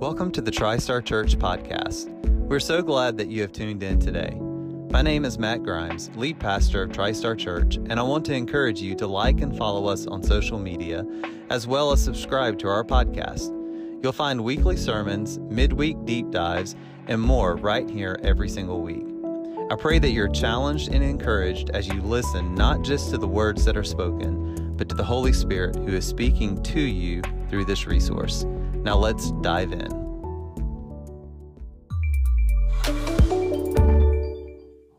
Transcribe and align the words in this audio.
Welcome 0.00 0.30
to 0.32 0.42
the 0.42 0.50
TriStar 0.50 1.02
Church 1.02 1.38
podcast. 1.38 2.10
We're 2.26 2.60
so 2.60 2.82
glad 2.82 3.16
that 3.16 3.28
you 3.28 3.40
have 3.40 3.52
tuned 3.52 3.82
in 3.82 3.98
today. 3.98 4.36
My 4.90 5.00
name 5.00 5.24
is 5.24 5.38
Matt 5.38 5.62
Grimes, 5.62 6.10
lead 6.16 6.38
pastor 6.38 6.82
of 6.82 6.90
TriStar 6.90 7.38
Church, 7.38 7.76
and 7.76 7.94
I 7.94 8.02
want 8.02 8.26
to 8.26 8.34
encourage 8.34 8.78
you 8.78 8.94
to 8.94 9.06
like 9.06 9.40
and 9.40 9.56
follow 9.56 9.86
us 9.86 10.06
on 10.06 10.22
social 10.22 10.58
media, 10.58 11.06
as 11.48 11.66
well 11.66 11.92
as 11.92 12.04
subscribe 12.04 12.58
to 12.58 12.68
our 12.68 12.84
podcast. 12.84 13.54
You'll 14.02 14.12
find 14.12 14.44
weekly 14.44 14.76
sermons, 14.76 15.38
midweek 15.38 16.04
deep 16.04 16.30
dives, 16.30 16.76
and 17.06 17.18
more 17.18 17.56
right 17.56 17.88
here 17.88 18.20
every 18.22 18.50
single 18.50 18.82
week. 18.82 19.06
I 19.70 19.76
pray 19.76 19.98
that 19.98 20.10
you're 20.10 20.28
challenged 20.28 20.92
and 20.92 21.02
encouraged 21.02 21.70
as 21.70 21.88
you 21.88 22.02
listen 22.02 22.54
not 22.54 22.82
just 22.82 23.08
to 23.12 23.18
the 23.18 23.26
words 23.26 23.64
that 23.64 23.78
are 23.78 23.82
spoken, 23.82 24.74
but 24.76 24.90
to 24.90 24.94
the 24.94 25.04
Holy 25.04 25.32
Spirit 25.32 25.74
who 25.74 25.96
is 25.96 26.06
speaking 26.06 26.62
to 26.64 26.80
you 26.80 27.22
through 27.48 27.64
this 27.64 27.86
resource. 27.86 28.44
Now 28.86 28.98
let's 28.98 29.32
dive 29.40 29.72
in. 29.72 29.88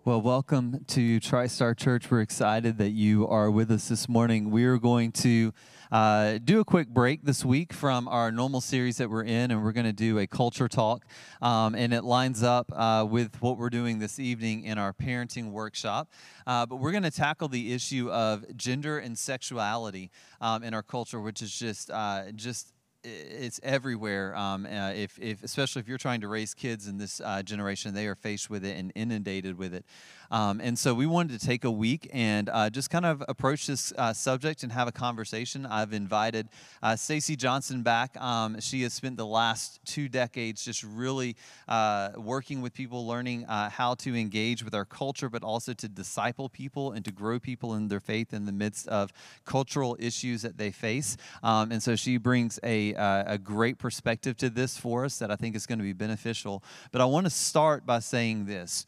Well, 0.03 0.21
welcome 0.21 0.83
to 0.87 1.21
TriStar 1.21 1.77
Church. 1.77 2.11
We're 2.11 2.19
excited 2.19 2.79
that 2.79 2.89
you 2.89 3.25
are 3.29 3.49
with 3.49 3.71
us 3.71 3.87
this 3.87 4.09
morning. 4.09 4.51
We 4.51 4.65
are 4.65 4.77
going 4.77 5.13
to 5.13 5.53
uh, 5.89 6.39
do 6.43 6.59
a 6.59 6.65
quick 6.65 6.89
break 6.89 7.23
this 7.23 7.45
week 7.45 7.71
from 7.71 8.09
our 8.09 8.29
normal 8.29 8.59
series 8.59 8.97
that 8.97 9.09
we're 9.09 9.23
in, 9.23 9.51
and 9.51 9.63
we're 9.63 9.71
going 9.71 9.85
to 9.85 9.93
do 9.93 10.19
a 10.19 10.27
culture 10.27 10.67
talk. 10.67 11.05
Um, 11.41 11.73
and 11.73 11.93
it 11.93 12.03
lines 12.03 12.43
up 12.43 12.69
uh, 12.75 13.07
with 13.09 13.41
what 13.41 13.57
we're 13.57 13.69
doing 13.69 13.99
this 13.99 14.19
evening 14.19 14.65
in 14.65 14.77
our 14.77 14.91
parenting 14.91 15.51
workshop. 15.51 16.11
Uh, 16.45 16.65
but 16.65 16.75
we're 16.75 16.91
going 16.91 17.03
to 17.03 17.11
tackle 17.11 17.47
the 17.47 17.71
issue 17.71 18.11
of 18.11 18.57
gender 18.57 18.99
and 18.99 19.17
sexuality 19.17 20.11
um, 20.41 20.61
in 20.61 20.73
our 20.73 20.83
culture, 20.83 21.21
which 21.21 21.41
is 21.41 21.57
just 21.57 21.89
uh, 21.89 22.33
just 22.35 22.73
it's 23.07 23.59
everywhere. 23.63 24.35
Um, 24.35 24.65
uh, 24.65 24.91
if, 24.91 25.17
if, 25.19 25.43
especially 25.43 25.81
if 25.81 25.87
you're 25.87 25.97
trying 25.97 26.21
to 26.21 26.27
raise 26.27 26.53
kids 26.53 26.87
in 26.87 26.97
this 26.97 27.21
uh, 27.21 27.41
generation, 27.43 27.93
they 27.93 28.07
are 28.07 28.15
faced 28.15 28.49
with 28.49 28.65
it 28.65 28.77
and 28.77 28.91
inundated 28.95 29.57
with 29.57 29.73
it. 29.73 29.85
Um, 30.31 30.59
and 30.61 30.77
so 30.77 30.93
we 30.93 31.05
wanted 31.05 31.39
to 31.39 31.45
take 31.45 31.63
a 31.63 31.71
week 31.71 32.09
and 32.13 32.49
uh, 32.49 32.69
just 32.69 32.89
kind 32.89 33.05
of 33.05 33.23
approach 33.27 33.67
this 33.67 33.93
uh, 33.97 34.13
subject 34.13 34.63
and 34.63 34.71
have 34.71 34.87
a 34.87 34.91
conversation. 34.91 35.65
I've 35.65 35.93
invited 35.93 36.49
uh, 36.83 36.95
Stacy 36.95 37.35
Johnson 37.35 37.83
back. 37.83 38.19
Um, 38.21 38.59
she 38.59 38.81
has 38.83 38.93
spent 38.93 39.17
the 39.17 39.25
last 39.25 39.79
two 39.85 40.09
decades 40.09 40.63
just 40.63 40.83
really 40.83 41.35
uh, 41.67 42.09
working 42.17 42.61
with 42.61 42.73
people, 42.73 43.07
learning 43.07 43.43
how 43.47 43.95
to 43.95 44.15
engage 44.15 44.63
with 44.63 44.73
our 44.73 44.85
culture, 44.85 45.29
but 45.29 45.43
also 45.43 45.73
to 45.73 45.87
disciple 45.87 46.49
people 46.49 46.91
and 46.91 47.03
to 47.05 47.11
grow 47.11 47.39
people 47.39 47.73
in 47.75 47.87
their 47.87 47.99
faith 47.99 48.33
in 48.33 48.45
the 48.45 48.51
midst 48.51 48.87
of 48.87 49.11
cultural 49.45 49.95
issues 49.99 50.41
that 50.41 50.57
they 50.57 50.71
face. 50.71 51.17
Um, 51.43 51.71
and 51.71 51.81
so 51.81 51.95
she 51.95 52.17
brings 52.17 52.59
a 52.63 52.95
uh, 52.95 53.23
a 53.27 53.37
great 53.37 53.77
perspective 53.77 54.37
to 54.37 54.49
this 54.49 54.77
for 54.77 55.05
us 55.05 55.17
that 55.19 55.31
I 55.31 55.35
think 55.35 55.55
is 55.55 55.65
going 55.65 55.79
to 55.79 55.83
be 55.83 55.93
beneficial. 55.93 56.63
But 56.91 57.01
I 57.01 57.05
want 57.05 57.25
to 57.25 57.29
start 57.29 57.85
by 57.85 57.99
saying 57.99 58.45
this 58.45 58.87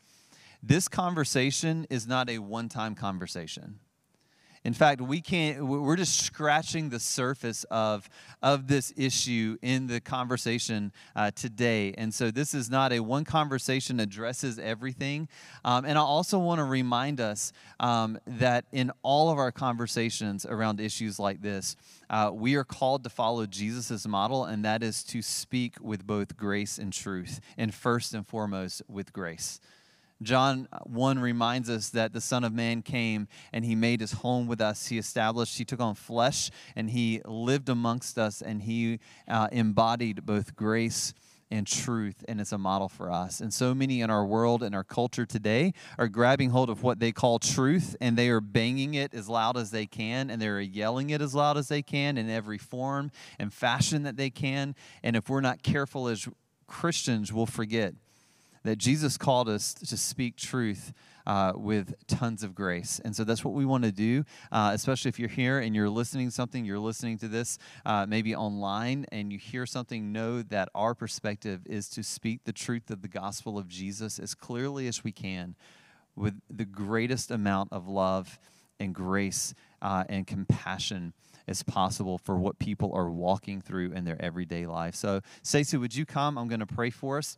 this 0.61 0.87
conversation 0.87 1.87
is 1.89 2.07
not 2.07 2.29
a 2.29 2.39
one 2.39 2.69
time 2.69 2.95
conversation. 2.95 3.79
In 4.65 4.73
fact, 4.73 4.99
we 4.99 5.21
can't, 5.21 5.65
we're 5.65 5.95
just 5.95 6.19
scratching 6.19 6.89
the 6.89 6.99
surface 6.99 7.63
of, 7.71 8.09
of 8.41 8.67
this 8.67 8.93
issue 8.97 9.57
in 9.61 9.87
the 9.87 10.01
conversation 10.01 10.91
uh, 11.15 11.31
today. 11.31 11.93
And 11.97 12.13
so 12.13 12.29
this 12.29 12.53
is 12.53 12.69
not 12.69 12.91
a 12.91 12.99
one 12.99 13.23
conversation 13.23 14.01
addresses 14.01 14.59
everything. 14.59 15.29
Um, 15.63 15.85
and 15.85 15.97
I 15.97 16.01
also 16.01 16.39
want 16.39 16.59
to 16.59 16.65
remind 16.65 17.21
us 17.21 17.53
um, 17.79 18.19
that 18.27 18.65
in 18.73 18.91
all 19.01 19.31
of 19.31 19.37
our 19.37 19.51
conversations 19.51 20.45
around 20.45 20.81
issues 20.81 21.19
like 21.19 21.41
this, 21.41 21.77
uh, 22.09 22.31
we 22.33 22.55
are 22.55 22.65
called 22.65 23.03
to 23.05 23.09
follow 23.09 23.45
Jesus' 23.45 24.05
model, 24.05 24.43
and 24.43 24.65
that 24.65 24.83
is 24.83 25.03
to 25.05 25.21
speak 25.21 25.75
with 25.79 26.05
both 26.05 26.35
grace 26.35 26.77
and 26.77 26.91
truth, 26.91 27.39
and 27.57 27.73
first 27.73 28.13
and 28.13 28.27
foremost 28.27 28.81
with 28.89 29.13
grace. 29.13 29.61
John 30.21 30.67
1 30.83 31.19
reminds 31.19 31.69
us 31.69 31.89
that 31.91 32.11
the 32.11 32.21
Son 32.21 32.43
of 32.43 32.53
Man 32.53 32.81
came 32.81 33.27
and 33.53 33.63
he 33.63 33.75
made 33.75 34.01
his 34.01 34.11
home 34.11 34.47
with 34.47 34.59
us. 34.59 34.87
He 34.87 34.97
established, 34.97 35.57
he 35.57 35.65
took 35.65 35.79
on 35.79 35.95
flesh 35.95 36.51
and 36.75 36.89
he 36.89 37.21
lived 37.25 37.69
amongst 37.69 38.17
us 38.17 38.41
and 38.41 38.61
he 38.63 38.99
uh, 39.27 39.47
embodied 39.51 40.25
both 40.25 40.55
grace 40.55 41.13
and 41.51 41.65
truth, 41.65 42.23
and 42.27 42.39
it's 42.39 42.51
a 42.51 42.57
model 42.57 42.87
for 42.87 43.11
us. 43.11 43.39
And 43.39 43.51
so 43.53 43.73
many 43.73 44.01
in 44.01 44.09
our 44.09 44.25
world 44.25 44.61
and 44.61 44.75
our 44.75 44.83
culture 44.83 45.25
today 45.25 45.73
are 45.97 46.07
grabbing 46.07 46.51
hold 46.51 46.69
of 46.69 46.83
what 46.83 46.99
they 46.99 47.11
call 47.11 47.39
truth 47.39 47.95
and 47.99 48.15
they 48.15 48.29
are 48.29 48.41
banging 48.41 48.93
it 48.93 49.13
as 49.13 49.27
loud 49.27 49.57
as 49.57 49.71
they 49.71 49.87
can 49.87 50.29
and 50.29 50.41
they're 50.41 50.61
yelling 50.61 51.09
it 51.09 51.21
as 51.21 51.33
loud 51.33 51.57
as 51.57 51.67
they 51.67 51.81
can 51.81 52.17
in 52.17 52.29
every 52.29 52.57
form 52.57 53.09
and 53.39 53.51
fashion 53.51 54.03
that 54.03 54.15
they 54.15 54.29
can. 54.29 54.75
And 55.01 55.15
if 55.15 55.27
we're 55.29 55.41
not 55.41 55.63
careful 55.63 56.07
as 56.07 56.27
Christians, 56.67 57.33
we'll 57.33 57.47
forget 57.47 57.95
that 58.69 58.77
Jesus 58.77 59.17
called 59.17 59.49
us 59.49 59.73
to 59.73 59.97
speak 59.97 60.35
truth 60.35 60.93
uh, 61.25 61.53
with 61.55 61.95
tons 62.05 62.43
of 62.43 62.53
grace. 62.53 63.01
And 63.03 63.15
so 63.15 63.23
that's 63.23 63.43
what 63.43 63.55
we 63.55 63.65
want 63.65 63.83
to 63.83 63.91
do, 63.91 64.23
uh, 64.51 64.69
especially 64.75 65.09
if 65.09 65.17
you're 65.17 65.27
here 65.27 65.57
and 65.57 65.75
you're 65.75 65.89
listening 65.89 66.27
to 66.27 66.31
something, 66.31 66.65
you're 66.65 66.77
listening 66.77 67.17
to 67.17 67.27
this 67.27 67.57
uh, 67.83 68.05
maybe 68.07 68.35
online 68.35 69.07
and 69.11 69.33
you 69.33 69.39
hear 69.39 69.65
something, 69.65 70.11
know 70.11 70.43
that 70.43 70.69
our 70.75 70.93
perspective 70.93 71.61
is 71.65 71.89
to 71.89 72.03
speak 72.03 72.43
the 72.43 72.53
truth 72.53 72.91
of 72.91 73.01
the 73.01 73.07
gospel 73.07 73.57
of 73.57 73.67
Jesus 73.67 74.19
as 74.19 74.35
clearly 74.35 74.87
as 74.87 75.03
we 75.03 75.11
can 75.11 75.55
with 76.15 76.39
the 76.47 76.65
greatest 76.65 77.31
amount 77.31 77.73
of 77.73 77.87
love 77.87 78.37
and 78.79 78.93
grace 78.93 79.55
uh, 79.81 80.03
and 80.09 80.27
compassion 80.27 81.13
as 81.47 81.63
possible 81.63 82.19
for 82.19 82.37
what 82.37 82.59
people 82.59 82.91
are 82.93 83.09
walking 83.09 83.61
through 83.61 83.93
in 83.93 84.05
their 84.05 84.21
everyday 84.21 84.67
life. 84.67 84.93
So, 84.93 85.21
Stacey, 85.41 85.77
would 85.77 85.95
you 85.95 86.05
come? 86.05 86.37
I'm 86.37 86.47
going 86.47 86.59
to 86.59 86.67
pray 86.67 86.91
for 86.91 87.17
us 87.17 87.35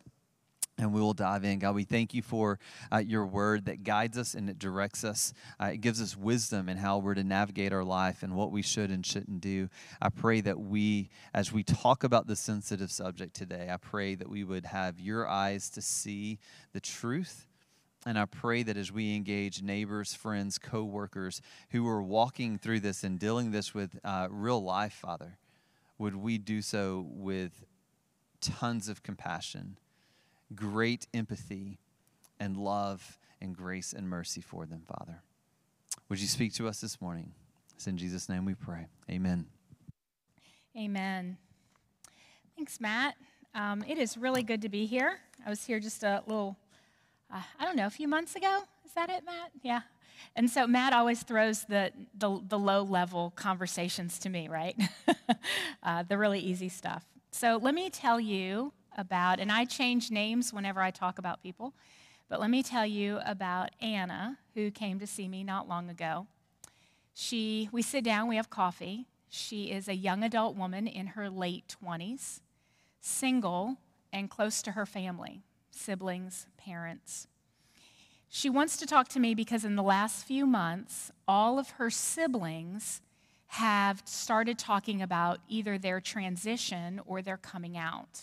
and 0.82 0.92
we 0.92 1.00
will 1.00 1.14
dive 1.14 1.44
in. 1.44 1.60
God, 1.60 1.74
we 1.74 1.84
thank 1.84 2.12
you 2.12 2.22
for 2.22 2.58
uh, 2.92 2.98
your 2.98 3.24
word 3.24 3.66
that 3.66 3.84
guides 3.84 4.18
us 4.18 4.34
and 4.34 4.50
it 4.50 4.58
directs 4.58 5.04
us. 5.04 5.32
Uh, 5.60 5.66
it 5.66 5.80
gives 5.80 6.02
us 6.02 6.16
wisdom 6.16 6.68
in 6.68 6.76
how 6.76 6.98
we're 6.98 7.14
to 7.14 7.22
navigate 7.22 7.72
our 7.72 7.84
life 7.84 8.22
and 8.22 8.34
what 8.34 8.50
we 8.50 8.62
should 8.62 8.90
and 8.90 9.06
shouldn't 9.06 9.40
do. 9.40 9.68
I 10.00 10.08
pray 10.08 10.40
that 10.40 10.58
we, 10.58 11.08
as 11.32 11.52
we 11.52 11.62
talk 11.62 12.02
about 12.02 12.26
the 12.26 12.34
sensitive 12.34 12.90
subject 12.90 13.34
today, 13.34 13.68
I 13.72 13.76
pray 13.76 14.16
that 14.16 14.28
we 14.28 14.42
would 14.42 14.66
have 14.66 14.98
your 14.98 15.28
eyes 15.28 15.70
to 15.70 15.80
see 15.80 16.40
the 16.72 16.80
truth. 16.80 17.46
And 18.04 18.18
I 18.18 18.24
pray 18.24 18.64
that 18.64 18.76
as 18.76 18.90
we 18.90 19.14
engage 19.14 19.62
neighbors, 19.62 20.12
friends, 20.12 20.58
co 20.58 20.82
workers 20.82 21.40
who 21.70 21.86
are 21.86 22.02
walking 22.02 22.58
through 22.58 22.80
this 22.80 23.04
and 23.04 23.20
dealing 23.20 23.52
this 23.52 23.72
with 23.72 24.00
uh, 24.02 24.26
real 24.28 24.60
life, 24.60 24.94
Father, 24.94 25.38
would 25.98 26.16
we 26.16 26.38
do 26.38 26.60
so 26.60 27.06
with 27.08 27.64
tons 28.40 28.88
of 28.88 29.04
compassion 29.04 29.76
great 30.54 31.06
empathy 31.14 31.78
and 32.38 32.56
love 32.56 33.18
and 33.40 33.56
grace 33.56 33.92
and 33.92 34.08
mercy 34.08 34.40
for 34.40 34.66
them, 34.66 34.82
Father. 34.86 35.22
Would 36.08 36.20
you 36.20 36.26
speak 36.26 36.54
to 36.54 36.68
us 36.68 36.80
this 36.80 37.00
morning? 37.00 37.32
It's 37.74 37.86
in 37.86 37.96
Jesus' 37.96 38.28
name 38.28 38.44
we 38.44 38.54
pray. 38.54 38.86
Amen. 39.10 39.46
Amen. 40.76 41.36
Thanks, 42.56 42.80
Matt. 42.80 43.16
Um, 43.54 43.84
it 43.86 43.98
is 43.98 44.16
really 44.16 44.42
good 44.42 44.62
to 44.62 44.68
be 44.68 44.86
here. 44.86 45.18
I 45.44 45.50
was 45.50 45.64
here 45.64 45.80
just 45.80 46.02
a 46.02 46.22
little, 46.26 46.56
uh, 47.32 47.42
I 47.58 47.64
don't 47.64 47.76
know, 47.76 47.86
a 47.86 47.90
few 47.90 48.08
months 48.08 48.36
ago. 48.36 48.60
Is 48.84 48.92
that 48.94 49.10
it, 49.10 49.24
Matt? 49.24 49.50
Yeah. 49.62 49.80
And 50.36 50.48
so 50.48 50.66
Matt 50.66 50.92
always 50.92 51.22
throws 51.22 51.64
the, 51.64 51.92
the, 52.16 52.40
the 52.48 52.58
low 52.58 52.82
level 52.82 53.32
conversations 53.36 54.18
to 54.20 54.28
me, 54.28 54.48
right? 54.48 54.76
uh, 55.82 56.04
the 56.04 56.16
really 56.16 56.38
easy 56.38 56.68
stuff. 56.68 57.04
So 57.32 57.58
let 57.60 57.74
me 57.74 57.90
tell 57.90 58.20
you 58.20 58.72
about, 58.96 59.40
and 59.40 59.50
I 59.50 59.64
change 59.64 60.10
names 60.10 60.52
whenever 60.52 60.80
I 60.80 60.90
talk 60.90 61.18
about 61.18 61.42
people, 61.42 61.74
but 62.28 62.40
let 62.40 62.50
me 62.50 62.62
tell 62.62 62.86
you 62.86 63.20
about 63.26 63.70
Anna, 63.80 64.38
who 64.54 64.70
came 64.70 64.98
to 65.00 65.06
see 65.06 65.28
me 65.28 65.44
not 65.44 65.68
long 65.68 65.90
ago. 65.90 66.26
She, 67.14 67.68
we 67.72 67.82
sit 67.82 68.04
down, 68.04 68.28
we 68.28 68.36
have 68.36 68.50
coffee. 68.50 69.06
She 69.28 69.70
is 69.70 69.88
a 69.88 69.94
young 69.94 70.22
adult 70.22 70.56
woman 70.56 70.86
in 70.86 71.08
her 71.08 71.28
late 71.28 71.74
20s, 71.84 72.40
single, 73.00 73.76
and 74.12 74.30
close 74.30 74.62
to 74.62 74.72
her 74.72 74.86
family, 74.86 75.42
siblings, 75.70 76.46
parents. 76.56 77.26
She 78.28 78.48
wants 78.48 78.78
to 78.78 78.86
talk 78.86 79.08
to 79.08 79.20
me 79.20 79.34
because 79.34 79.64
in 79.64 79.76
the 79.76 79.82
last 79.82 80.24
few 80.24 80.46
months, 80.46 81.10
all 81.28 81.58
of 81.58 81.70
her 81.70 81.90
siblings 81.90 83.02
have 83.48 84.02
started 84.06 84.58
talking 84.58 85.02
about 85.02 85.40
either 85.48 85.76
their 85.76 86.00
transition 86.00 86.98
or 87.04 87.20
their 87.20 87.36
coming 87.36 87.76
out. 87.76 88.22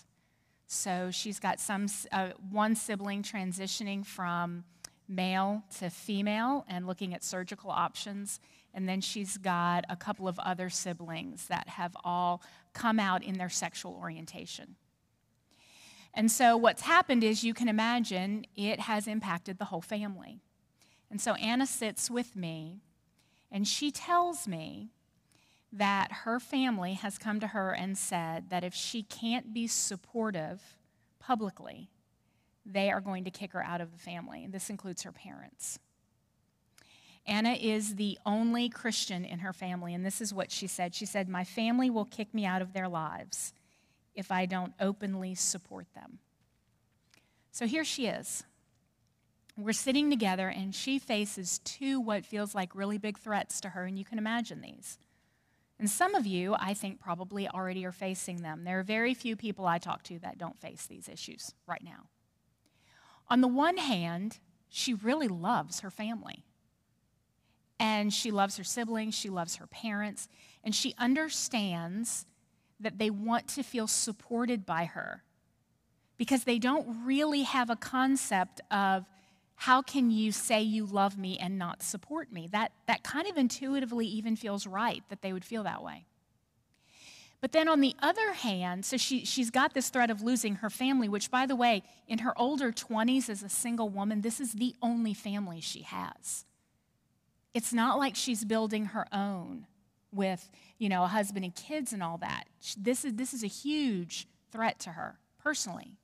So 0.71 1.09
she's 1.09 1.39
got 1.39 1.59
some 1.59 1.87
uh, 2.11 2.29
one 2.51 2.75
sibling 2.75 3.23
transitioning 3.23 4.05
from 4.05 4.63
male 5.07 5.63
to 5.79 5.89
female 5.89 6.63
and 6.69 6.85
looking 6.85 7.15
at 7.15 7.23
surgical 7.23 7.71
options. 7.71 8.39
And 8.75 8.87
then 8.87 9.01
she's 9.01 9.39
got 9.39 9.85
a 9.89 9.95
couple 9.95 10.27
of 10.27 10.37
other 10.37 10.69
siblings 10.69 11.47
that 11.47 11.67
have 11.69 11.97
all 12.03 12.43
come 12.73 12.99
out 12.99 13.23
in 13.23 13.39
their 13.39 13.49
sexual 13.49 13.97
orientation. 13.99 14.75
And 16.13 16.29
so 16.31 16.55
what's 16.55 16.83
happened 16.83 17.23
is 17.23 17.43
you 17.43 17.55
can 17.55 17.67
imagine 17.67 18.45
it 18.55 18.81
has 18.81 19.07
impacted 19.07 19.57
the 19.57 19.65
whole 19.65 19.81
family. 19.81 20.39
And 21.09 21.19
so 21.19 21.33
Anna 21.33 21.65
sits 21.65 22.11
with 22.11 22.35
me 22.35 22.83
and 23.51 23.67
she 23.67 23.89
tells 23.89 24.47
me 24.47 24.91
that 25.71 26.11
her 26.23 26.39
family 26.39 26.93
has 26.93 27.17
come 27.17 27.39
to 27.39 27.47
her 27.47 27.71
and 27.71 27.97
said 27.97 28.49
that 28.49 28.63
if 28.63 28.73
she 28.73 29.03
can't 29.03 29.53
be 29.53 29.67
supportive 29.67 30.77
publicly, 31.19 31.89
they 32.65 32.91
are 32.91 33.01
going 33.01 33.23
to 33.23 33.31
kick 33.31 33.51
her 33.51 33.63
out 33.63 33.81
of 33.81 33.91
the 33.91 33.97
family. 33.97 34.47
This 34.49 34.69
includes 34.69 35.03
her 35.03 35.11
parents. 35.11 35.79
Anna 37.25 37.53
is 37.53 37.95
the 37.95 38.17
only 38.25 38.69
Christian 38.69 39.23
in 39.23 39.39
her 39.39 39.53
family, 39.53 39.93
and 39.93 40.03
this 40.03 40.21
is 40.21 40.33
what 40.33 40.51
she 40.51 40.65
said. 40.65 40.95
She 40.95 41.05
said, 41.05 41.29
My 41.29 41.43
family 41.43 41.89
will 41.89 42.05
kick 42.05 42.33
me 42.33 42.45
out 42.45 42.61
of 42.61 42.73
their 42.73 42.87
lives 42.87 43.53
if 44.15 44.31
I 44.31 44.47
don't 44.47 44.73
openly 44.79 45.35
support 45.35 45.85
them. 45.93 46.19
So 47.51 47.67
here 47.67 47.83
she 47.83 48.07
is. 48.07 48.43
We're 49.55 49.73
sitting 49.73 50.09
together, 50.09 50.47
and 50.47 50.73
she 50.73 50.97
faces 50.97 51.59
two 51.59 51.99
what 51.99 52.25
feels 52.25 52.55
like 52.55 52.73
really 52.73 52.97
big 52.97 53.19
threats 53.19 53.61
to 53.61 53.69
her, 53.69 53.83
and 53.83 53.99
you 53.99 54.05
can 54.05 54.17
imagine 54.17 54.61
these. 54.61 54.97
And 55.79 55.89
some 55.89 56.13
of 56.13 56.27
you, 56.27 56.55
I 56.59 56.73
think, 56.73 56.99
probably 56.99 57.47
already 57.47 57.85
are 57.85 57.93
facing 57.93 58.41
them. 58.41 58.65
There 58.65 58.79
are 58.79 58.83
very 58.83 59.13
few 59.13 59.37
people 59.37 59.65
I 59.65 59.77
talk 59.77 60.03
to 60.03 60.19
that 60.19 60.37
don't 60.37 60.59
face 60.59 60.85
these 60.85 61.07
issues 61.07 61.53
right 61.65 61.83
now. 61.83 62.09
On 63.29 63.39
the 63.39 63.47
one 63.47 63.77
hand, 63.77 64.39
she 64.67 64.93
really 64.93 65.29
loves 65.29 65.79
her 65.79 65.89
family. 65.89 66.43
And 67.79 68.13
she 68.13 68.29
loves 68.29 68.57
her 68.57 68.63
siblings, 68.65 69.15
she 69.15 69.29
loves 69.29 69.55
her 69.55 69.67
parents, 69.67 70.27
and 70.65 70.75
she 70.75 70.93
understands 70.97 72.25
that 72.81 72.97
they 72.97 73.09
want 73.09 73.47
to 73.49 73.63
feel 73.63 73.87
supported 73.87 74.65
by 74.65 74.83
her 74.83 75.23
because 76.17 76.43
they 76.43 76.59
don't 76.59 77.05
really 77.05 77.43
have 77.43 77.69
a 77.69 77.77
concept 77.77 78.59
of 78.69 79.05
how 79.59 79.81
can 79.81 80.09
you 80.09 80.31
say 80.31 80.61
you 80.61 80.85
love 80.85 81.17
me 81.17 81.37
and 81.37 81.59
not 81.59 81.83
support 81.83 82.31
me? 82.31 82.47
That, 82.49 82.71
that 82.87 83.03
kind 83.03 83.27
of 83.27 83.35
intuitively 83.35 84.05
even 84.05 84.37
feels 84.37 84.65
right 84.65 85.03
that 85.09 85.21
they 85.21 85.33
would 85.33 85.43
feel 85.43 85.63
that 85.63 85.83
way. 85.83 86.05
But 87.41 87.51
then 87.51 87.67
on 87.67 87.81
the 87.81 87.93
other 88.01 88.31
hand, 88.31 88.85
so 88.85 88.95
she, 88.95 89.25
she's 89.25 89.49
got 89.49 89.73
this 89.73 89.89
threat 89.89 90.09
of 90.09 90.21
losing 90.21 90.55
her 90.55 90.69
family, 90.69 91.09
which, 91.09 91.29
by 91.29 91.45
the 91.45 91.57
way, 91.57 91.83
in 92.07 92.19
her 92.19 92.31
older 92.39 92.71
20s 92.71 93.27
as 93.27 93.43
a 93.43 93.49
single 93.49 93.89
woman, 93.89 94.21
this 94.21 94.39
is 94.39 94.53
the 94.53 94.75
only 94.81 95.13
family 95.13 95.59
she 95.59 95.81
has. 95.81 96.45
It's 97.53 97.73
not 97.73 97.99
like 97.99 98.15
she's 98.15 98.45
building 98.45 98.85
her 98.85 99.07
own 99.11 99.67
with, 100.13 100.49
you 100.77 100.87
know, 100.87 101.03
a 101.03 101.07
husband 101.07 101.43
and 101.43 101.53
kids 101.53 101.91
and 101.91 102.01
all 102.01 102.17
that. 102.19 102.45
This 102.77 103.03
is, 103.03 103.15
this 103.15 103.33
is 103.33 103.43
a 103.43 103.47
huge 103.47 104.25
threat 104.53 104.79
to 104.79 104.91
her 104.91 105.19
personally, 105.37 105.97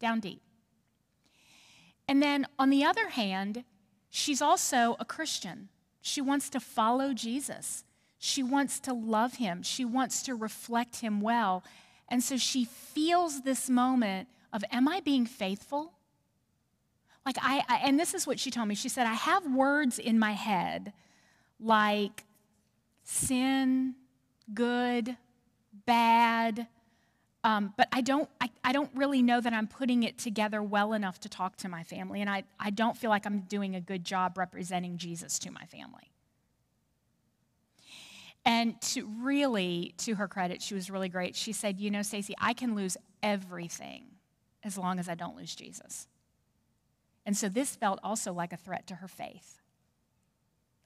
down 0.00 0.20
deep. 0.20 0.40
And 2.12 2.22
then 2.22 2.46
on 2.58 2.68
the 2.68 2.84
other 2.84 3.08
hand, 3.08 3.64
she's 4.10 4.42
also 4.42 4.96
a 5.00 5.04
Christian. 5.06 5.70
She 6.02 6.20
wants 6.20 6.50
to 6.50 6.60
follow 6.60 7.14
Jesus. 7.14 7.84
She 8.18 8.42
wants 8.42 8.80
to 8.80 8.92
love 8.92 9.36
him. 9.36 9.62
She 9.62 9.86
wants 9.86 10.22
to 10.24 10.34
reflect 10.34 11.00
him 11.00 11.22
well. 11.22 11.64
And 12.10 12.22
so 12.22 12.36
she 12.36 12.66
feels 12.66 13.44
this 13.44 13.70
moment 13.70 14.28
of, 14.52 14.62
Am 14.70 14.88
I 14.88 15.00
being 15.00 15.24
faithful? 15.24 15.94
Like, 17.24 17.38
I, 17.40 17.64
I, 17.66 17.76
and 17.86 17.98
this 17.98 18.12
is 18.12 18.26
what 18.26 18.38
she 18.38 18.50
told 18.50 18.68
me. 18.68 18.74
She 18.74 18.90
said, 18.90 19.06
I 19.06 19.14
have 19.14 19.50
words 19.50 19.98
in 19.98 20.18
my 20.18 20.32
head 20.32 20.92
like 21.58 22.24
sin, 23.04 23.94
good, 24.52 25.16
bad, 25.86 26.66
um, 27.44 27.74
but 27.76 27.88
I 27.92 28.00
don't, 28.00 28.28
I, 28.40 28.50
I 28.62 28.72
don't 28.72 28.90
really 28.94 29.22
know 29.22 29.40
that 29.40 29.52
I'm 29.52 29.66
putting 29.66 30.04
it 30.04 30.18
together 30.18 30.62
well 30.62 30.92
enough 30.92 31.18
to 31.20 31.28
talk 31.28 31.56
to 31.58 31.68
my 31.68 31.82
family, 31.82 32.20
and 32.20 32.30
I, 32.30 32.44
I 32.60 32.70
don't 32.70 32.96
feel 32.96 33.10
like 33.10 33.26
I'm 33.26 33.40
doing 33.40 33.74
a 33.74 33.80
good 33.80 34.04
job 34.04 34.38
representing 34.38 34.96
Jesus 34.96 35.38
to 35.40 35.50
my 35.50 35.64
family. 35.64 36.12
And 38.44 38.80
to 38.82 39.08
really, 39.20 39.94
to 39.98 40.16
her 40.16 40.26
credit, 40.26 40.62
she 40.62 40.74
was 40.74 40.90
really 40.90 41.08
great. 41.08 41.36
She 41.36 41.52
said, 41.52 41.80
You 41.80 41.90
know, 41.90 42.02
Stacy, 42.02 42.34
I 42.40 42.54
can 42.54 42.74
lose 42.74 42.96
everything 43.22 44.06
as 44.64 44.76
long 44.76 44.98
as 44.98 45.08
I 45.08 45.14
don't 45.14 45.36
lose 45.36 45.54
Jesus. 45.54 46.08
And 47.24 47.36
so 47.36 47.48
this 47.48 47.76
felt 47.76 48.00
also 48.02 48.32
like 48.32 48.52
a 48.52 48.56
threat 48.56 48.86
to 48.88 48.96
her 48.96 49.08
faith, 49.08 49.60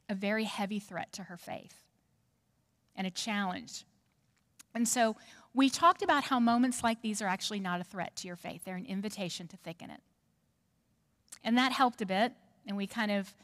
a 0.08 0.14
very 0.14 0.44
heavy 0.44 0.78
threat 0.78 1.12
to 1.14 1.24
her 1.24 1.36
faith, 1.36 1.84
and 2.94 3.06
a 3.06 3.10
challenge. 3.10 3.84
And 4.74 4.86
so 4.86 5.16
we 5.56 5.70
talked 5.70 6.02
about 6.02 6.24
how 6.24 6.38
moments 6.38 6.84
like 6.84 7.00
these 7.00 7.22
are 7.22 7.26
actually 7.26 7.60
not 7.60 7.80
a 7.80 7.84
threat 7.84 8.14
to 8.16 8.28
your 8.28 8.36
faith, 8.36 8.62
they're 8.64 8.76
an 8.76 8.84
invitation 8.84 9.48
to 9.48 9.56
thicken 9.56 9.90
it. 9.90 10.00
And 11.42 11.56
that 11.56 11.72
helped 11.72 12.02
a 12.02 12.06
bit, 12.06 12.32
and 12.66 12.76
we 12.76 12.86
kind 12.86 13.10
of 13.10 13.34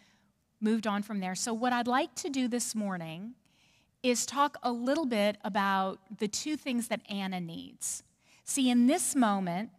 moved 0.61 0.87
on 0.87 1.03
from 1.03 1.21
there. 1.21 1.35
So, 1.35 1.55
what 1.55 1.73
I'd 1.73 1.87
like 1.87 2.15
to 2.17 2.29
do 2.29 2.49
this 2.49 2.75
morning 2.75 3.33
is 4.03 4.27
talk 4.27 4.59
a 4.63 4.71
little 4.71 5.07
bit 5.07 5.39
about 5.43 6.01
the 6.19 6.29
two 6.29 6.57
things 6.57 6.89
that 6.89 7.01
Anna 7.09 7.41
needs. 7.41 8.03
See, 8.45 8.69
in 8.69 8.87
this 8.87 9.17
moment, 9.17 9.71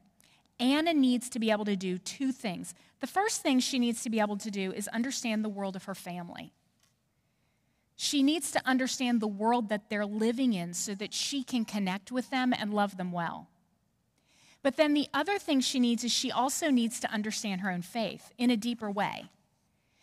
Anna 0.60 0.94
needs 0.94 1.30
to 1.30 1.40
be 1.40 1.52
able 1.52 1.66
to 1.66 1.76
do 1.76 2.00
two 2.00 2.32
things. 2.32 2.74
The 3.00 3.08
first 3.08 3.42
thing 3.42 3.60
she 3.60 3.78
needs 3.78 4.02
to 4.04 4.10
be 4.10 4.20
able 4.20 4.38
to 4.38 4.50
do 4.50 4.72
is 4.72 4.88
understand 4.88 5.44
the 5.44 5.50
world 5.50 5.76
of 5.76 5.84
her 5.84 5.96
family. 5.96 6.54
She 8.04 8.22
needs 8.22 8.52
to 8.52 8.62
understand 8.66 9.22
the 9.22 9.30
world 9.30 9.70
that 9.70 9.90
they're 9.90 10.06
living 10.06 10.52
in 10.52 10.74
so 10.74 10.94
that 10.96 11.14
she 11.14 11.42
can 11.42 11.64
connect 11.64 12.12
with 12.12 12.30
them 12.32 12.54
and 12.54 12.74
love 12.74 12.98
them 12.98 13.14
well. 13.14 13.48
But 14.62 14.76
then 14.76 14.94
the 14.94 15.08
other 15.14 15.40
thing 15.40 15.62
she 15.62 15.80
needs 15.80 16.04
is 16.04 16.12
she 16.12 16.30
also 16.30 16.70
needs 16.70 17.00
to 17.00 17.10
understand 17.10 17.62
her 17.62 17.72
own 17.72 17.82
faith 17.82 18.34
in 18.38 18.52
a 18.52 18.58
deeper 18.58 18.92
way. 18.92 19.30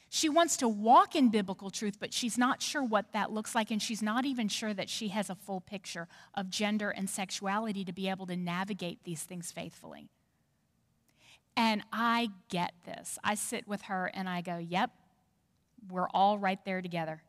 She 0.08 0.30
wants 0.30 0.56
to 0.56 0.66
walk 0.66 1.14
in 1.14 1.28
biblical 1.28 1.68
truth, 1.68 1.98
but 2.00 2.14
she's 2.14 2.38
not 2.38 2.62
sure 2.62 2.82
what 2.82 3.12
that 3.12 3.32
looks 3.32 3.54
like, 3.54 3.70
and 3.70 3.82
she's 3.82 4.00
not 4.00 4.24
even 4.24 4.48
sure 4.48 4.72
that 4.72 4.88
she 4.88 5.08
has 5.08 5.28
a 5.28 5.34
full 5.34 5.60
picture 5.60 6.08
of 6.34 6.48
gender 6.48 6.88
and 6.88 7.08
sexuality 7.08 7.84
to 7.84 7.92
be 7.92 8.08
able 8.08 8.26
to 8.28 8.36
navigate 8.36 9.04
these 9.04 9.24
things 9.24 9.52
faithfully. 9.52 10.08
And 11.54 11.82
I 11.92 12.30
get 12.48 12.72
this. 12.86 13.18
I 13.22 13.34
sit 13.34 13.68
with 13.68 13.82
her 13.82 14.10
and 14.14 14.26
I 14.26 14.40
go, 14.40 14.56
Yep, 14.56 14.90
we're 15.90 16.08
all 16.08 16.38
right 16.38 16.64
there 16.64 16.80
together. 16.80 17.20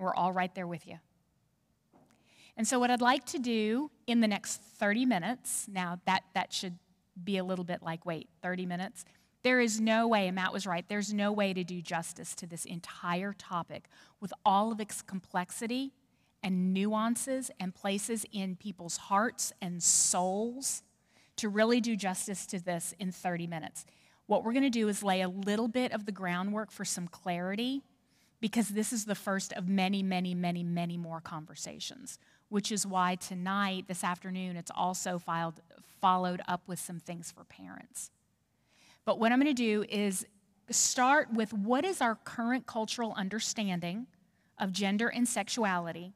We're 0.00 0.14
all 0.14 0.32
right 0.32 0.54
there 0.54 0.66
with 0.66 0.86
you. 0.86 0.98
And 2.56 2.66
so, 2.66 2.78
what 2.78 2.90
I'd 2.90 3.00
like 3.00 3.26
to 3.26 3.38
do 3.38 3.90
in 4.06 4.20
the 4.20 4.28
next 4.28 4.62
30 4.78 5.06
minutes, 5.06 5.66
now 5.70 6.00
that, 6.06 6.24
that 6.34 6.52
should 6.52 6.78
be 7.22 7.36
a 7.36 7.44
little 7.44 7.64
bit 7.64 7.82
like, 7.82 8.06
wait, 8.06 8.28
30 8.42 8.66
minutes? 8.66 9.04
There 9.42 9.60
is 9.60 9.80
no 9.80 10.08
way, 10.08 10.26
and 10.26 10.34
Matt 10.34 10.52
was 10.52 10.66
right, 10.66 10.84
there's 10.88 11.12
no 11.12 11.32
way 11.32 11.54
to 11.54 11.64
do 11.64 11.80
justice 11.80 12.34
to 12.36 12.46
this 12.46 12.64
entire 12.64 13.32
topic 13.32 13.88
with 14.20 14.32
all 14.44 14.72
of 14.72 14.80
its 14.80 15.00
complexity 15.00 15.92
and 16.42 16.72
nuances 16.74 17.50
and 17.60 17.74
places 17.74 18.26
in 18.32 18.56
people's 18.56 18.96
hearts 18.96 19.52
and 19.60 19.82
souls 19.82 20.82
to 21.36 21.48
really 21.48 21.80
do 21.80 21.96
justice 21.96 22.46
to 22.46 22.58
this 22.58 22.94
in 22.98 23.12
30 23.12 23.46
minutes. 23.46 23.84
What 24.26 24.44
we're 24.44 24.52
going 24.52 24.64
to 24.64 24.70
do 24.70 24.88
is 24.88 25.02
lay 25.02 25.22
a 25.22 25.28
little 25.28 25.68
bit 25.68 25.92
of 25.92 26.04
the 26.06 26.12
groundwork 26.12 26.70
for 26.70 26.84
some 26.84 27.08
clarity 27.08 27.82
because 28.40 28.70
this 28.70 28.92
is 28.92 29.04
the 29.04 29.14
first 29.14 29.52
of 29.52 29.68
many, 29.68 30.02
many, 30.02 30.34
many, 30.34 30.62
many 30.62 30.96
more 30.96 31.20
conversations, 31.20 32.18
which 32.48 32.72
is 32.72 32.86
why 32.86 33.14
tonight, 33.14 33.86
this 33.86 34.02
afternoon, 34.02 34.56
it's 34.56 34.70
also 34.74 35.18
filed, 35.18 35.60
followed 36.00 36.40
up 36.48 36.62
with 36.66 36.78
some 36.78 36.98
things 36.98 37.30
for 37.30 37.44
parents. 37.44 38.10
But 39.04 39.18
what 39.18 39.32
I'm 39.32 39.40
going 39.40 39.54
to 39.54 39.62
do 39.62 39.84
is 39.88 40.26
start 40.70 41.32
with 41.32 41.52
what 41.52 41.84
is 41.84 42.00
our 42.00 42.14
current 42.14 42.66
cultural 42.66 43.12
understanding 43.16 44.06
of 44.58 44.72
gender 44.72 45.08
and 45.08 45.26
sexuality, 45.28 46.12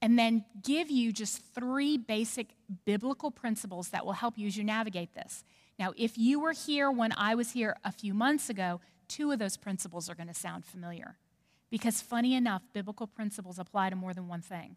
and 0.00 0.18
then 0.18 0.44
give 0.62 0.90
you 0.90 1.12
just 1.12 1.42
three 1.54 1.96
basic 1.96 2.48
biblical 2.84 3.30
principles 3.30 3.88
that 3.88 4.04
will 4.04 4.12
help 4.12 4.36
you 4.36 4.46
as 4.46 4.56
you 4.56 4.64
navigate 4.64 5.14
this. 5.14 5.44
Now, 5.78 5.92
if 5.96 6.18
you 6.18 6.40
were 6.40 6.52
here 6.52 6.90
when 6.90 7.12
I 7.16 7.34
was 7.34 7.52
here 7.52 7.76
a 7.84 7.92
few 7.92 8.14
months 8.14 8.50
ago, 8.50 8.80
two 9.08 9.30
of 9.30 9.38
those 9.38 9.56
principles 9.56 10.10
are 10.10 10.14
going 10.14 10.28
to 10.28 10.34
sound 10.34 10.64
familiar. 10.64 11.16
Because, 11.72 12.00
funny 12.00 12.34
enough, 12.34 12.62
biblical 12.72 13.08
principles 13.08 13.58
apply 13.58 13.90
to 13.90 13.96
more 13.96 14.14
than 14.14 14.28
one 14.28 14.42
thing. 14.42 14.76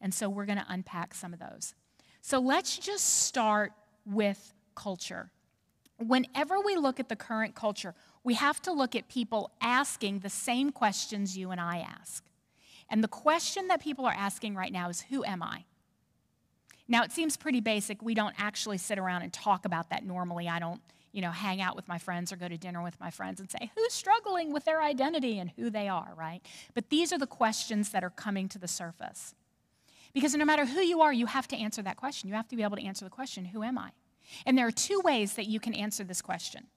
And 0.00 0.12
so 0.12 0.28
we're 0.28 0.46
going 0.46 0.58
to 0.58 0.66
unpack 0.68 1.14
some 1.14 1.32
of 1.32 1.38
those. 1.38 1.74
So 2.20 2.40
let's 2.40 2.76
just 2.76 3.24
start 3.26 3.72
with 4.04 4.54
culture 4.74 5.30
whenever 5.98 6.60
we 6.60 6.76
look 6.76 7.00
at 7.00 7.08
the 7.08 7.16
current 7.16 7.54
culture, 7.54 7.94
we 8.24 8.34
have 8.34 8.62
to 8.62 8.72
look 8.72 8.94
at 8.94 9.08
people 9.08 9.50
asking 9.60 10.20
the 10.20 10.30
same 10.30 10.70
questions 10.70 11.36
you 11.36 11.50
and 11.50 11.60
I 11.60 11.78
ask. 11.78 12.24
And 12.88 13.04
the 13.04 13.08
question 13.08 13.68
that 13.68 13.82
people 13.82 14.06
are 14.06 14.14
asking 14.16 14.54
right 14.54 14.72
now 14.72 14.88
is 14.88 15.02
Who 15.02 15.24
am 15.24 15.42
I? 15.42 15.64
Now, 16.90 17.02
it 17.02 17.12
seems 17.12 17.36
pretty 17.36 17.60
basic. 17.60 18.00
We 18.00 18.14
don't 18.14 18.34
actually 18.38 18.78
sit 18.78 18.98
around 18.98 19.22
and 19.22 19.32
talk 19.32 19.66
about 19.66 19.90
that 19.90 20.04
normally. 20.04 20.48
I 20.48 20.58
don't, 20.58 20.80
you 21.18 21.22
know, 21.22 21.32
hang 21.32 21.60
out 21.60 21.74
with 21.74 21.88
my 21.88 21.98
friends 21.98 22.32
or 22.32 22.36
go 22.36 22.46
to 22.46 22.56
dinner 22.56 22.80
with 22.80 23.00
my 23.00 23.10
friends 23.10 23.40
and 23.40 23.50
say, 23.50 23.72
who's 23.74 23.92
struggling 23.92 24.52
with 24.52 24.64
their 24.64 24.80
identity 24.80 25.40
and 25.40 25.50
who 25.56 25.68
they 25.68 25.88
are, 25.88 26.14
right? 26.16 26.40
But 26.74 26.90
these 26.90 27.12
are 27.12 27.18
the 27.18 27.26
questions 27.26 27.90
that 27.90 28.04
are 28.04 28.10
coming 28.10 28.48
to 28.50 28.56
the 28.56 28.68
surface. 28.68 29.34
Because 30.14 30.36
no 30.36 30.44
matter 30.44 30.64
who 30.64 30.78
you 30.78 31.00
are, 31.00 31.12
you 31.12 31.26
have 31.26 31.48
to 31.48 31.56
answer 31.56 31.82
that 31.82 31.96
question. 31.96 32.28
You 32.28 32.36
have 32.36 32.46
to 32.46 32.54
be 32.54 32.62
able 32.62 32.76
to 32.76 32.84
answer 32.84 33.04
the 33.04 33.10
question, 33.10 33.46
who 33.46 33.64
am 33.64 33.78
I? 33.78 33.90
And 34.46 34.56
there 34.56 34.68
are 34.68 34.70
two 34.70 35.00
ways 35.02 35.32
that 35.32 35.46
you 35.46 35.58
can 35.58 35.74
answer 35.74 36.04
this 36.04 36.22
question. 36.22 36.68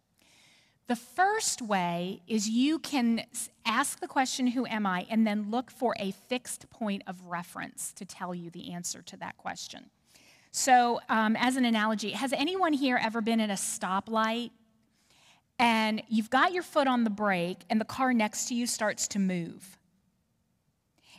The 0.87 0.95
first 0.95 1.61
way 1.61 2.23
is 2.25 2.49
you 2.49 2.79
can 2.79 3.25
ask 3.63 3.99
the 3.99 4.07
question, 4.07 4.47
Who 4.47 4.65
am 4.65 4.87
I? 4.87 5.05
and 5.07 5.27
then 5.27 5.51
look 5.51 5.69
for 5.69 5.95
a 5.99 6.09
fixed 6.09 6.67
point 6.71 7.03
of 7.05 7.27
reference 7.27 7.93
to 7.93 8.05
tell 8.05 8.33
you 8.33 8.49
the 8.49 8.73
answer 8.73 9.03
to 9.03 9.17
that 9.17 9.37
question. 9.37 9.91
So, 10.51 10.99
um, 11.07 11.37
as 11.37 11.55
an 11.55 11.63
analogy, 11.63 12.11
has 12.11 12.33
anyone 12.33 12.73
here 12.73 12.99
ever 13.01 13.21
been 13.21 13.39
at 13.39 13.49
a 13.49 13.53
stoplight 13.53 14.51
and 15.57 16.03
you've 16.09 16.29
got 16.29 16.51
your 16.51 16.63
foot 16.63 16.87
on 16.87 17.05
the 17.05 17.09
brake 17.09 17.59
and 17.69 17.79
the 17.79 17.85
car 17.85 18.13
next 18.13 18.49
to 18.49 18.55
you 18.55 18.67
starts 18.67 19.07
to 19.09 19.19
move? 19.19 19.77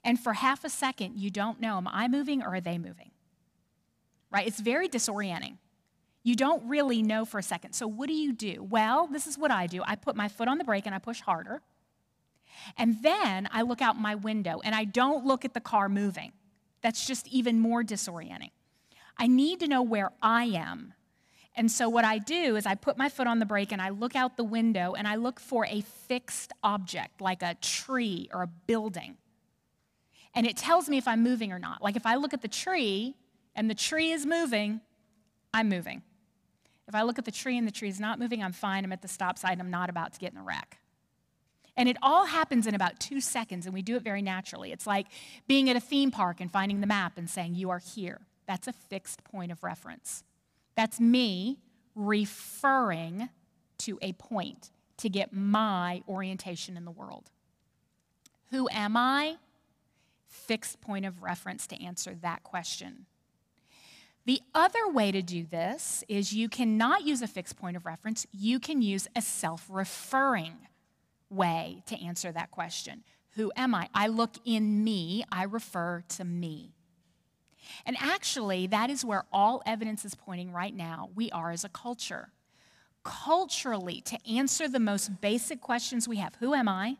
And 0.05 0.21
for 0.21 0.35
half 0.35 0.65
a 0.65 0.69
second, 0.69 1.17
you 1.17 1.31
don't 1.31 1.61
know, 1.61 1.79
am 1.79 1.89
I 1.89 2.09
moving 2.09 2.43
or 2.43 2.55
are 2.55 2.61
they 2.61 2.77
moving? 2.77 3.11
Right? 4.31 4.47
It's 4.47 4.61
very 4.61 4.89
disorienting. 4.89 5.57
You 6.23 6.37
don't 6.37 6.69
really 6.69 7.03
know 7.03 7.25
for 7.25 7.39
a 7.39 7.43
second. 7.43 7.73
So, 7.73 7.87
what 7.87 8.09
do 8.09 8.15
you 8.15 8.35
do? 8.35 8.63
Well, 8.63 9.07
this 9.07 9.27
is 9.27 9.39
what 9.39 9.51
I 9.51 9.67
do 9.67 9.83
I 9.87 9.97
put 9.97 10.15
my 10.15 10.29
foot 10.29 10.47
on 10.47 10.59
the 10.59 10.65
brake 10.65 10.85
and 10.85 10.95
I 10.95 10.99
push 10.99 11.23
harder. 11.23 11.63
And 12.77 13.03
then 13.03 13.49
I 13.51 13.63
look 13.63 13.81
out 13.81 13.99
my 13.99 14.15
window 14.15 14.61
and 14.63 14.75
I 14.75 14.85
don't 14.85 15.25
look 15.25 15.47
at 15.47 15.55
the 15.55 15.61
car 15.61 15.89
moving. 15.89 16.33
That's 16.83 17.07
just 17.07 17.27
even 17.29 17.61
more 17.61 17.83
disorienting. 17.83 18.51
I 19.23 19.29
need 19.29 19.61
to 19.61 19.69
know 19.69 19.83
where 19.83 20.11
I 20.21 20.47
am. 20.47 20.95
And 21.55 21.71
so, 21.71 21.89
what 21.89 22.05
I 22.05 22.19
do 22.19 22.57
is 22.57 22.67
I 22.67 22.75
put 22.75 22.99
my 22.99 23.09
foot 23.09 23.29
on 23.29 23.39
the 23.39 23.47
brake 23.47 23.71
and 23.71 23.81
I 23.81 23.91
look 23.91 24.17
out 24.17 24.37
the 24.37 24.43
window 24.43 24.95
and 24.95 25.07
I 25.07 25.15
look 25.15 25.39
for 25.39 25.65
a 25.67 25.83
fixed 25.83 26.53
object 26.65 27.21
like 27.21 27.41
a 27.41 27.55
tree 27.55 28.29
or 28.35 28.43
a 28.43 28.49
building. 28.49 29.17
And 30.35 30.45
it 30.45 30.57
tells 30.57 30.89
me 30.89 30.99
if 30.99 31.07
I'm 31.07 31.23
moving 31.23 31.53
or 31.53 31.61
not. 31.61 31.83
Like 31.83 31.95
if 31.95 32.05
I 32.05 32.17
look 32.17 32.35
at 32.35 32.43
the 32.43 32.49
tree 32.49 33.15
and 33.55 33.71
the 33.71 33.77
tree 33.77 34.11
is 34.11 34.27
moving, 34.27 34.81
I'm 35.55 35.69
moving. 35.69 36.03
If 36.89 36.97
I 36.97 37.03
look 37.03 37.21
at 37.21 37.25
the 37.25 37.31
tree 37.31 37.57
and 37.57 37.69
the 37.69 37.73
tree 37.73 37.91
is 37.91 38.01
not 38.01 38.19
moving, 38.19 38.43
I'm 38.43 38.53
fine. 38.53 38.85
I'm 38.85 38.93
at 38.93 39.03
the 39.03 39.09
stop 39.09 39.39
sign. 39.39 39.61
I'm 39.61 39.71
not 39.71 39.89
about 39.89 40.15
to 40.15 40.19
get 40.19 40.33
in 40.33 40.39
a 40.39 40.43
wreck. 40.43 40.79
And 41.77 41.89
it 41.89 41.97
all 42.03 42.27
happens 42.27 42.67
in 42.67 42.75
about 42.75 42.99
two 42.99 43.21
seconds, 43.21 43.67
and 43.67 43.73
we 43.73 43.83
do 43.83 43.95
it 43.95 44.03
very 44.03 44.21
naturally. 44.21 44.73
It's 44.73 44.87
like 44.87 45.07
being 45.47 45.71
at 45.71 45.77
a 45.77 45.81
theme 45.81 46.11
park 46.11 46.41
and 46.41 46.51
finding 46.51 46.81
the 46.81 46.89
map 46.89 47.17
and 47.17 47.31
saying, 47.31 47.55
You 47.55 47.71
are 47.71 47.79
here. 47.79 48.21
That's 48.47 48.69
a 48.69 48.73
fixed 48.73 49.25
point 49.25 49.53
of 49.53 49.63
reference. 49.63 50.25
That's 50.77 51.01
me 51.01 51.59
referring 51.95 53.29
to 53.79 53.99
a 54.03 54.13
point 54.15 54.71
to 54.99 55.09
get 55.09 55.33
my 55.33 56.03
orientation 56.09 56.77
in 56.77 56.85
the 56.85 56.91
world. 56.91 57.31
Who 58.51 58.69
am 58.71 58.97
I? 58.97 59.37
Fixed 60.29 60.81
point 60.81 61.05
of 61.05 61.23
reference 61.23 61.67
to 61.69 61.83
answer 61.83 62.15
that 62.23 62.43
question. 62.43 63.07
The 64.25 64.41
other 64.55 64.89
way 64.89 65.11
to 65.11 65.21
do 65.21 65.45
this 65.45 66.05
is 66.09 66.33
you 66.33 66.49
cannot 66.49 67.05
use 67.05 67.23
a 67.23 67.27
fixed 67.27 67.57
point 67.57 67.77
of 67.77 67.87
reference, 67.87 68.27
you 68.31 68.61
can 68.61 68.81
use 68.81 69.09
a 69.17 69.23
self 69.23 69.67
referring 69.69 70.69
way 71.29 71.83
to 71.87 72.01
answer 72.01 72.31
that 72.31 72.51
question. 72.51 73.03
Who 73.35 73.51
am 73.57 73.75
I? 73.75 73.89
I 73.95 74.09
look 74.09 74.35
in 74.45 74.85
me, 74.85 75.25
I 75.33 75.45
refer 75.45 76.05
to 76.11 76.25
me. 76.25 76.75
And 77.87 77.97
actually, 78.01 78.67
that 78.69 78.91
is 78.91 79.05
where 79.05 79.25
all 79.33 79.63
evidence 79.67 80.05
is 80.05 80.15
pointing 80.15 80.53
right 80.53 80.75
now. 80.75 81.11
We 81.15 81.31
are 81.31 81.51
as 81.51 81.65
a 81.65 81.69
culture. 81.69 82.31
Culturally, 83.05 84.01
to 84.03 84.19
answer 84.31 84.69
the 84.69 84.81
most 84.81 85.21
basic 85.21 85.61
questions 85.61 86.07
we 86.07 86.19
have 86.19 86.35
who 86.37 86.55
am 86.55 86.69
I? 86.69 86.97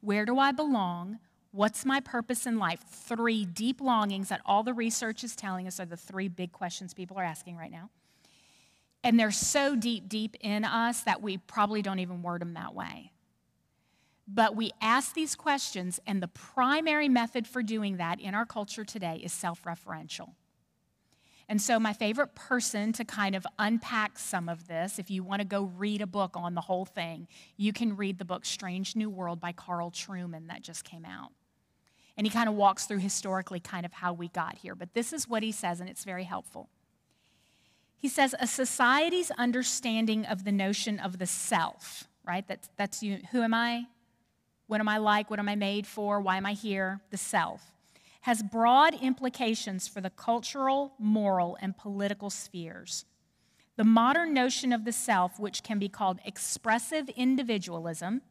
Where 0.00 0.24
do 0.24 0.38
I 0.38 0.52
belong? 0.52 1.18
What's 1.50 1.84
my 1.84 2.00
purpose 2.00 2.46
in 2.46 2.58
life? 2.58 2.80
Three 2.80 3.44
deep 3.44 3.80
longings 3.80 4.28
that 4.28 4.42
all 4.44 4.62
the 4.62 4.74
research 4.74 5.24
is 5.24 5.34
telling 5.34 5.66
us 5.66 5.80
are 5.80 5.86
the 5.86 5.96
three 5.96 6.28
big 6.28 6.52
questions 6.52 6.92
people 6.92 7.18
are 7.18 7.24
asking 7.24 7.56
right 7.56 7.70
now. 7.70 7.90
And 9.02 9.18
they're 9.18 9.30
so 9.30 9.74
deep, 9.74 10.08
deep 10.08 10.36
in 10.40 10.64
us 10.64 11.02
that 11.02 11.22
we 11.22 11.38
probably 11.38 11.82
don't 11.82 12.00
even 12.00 12.22
word 12.22 12.42
them 12.42 12.54
that 12.54 12.74
way. 12.74 13.12
But 14.30 14.54
we 14.54 14.72
ask 14.82 15.14
these 15.14 15.34
questions, 15.34 15.98
and 16.06 16.22
the 16.22 16.28
primary 16.28 17.08
method 17.08 17.46
for 17.46 17.62
doing 17.62 17.96
that 17.96 18.20
in 18.20 18.34
our 18.34 18.44
culture 18.44 18.84
today 18.84 19.20
is 19.24 19.32
self 19.32 19.62
referential. 19.64 20.34
And 21.48 21.62
so, 21.62 21.80
my 21.80 21.94
favorite 21.94 22.34
person 22.34 22.92
to 22.92 23.06
kind 23.06 23.34
of 23.34 23.46
unpack 23.58 24.18
some 24.18 24.50
of 24.50 24.68
this, 24.68 24.98
if 24.98 25.10
you 25.10 25.24
want 25.24 25.40
to 25.40 25.48
go 25.48 25.62
read 25.62 26.02
a 26.02 26.06
book 26.06 26.32
on 26.34 26.54
the 26.54 26.60
whole 26.60 26.84
thing, 26.84 27.26
you 27.56 27.72
can 27.72 27.96
read 27.96 28.18
the 28.18 28.24
book 28.26 28.44
Strange 28.44 28.94
New 28.94 29.08
World 29.08 29.40
by 29.40 29.52
Carl 29.52 29.90
Trueman 29.90 30.48
that 30.48 30.60
just 30.60 30.84
came 30.84 31.06
out. 31.06 31.32
And 32.18 32.26
he 32.26 32.30
kind 32.30 32.50
of 32.50 32.54
walks 32.54 32.84
through 32.84 32.98
historically 32.98 33.60
kind 33.60 33.86
of 33.86 33.94
how 33.94 34.12
we 34.12 34.28
got 34.28 34.58
here. 34.58 34.74
But 34.74 34.92
this 34.92 35.14
is 35.14 35.26
what 35.26 35.42
he 35.42 35.52
says, 35.52 35.80
and 35.80 35.88
it's 35.88 36.04
very 36.04 36.24
helpful. 36.24 36.68
He 37.96 38.08
says, 38.08 38.34
a 38.38 38.46
society's 38.46 39.30
understanding 39.32 40.26
of 40.26 40.44
the 40.44 40.52
notion 40.52 40.98
of 40.98 41.18
the 41.18 41.26
self, 41.26 42.04
right? 42.26 42.46
That's, 42.46 42.68
that's 42.76 43.02
you. 43.02 43.20
Who 43.32 43.42
am 43.42 43.54
I? 43.54 43.86
What 44.68 44.80
am 44.80 44.88
I 44.88 44.98
like? 44.98 45.30
What 45.30 45.40
am 45.40 45.48
I 45.48 45.56
made 45.56 45.86
for? 45.86 46.20
Why 46.20 46.36
am 46.36 46.46
I 46.46 46.52
here? 46.52 47.00
The 47.10 47.16
self 47.16 47.72
has 48.22 48.42
broad 48.42 48.94
implications 48.94 49.88
for 49.88 50.00
the 50.00 50.10
cultural, 50.10 50.92
moral, 50.98 51.56
and 51.60 51.76
political 51.76 52.30
spheres. 52.30 53.04
The 53.76 53.84
modern 53.84 54.34
notion 54.34 54.72
of 54.72 54.84
the 54.84 54.92
self, 54.92 55.38
which 55.38 55.62
can 55.62 55.78
be 55.78 55.88
called 55.88 56.18
expressive 56.24 57.08
individualism, 57.10 58.22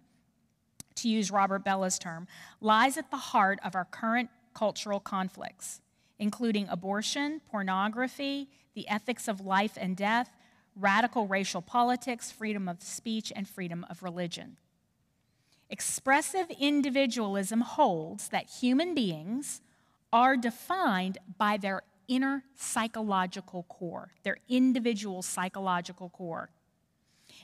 to 0.95 1.09
use 1.09 1.31
Robert 1.31 1.63
Bellah's 1.63 1.97
term, 1.97 2.27
lies 2.59 2.97
at 2.97 3.11
the 3.11 3.17
heart 3.17 3.59
of 3.63 3.75
our 3.75 3.85
current 3.85 4.29
cultural 4.53 4.99
conflicts, 4.99 5.81
including 6.19 6.67
abortion, 6.69 7.41
pornography, 7.49 8.49
the 8.73 8.87
ethics 8.89 9.27
of 9.27 9.41
life 9.41 9.77
and 9.79 9.95
death, 9.95 10.29
radical 10.75 11.27
racial 11.27 11.61
politics, 11.61 12.29
freedom 12.29 12.67
of 12.67 12.83
speech, 12.83 13.31
and 13.35 13.47
freedom 13.47 13.85
of 13.89 14.03
religion. 14.03 14.57
Expressive 15.69 16.47
individualism 16.59 17.61
holds 17.61 18.29
that 18.29 18.49
human 18.49 18.93
beings 18.93 19.61
are 20.13 20.37
defined 20.37 21.17
by 21.37 21.57
their 21.57 21.83
inner 22.07 22.43
psychological 22.55 23.63
core, 23.63 24.11
their 24.23 24.37
individual 24.47 25.21
psychological 25.21 26.09
core. 26.09 26.49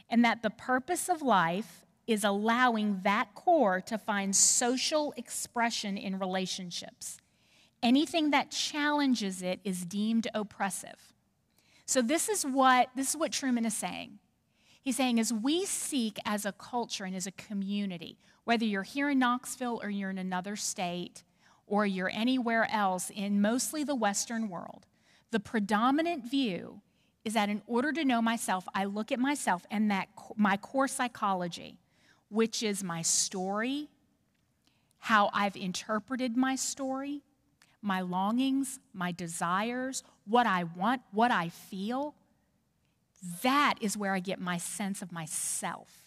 And 0.09 0.23
that 0.23 0.41
the 0.41 0.49
purpose 0.49 1.09
of 1.09 1.21
life 1.21 1.85
is 2.07 2.23
allowing 2.23 3.01
that 3.03 3.33
core 3.35 3.81
to 3.81 3.97
find 3.97 4.35
social 4.35 5.13
expression 5.17 5.97
in 5.97 6.19
relationships. 6.19 7.17
Anything 7.81 8.31
that 8.31 8.51
challenges 8.51 9.41
it 9.41 9.59
is 9.63 9.85
deemed 9.85 10.27
oppressive. 10.33 11.13
So 11.85 12.01
this 12.01 12.29
is 12.29 12.43
what 12.45 12.89
this 12.95 13.09
is 13.09 13.17
what 13.17 13.31
Trueman 13.31 13.65
is 13.65 13.73
saying. 13.73 14.19
He's 14.83 14.97
saying 14.97 15.19
as 15.19 15.31
we 15.31 15.65
seek 15.65 16.19
as 16.25 16.45
a 16.45 16.51
culture 16.51 17.05
and 17.05 17.15
as 17.15 17.25
a 17.25 17.31
community, 17.31 18.19
whether 18.43 18.65
you're 18.65 18.83
here 18.83 19.09
in 19.09 19.19
Knoxville 19.19 19.79
or 19.81 19.89
you're 19.89 20.09
in 20.09 20.17
another 20.17 20.55
state, 20.57 21.23
or 21.65 21.85
you're 21.85 22.11
anywhere 22.13 22.69
else 22.69 23.09
in 23.09 23.41
mostly 23.41 23.83
the 23.83 23.95
Western 23.95 24.49
world, 24.49 24.85
the 25.31 25.39
predominant 25.39 26.29
view 26.29 26.81
is 27.23 27.33
that 27.33 27.49
in 27.49 27.61
order 27.67 27.93
to 27.93 28.03
know 28.03 28.21
myself, 28.21 28.67
I 28.75 28.85
look 28.85 29.11
at 29.11 29.19
myself 29.19 29.65
and 29.71 29.89
that 29.89 30.09
my 30.35 30.57
core 30.57 30.89
psychology, 30.89 31.79
which 32.29 32.61
is 32.61 32.83
my 32.83 33.01
story, 33.01 33.89
how 34.99 35.29
I've 35.33 35.55
interpreted 35.55 36.35
my 36.35 36.55
story, 36.55 37.21
my 37.81 38.01
longings, 38.01 38.79
my 38.93 39.11
desires, 39.11 40.03
what 40.25 40.45
I 40.45 40.65
want, 40.65 41.01
what 41.11 41.31
I 41.31 41.49
feel, 41.49 42.13
that 43.41 43.75
is 43.81 43.97
where 43.97 44.13
I 44.13 44.19
get 44.19 44.39
my 44.39 44.57
sense 44.57 45.01
of 45.01 45.11
myself. 45.11 46.03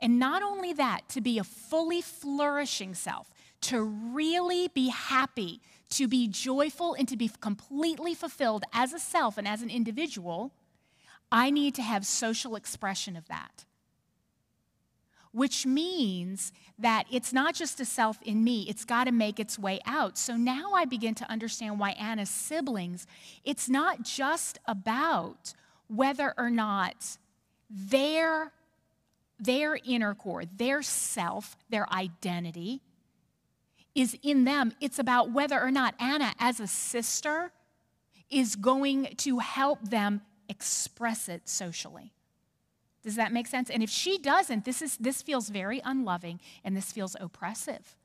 And 0.00 0.18
not 0.18 0.42
only 0.42 0.72
that, 0.74 1.08
to 1.10 1.20
be 1.20 1.38
a 1.38 1.44
fully 1.44 2.02
flourishing 2.02 2.94
self, 2.94 3.30
to 3.62 3.82
really 3.82 4.68
be 4.68 4.88
happy, 4.88 5.60
to 5.90 6.08
be 6.08 6.28
joyful, 6.28 6.94
and 6.94 7.08
to 7.08 7.16
be 7.16 7.30
completely 7.40 8.14
fulfilled 8.14 8.64
as 8.72 8.92
a 8.92 8.98
self 8.98 9.38
and 9.38 9.46
as 9.46 9.62
an 9.62 9.70
individual, 9.70 10.52
I 11.30 11.50
need 11.50 11.74
to 11.76 11.82
have 11.82 12.06
social 12.06 12.56
expression 12.56 13.16
of 13.16 13.28
that. 13.28 13.64
Which 15.32 15.66
means 15.66 16.52
that 16.78 17.04
it's 17.10 17.32
not 17.32 17.54
just 17.54 17.80
a 17.80 17.84
self 17.84 18.18
in 18.22 18.42
me, 18.42 18.66
it's 18.68 18.84
got 18.84 19.04
to 19.04 19.12
make 19.12 19.38
its 19.38 19.58
way 19.58 19.80
out. 19.84 20.16
So 20.16 20.36
now 20.36 20.72
I 20.74 20.84
begin 20.84 21.14
to 21.16 21.30
understand 21.30 21.78
why 21.78 21.90
Anna's 21.90 22.30
siblings, 22.30 23.06
it's 23.44 23.68
not 23.68 24.02
just 24.02 24.58
about 24.66 25.54
whether 25.88 26.34
or 26.36 26.50
not 26.50 27.18
their, 27.70 28.52
their 29.38 29.78
inner 29.84 30.14
core, 30.14 30.44
their 30.56 30.82
self, 30.82 31.56
their 31.68 31.90
identity, 31.92 32.82
is 33.94 34.16
in 34.22 34.44
them. 34.44 34.72
It's 34.80 34.98
about 34.98 35.32
whether 35.32 35.60
or 35.60 35.70
not 35.70 35.94
Anna, 35.98 36.32
as 36.38 36.60
a 36.60 36.66
sister, 36.66 37.52
is 38.30 38.56
going 38.56 39.14
to 39.18 39.38
help 39.38 39.88
them 39.88 40.20
express 40.48 41.28
it 41.28 41.48
socially. 41.48 42.12
Does 43.02 43.16
that 43.16 43.32
make 43.32 43.46
sense? 43.46 43.70
And 43.70 43.82
if 43.82 43.90
she 43.90 44.18
doesn't, 44.18 44.64
this, 44.64 44.82
is, 44.82 44.96
this 44.96 45.22
feels 45.22 45.48
very 45.48 45.80
unloving 45.84 46.40
and 46.64 46.76
this 46.76 46.90
feels 46.92 47.16
oppressive 47.20 47.96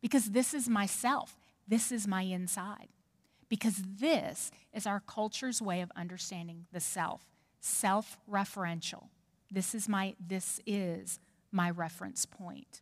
because 0.00 0.32
this 0.32 0.52
is 0.52 0.68
myself. 0.68 1.36
This 1.66 1.92
is 1.92 2.08
my 2.08 2.22
inside. 2.22 2.88
Because 3.52 3.82
this 4.00 4.50
is 4.72 4.86
our 4.86 5.00
culture's 5.00 5.60
way 5.60 5.82
of 5.82 5.92
understanding 5.94 6.64
the 6.72 6.80
self 6.80 7.26
self 7.60 8.16
referential, 8.26 9.10
This 9.50 9.74
is 9.74 9.90
my, 9.90 10.14
this 10.18 10.58
is 10.64 11.20
my 11.50 11.68
reference 11.68 12.24
point. 12.24 12.80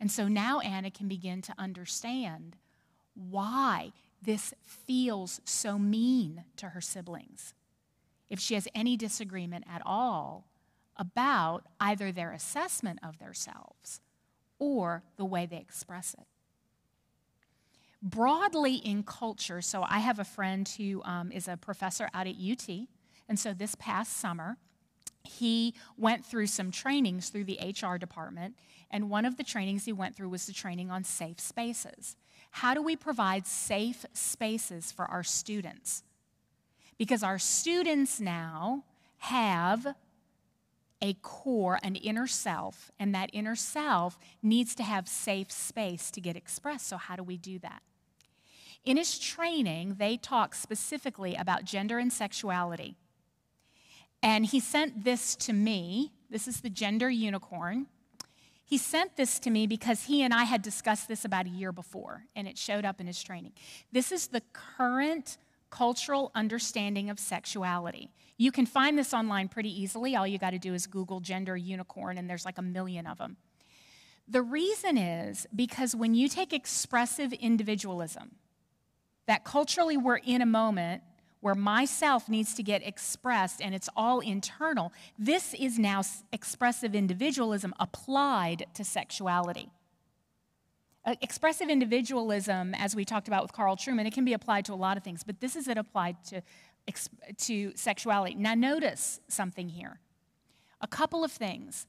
And 0.00 0.10
so 0.10 0.26
now 0.26 0.58
Anna 0.58 0.90
can 0.90 1.06
begin 1.06 1.40
to 1.42 1.54
understand 1.56 2.56
why 3.14 3.92
this 4.20 4.52
feels 4.64 5.40
so 5.44 5.78
mean 5.78 6.42
to 6.56 6.70
her 6.70 6.80
siblings. 6.80 7.54
If 8.28 8.40
she 8.40 8.54
has 8.54 8.66
any 8.74 8.96
disagreement 8.96 9.66
at 9.72 9.82
all 9.86 10.46
about 10.96 11.66
either 11.78 12.10
their 12.10 12.32
assessment 12.32 12.98
of 13.04 13.20
themselves 13.20 14.00
or 14.58 15.04
the 15.16 15.24
way 15.24 15.46
they 15.46 15.58
express 15.58 16.12
it. 16.14 16.26
Broadly 18.02 18.76
in 18.76 19.02
culture, 19.02 19.60
so 19.60 19.84
I 19.86 19.98
have 19.98 20.18
a 20.18 20.24
friend 20.24 20.66
who 20.66 21.02
um, 21.04 21.30
is 21.32 21.48
a 21.48 21.56
professor 21.56 22.08
out 22.14 22.26
at 22.26 22.34
UT, 22.34 22.68
and 23.28 23.38
so 23.38 23.52
this 23.52 23.74
past 23.74 24.16
summer, 24.16 24.56
he 25.22 25.74
went 25.98 26.24
through 26.24 26.46
some 26.46 26.70
trainings 26.70 27.28
through 27.28 27.44
the 27.44 27.58
HR 27.60 27.96
department, 27.96 28.56
and 28.90 29.10
one 29.10 29.26
of 29.26 29.36
the 29.36 29.44
trainings 29.44 29.84
he 29.84 29.92
went 29.92 30.16
through 30.16 30.30
was 30.30 30.46
the 30.46 30.52
training 30.52 30.90
on 30.90 31.04
safe 31.04 31.38
spaces. 31.38 32.16
How 32.52 32.74
do 32.74 32.82
we 32.82 32.96
provide 32.96 33.46
safe 33.46 34.06
spaces 34.12 34.90
for 34.90 35.04
our 35.04 35.22
students? 35.22 36.02
Because 36.98 37.22
our 37.22 37.38
students 37.38 38.18
now 38.18 38.84
have 39.18 39.94
a 41.02 41.14
core, 41.22 41.78
an 41.82 41.96
inner 41.96 42.26
self, 42.26 42.90
and 42.98 43.14
that 43.14 43.30
inner 43.32 43.56
self 43.56 44.18
needs 44.42 44.74
to 44.74 44.82
have 44.82 45.08
safe 45.08 45.50
space 45.50 46.10
to 46.10 46.20
get 46.20 46.36
expressed. 46.36 46.88
So, 46.88 46.96
how 46.96 47.16
do 47.16 47.22
we 47.22 47.36
do 47.36 47.58
that? 47.60 47.82
In 48.84 48.96
his 48.96 49.18
training, 49.18 49.96
they 49.98 50.16
talk 50.16 50.54
specifically 50.54 51.34
about 51.34 51.64
gender 51.64 51.98
and 51.98 52.12
sexuality. 52.12 52.96
And 54.22 54.46
he 54.46 54.60
sent 54.60 55.04
this 55.04 55.36
to 55.36 55.52
me. 55.52 56.12
This 56.30 56.48
is 56.48 56.60
the 56.60 56.70
gender 56.70 57.10
unicorn. 57.10 57.86
He 58.64 58.78
sent 58.78 59.16
this 59.16 59.38
to 59.40 59.50
me 59.50 59.66
because 59.66 60.04
he 60.04 60.22
and 60.22 60.32
I 60.32 60.44
had 60.44 60.62
discussed 60.62 61.08
this 61.08 61.24
about 61.24 61.46
a 61.46 61.50
year 61.50 61.72
before, 61.72 62.24
and 62.36 62.46
it 62.46 62.56
showed 62.56 62.84
up 62.84 63.00
in 63.00 63.06
his 63.06 63.22
training. 63.22 63.52
This 63.90 64.12
is 64.12 64.28
the 64.28 64.42
current 64.52 65.38
cultural 65.70 66.30
understanding 66.34 67.10
of 67.10 67.18
sexuality. 67.18 68.10
You 68.36 68.52
can 68.52 68.66
find 68.66 68.96
this 68.96 69.12
online 69.12 69.48
pretty 69.48 69.70
easily. 69.70 70.14
All 70.14 70.26
you 70.26 70.38
got 70.38 70.50
to 70.50 70.58
do 70.58 70.74
is 70.74 70.86
Google 70.86 71.20
gender 71.20 71.56
unicorn, 71.56 72.16
and 72.16 72.30
there's 72.30 72.44
like 72.44 72.58
a 72.58 72.62
million 72.62 73.06
of 73.06 73.18
them. 73.18 73.36
The 74.28 74.42
reason 74.42 74.96
is 74.96 75.46
because 75.54 75.96
when 75.96 76.14
you 76.14 76.28
take 76.28 76.52
expressive 76.52 77.32
individualism, 77.32 78.36
that 79.26 79.44
culturally 79.44 79.96
we're 79.96 80.16
in 80.16 80.42
a 80.42 80.46
moment 80.46 81.02
where 81.40 81.54
myself 81.54 82.28
needs 82.28 82.54
to 82.54 82.62
get 82.62 82.86
expressed 82.86 83.60
and 83.62 83.74
it's 83.74 83.88
all 83.96 84.20
internal, 84.20 84.92
this 85.18 85.54
is 85.54 85.78
now 85.78 86.02
expressive 86.32 86.94
individualism 86.94 87.74
applied 87.80 88.66
to 88.74 88.84
sexuality. 88.84 89.70
Uh, 91.04 91.14
expressive 91.22 91.70
individualism, 91.70 92.74
as 92.74 92.94
we 92.94 93.06
talked 93.06 93.26
about 93.26 93.42
with 93.42 93.52
Carl 93.52 93.74
Trueman, 93.74 94.06
it 94.06 94.12
can 94.12 94.24
be 94.24 94.34
applied 94.34 94.66
to 94.66 94.74
a 94.74 94.76
lot 94.76 94.98
of 94.98 95.02
things, 95.02 95.24
but 95.24 95.40
this 95.40 95.56
is 95.56 95.66
it 95.66 95.78
applied 95.78 96.16
to, 96.24 96.42
to 97.38 97.72
sexuality. 97.74 98.34
Now, 98.34 98.54
notice 98.54 99.20
something 99.28 99.70
here. 99.70 99.98
A 100.82 100.86
couple 100.86 101.24
of 101.24 101.32
things. 101.32 101.86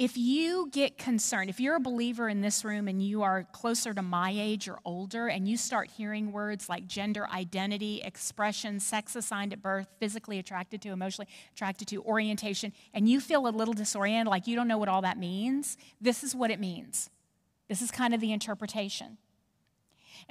If 0.00 0.16
you 0.16 0.70
get 0.72 0.96
concerned, 0.96 1.50
if 1.50 1.60
you're 1.60 1.76
a 1.76 1.80
believer 1.80 2.30
in 2.30 2.40
this 2.40 2.64
room 2.64 2.88
and 2.88 3.02
you 3.02 3.22
are 3.22 3.44
closer 3.52 3.92
to 3.92 4.00
my 4.00 4.32
age 4.34 4.66
or 4.66 4.78
older, 4.86 5.28
and 5.28 5.46
you 5.46 5.58
start 5.58 5.90
hearing 5.90 6.32
words 6.32 6.70
like 6.70 6.86
gender 6.86 7.26
identity, 7.28 8.00
expression, 8.02 8.80
sex 8.80 9.14
assigned 9.14 9.52
at 9.52 9.60
birth, 9.60 9.88
physically 9.98 10.38
attracted 10.38 10.80
to, 10.80 10.88
emotionally 10.88 11.28
attracted 11.52 11.86
to, 11.88 12.02
orientation, 12.04 12.72
and 12.94 13.10
you 13.10 13.20
feel 13.20 13.46
a 13.46 13.50
little 13.50 13.74
disoriented, 13.74 14.30
like 14.30 14.46
you 14.46 14.56
don't 14.56 14.68
know 14.68 14.78
what 14.78 14.88
all 14.88 15.02
that 15.02 15.18
means, 15.18 15.76
this 16.00 16.24
is 16.24 16.34
what 16.34 16.50
it 16.50 16.58
means. 16.58 17.10
This 17.68 17.82
is 17.82 17.90
kind 17.90 18.14
of 18.14 18.22
the 18.22 18.32
interpretation. 18.32 19.18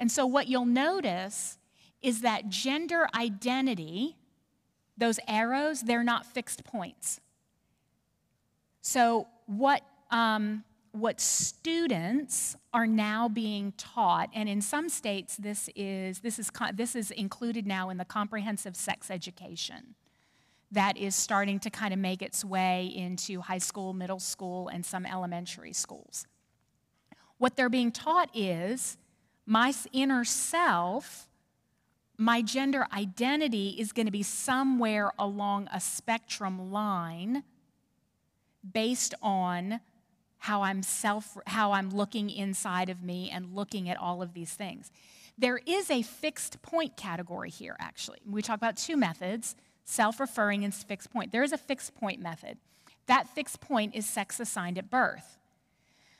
And 0.00 0.10
so, 0.10 0.26
what 0.26 0.48
you'll 0.48 0.66
notice 0.66 1.58
is 2.02 2.22
that 2.22 2.48
gender 2.48 3.06
identity, 3.14 4.16
those 4.98 5.20
arrows, 5.28 5.82
they're 5.82 6.02
not 6.02 6.26
fixed 6.26 6.64
points. 6.64 7.20
So, 8.82 9.28
what, 9.50 9.82
um, 10.12 10.62
what 10.92 11.20
students 11.20 12.56
are 12.72 12.86
now 12.86 13.28
being 13.28 13.72
taught, 13.76 14.30
and 14.32 14.48
in 14.48 14.60
some 14.60 14.88
states, 14.88 15.36
this 15.36 15.68
is, 15.74 16.20
this, 16.20 16.38
is, 16.38 16.50
this 16.74 16.94
is 16.94 17.10
included 17.10 17.66
now 17.66 17.90
in 17.90 17.96
the 17.96 18.04
comprehensive 18.04 18.76
sex 18.76 19.10
education 19.10 19.96
that 20.70 20.96
is 20.96 21.16
starting 21.16 21.58
to 21.58 21.68
kind 21.68 21.92
of 21.92 21.98
make 21.98 22.22
its 22.22 22.44
way 22.44 22.92
into 22.94 23.40
high 23.40 23.58
school, 23.58 23.92
middle 23.92 24.20
school, 24.20 24.68
and 24.68 24.86
some 24.86 25.04
elementary 25.04 25.72
schools. 25.72 26.26
What 27.38 27.56
they're 27.56 27.68
being 27.68 27.90
taught 27.90 28.30
is 28.32 28.96
my 29.46 29.74
inner 29.92 30.24
self, 30.24 31.28
my 32.16 32.40
gender 32.40 32.86
identity 32.92 33.70
is 33.80 33.92
going 33.92 34.06
to 34.06 34.12
be 34.12 34.22
somewhere 34.22 35.10
along 35.18 35.68
a 35.72 35.80
spectrum 35.80 36.70
line 36.70 37.42
based 38.72 39.14
on 39.22 39.80
how 40.38 40.62
I'm 40.62 40.82
self 40.82 41.36
how 41.46 41.72
I'm 41.72 41.90
looking 41.90 42.30
inside 42.30 42.88
of 42.88 43.02
me 43.02 43.30
and 43.30 43.54
looking 43.54 43.88
at 43.88 43.96
all 43.98 44.22
of 44.22 44.32
these 44.32 44.52
things. 44.52 44.90
There 45.38 45.60
is 45.66 45.90
a 45.90 46.02
fixed 46.02 46.62
point 46.62 46.96
category 46.96 47.50
here 47.50 47.76
actually. 47.78 48.18
We 48.28 48.42
talk 48.42 48.56
about 48.56 48.76
two 48.76 48.96
methods, 48.96 49.54
self-referring 49.84 50.64
and 50.64 50.74
fixed 50.74 51.10
point. 51.12 51.32
There 51.32 51.42
is 51.42 51.52
a 51.52 51.58
fixed 51.58 51.94
point 51.94 52.20
method. 52.20 52.58
That 53.06 53.28
fixed 53.28 53.60
point 53.60 53.94
is 53.94 54.06
sex 54.06 54.40
assigned 54.40 54.78
at 54.78 54.90
birth. 54.90 55.38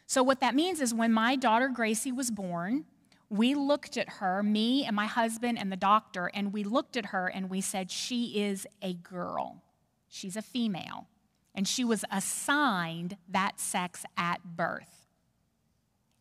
So, 0.06 0.22
what 0.22 0.40
that 0.40 0.54
means 0.54 0.80
is 0.80 0.92
when 0.92 1.12
my 1.12 1.36
daughter 1.36 1.68
Gracie 1.68 2.12
was 2.12 2.30
born, 2.30 2.84
we 3.28 3.54
looked 3.54 3.96
at 3.96 4.08
her, 4.14 4.42
me 4.42 4.84
and 4.84 4.96
my 4.96 5.06
husband 5.06 5.56
and 5.56 5.70
the 5.70 5.76
doctor, 5.76 6.30
and 6.34 6.52
we 6.52 6.64
looked 6.64 6.96
at 6.96 7.06
her 7.06 7.28
and 7.28 7.48
we 7.48 7.60
said, 7.60 7.90
She 7.90 8.42
is 8.42 8.66
a 8.82 8.94
girl. 8.94 9.62
She's 10.08 10.36
a 10.36 10.42
female. 10.42 11.06
And 11.54 11.66
she 11.66 11.84
was 11.84 12.04
assigned 12.10 13.16
that 13.28 13.58
sex 13.58 14.04
at 14.16 14.42
birth. 14.44 15.06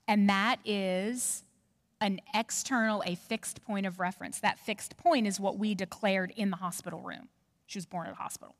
And 0.07 0.27
that 0.29 0.57
is 0.65 1.43
an 2.01 2.19
external, 2.33 3.03
a 3.05 3.15
fixed 3.15 3.63
point 3.63 3.85
of 3.85 3.99
reference. 3.99 4.39
That 4.39 4.59
fixed 4.59 4.97
point 4.97 5.27
is 5.27 5.39
what 5.39 5.57
we 5.57 5.75
declared 5.75 6.33
in 6.35 6.49
the 6.49 6.57
hospital 6.57 7.01
room. 7.01 7.29
She 7.67 7.77
was 7.77 7.85
born 7.85 8.07
at 8.07 8.13
a 8.13 8.15
hospital, 8.15 8.55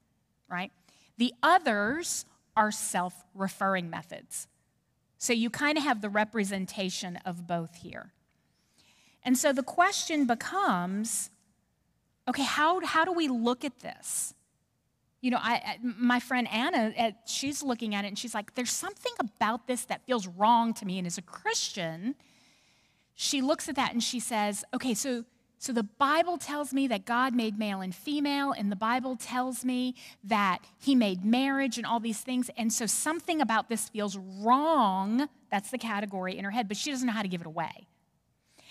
right? 0.50 0.72
The 1.18 1.34
others 1.42 2.26
are 2.56 2.72
self 2.72 3.24
referring 3.34 3.90
methods. 3.90 4.48
So 5.18 5.34
you 5.34 5.50
kind 5.50 5.78
of 5.78 5.84
have 5.84 6.02
the 6.02 6.10
representation 6.10 7.18
of 7.26 7.48
both 7.48 7.76
here. 7.76 8.14
And 9.24 9.38
so 9.38 9.52
the 9.52 9.64
question 9.64 10.26
becomes 10.26 11.30
okay, 12.28 12.44
how, 12.44 12.80
how 12.86 13.06
do 13.06 13.12
we 13.12 13.28
look 13.28 13.66
at 13.66 13.80
this? 13.80 14.36
You 15.22 15.32
know, 15.32 15.40
I, 15.42 15.78
my 15.82 16.20
friend 16.20 16.48
Anna, 16.50 16.94
uh, 16.98 17.12
she's 17.26 17.62
looking 17.62 17.94
at 17.94 18.06
it 18.06 18.08
and 18.08 18.18
she's 18.18 18.34
like, 18.34 18.56
there's 18.56 18.72
something 18.72 19.12
about 19.20 19.68
this 19.68 19.86
that 19.86 20.06
feels 20.06 20.28
wrong 20.28 20.74
to 20.76 20.86
me. 20.86 20.98
And 20.98 21.06
as 21.06 21.18
a 21.18 21.22
Christian, 21.22 22.16
she 23.16 23.42
looks 23.42 23.68
at 23.68 23.76
that 23.76 23.92
and 23.92 24.02
she 24.02 24.20
says, 24.20 24.64
okay, 24.74 24.94
so 24.94 25.26
so 25.62 25.74
the 25.74 25.84
Bible 25.84 26.38
tells 26.38 26.74
me 26.74 26.88
that 26.88 27.06
God 27.06 27.36
made 27.36 27.60
male 27.60 27.82
and 27.82 27.94
female, 27.94 28.54
and 28.54 28.72
the 28.72 28.78
Bible 28.78 29.18
tells 29.18 29.66
me 29.66 29.94
that 30.24 30.60
He 30.80 30.96
made 30.96 31.26
marriage 31.26 31.78
and 31.78 31.86
all 31.86 32.00
these 32.00 32.22
things. 32.22 32.50
And 32.56 32.72
so 32.72 32.86
something 32.86 33.42
about 33.42 33.68
this 33.68 33.90
feels 33.90 34.18
wrong. 34.18 35.28
That's 35.52 35.70
the 35.70 35.78
category 35.78 36.38
in 36.38 36.46
her 36.46 36.52
head, 36.52 36.70
but 36.70 36.78
she 36.78 36.92
doesn't 36.92 37.06
know 37.06 37.12
how 37.12 37.24
to 37.24 37.28
give 37.28 37.42
it 37.42 37.48
away. 37.48 37.88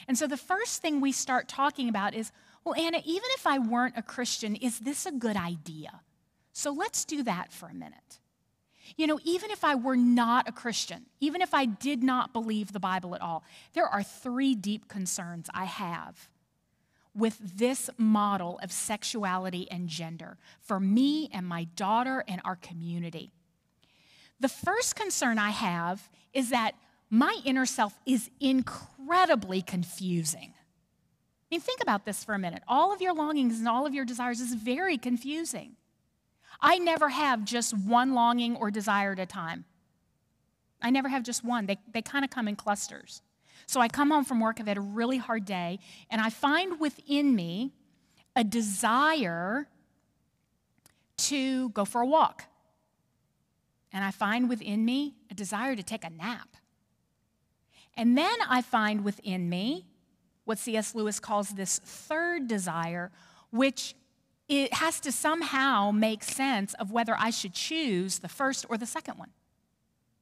And 0.09 0.17
so 0.17 0.27
the 0.27 0.39
first 0.39 0.81
thing 0.81 1.03
we 1.03 1.13
start 1.13 1.47
talking 1.47 1.91
about 1.91 2.15
is 2.15 2.33
well, 2.65 2.75
Anna, 2.75 3.01
even 3.05 3.29
if 3.35 3.47
I 3.47 3.59
weren't 3.59 3.95
a 3.97 4.03
Christian, 4.03 4.55
is 4.55 4.81
this 4.81 5.07
a 5.07 5.13
good 5.13 5.37
idea? 5.37 6.01
So 6.59 6.73
let's 6.73 7.05
do 7.05 7.23
that 7.23 7.53
for 7.53 7.69
a 7.69 7.73
minute. 7.73 8.19
You 8.97 9.07
know, 9.07 9.21
even 9.23 9.53
if 9.53 9.63
I 9.63 9.77
were 9.77 9.95
not 9.95 10.49
a 10.49 10.53
Christian, 10.53 11.07
even 11.21 11.41
if 11.41 11.55
I 11.55 11.67
did 11.67 12.03
not 12.03 12.33
believe 12.33 12.73
the 12.73 12.81
Bible 12.81 13.15
at 13.15 13.21
all, 13.21 13.45
there 13.75 13.87
are 13.87 14.03
three 14.03 14.57
deep 14.57 14.89
concerns 14.89 15.49
I 15.55 15.67
have 15.67 16.29
with 17.15 17.39
this 17.59 17.91
model 17.97 18.59
of 18.61 18.73
sexuality 18.73 19.71
and 19.71 19.89
gender 19.89 20.37
for 20.61 20.81
me 20.81 21.31
and 21.33 21.47
my 21.47 21.69
daughter 21.77 22.25
and 22.27 22.41
our 22.45 22.57
community. 22.57 23.31
The 24.41 24.49
first 24.49 24.97
concern 24.97 25.39
I 25.39 25.51
have 25.51 26.11
is 26.33 26.51
that 26.51 26.73
my 27.09 27.37
inner 27.45 27.67
self 27.67 27.97
is 28.05 28.31
incredibly 28.41 29.63
confusing. 29.63 30.55
I 30.57 31.47
mean, 31.53 31.61
think 31.61 31.81
about 31.81 32.05
this 32.05 32.25
for 32.25 32.35
a 32.35 32.39
minute. 32.39 32.65
All 32.67 32.93
of 32.93 33.01
your 33.01 33.15
longings 33.15 33.61
and 33.61 33.69
all 33.69 33.87
of 33.87 33.95
your 33.95 34.05
desires 34.05 34.41
is 34.41 34.55
very 34.55 34.99
confusing. 34.99 35.77
I 36.61 36.79
never 36.79 37.09
have 37.09 37.45
just 37.45 37.77
one 37.77 38.15
longing 38.15 38.57
or 38.57 38.71
desire 38.71 39.13
at 39.13 39.19
a 39.19 39.27
time. 39.27 39.65
I 40.83 40.91
never 40.91 41.09
have 41.09 41.23
just 41.23 41.45
one. 41.45 41.67
They, 41.67 41.79
they 41.93 42.03
kind 42.03 42.25
of 42.25 42.31
come 42.31 42.49
in 42.49 42.57
clusters. 42.57 43.23
So 43.67 43.81
I 43.81 43.89
come 43.89 44.11
home 44.11 44.25
from 44.25 44.41
work, 44.41 44.59
I've 44.61 44.67
had 44.67 44.79
a 44.79 44.81
really 44.81 45.19
hard 45.19 45.45
day, 45.45 45.79
and 46.11 46.21
I 46.21 46.31
find 46.31 46.81
within 46.81 47.35
me 47.35 47.73
a 48.35 48.45
desire 48.45 49.69
to 51.19 51.69
go 51.71 51.85
for 51.85 52.01
a 52.01 52.07
walk. 52.07 52.45
and 53.93 54.05
I 54.05 54.11
find 54.11 54.49
within 54.49 54.85
me 54.85 55.15
a 55.31 55.35
desire 55.35 55.75
to 55.75 55.83
take 55.83 56.05
a 56.05 56.11
nap. 56.11 56.57
And 57.97 58.17
then 58.17 58.37
I 58.49 58.63
find 58.63 59.03
within 59.03 59.49
me 59.49 59.87
what 60.45 60.59
C.S. 60.59 60.95
Lewis 60.95 61.19
calls 61.19 61.51
this 61.51 61.79
third 61.79 62.47
desire, 62.49 63.11
which 63.51 63.95
it 64.49 64.73
has 64.75 65.01
to 65.01 65.13
somehow 65.13 65.91
make 65.91 66.23
sense 66.23 66.75
of 66.75 66.91
whether 66.91 67.15
I 67.19 67.31
should 67.31 67.53
choose 67.53 68.19
the 68.19 68.29
first 68.29 68.65
or 68.69 68.79
the 68.79 68.87
second 68.87 69.19
one. 69.19 69.31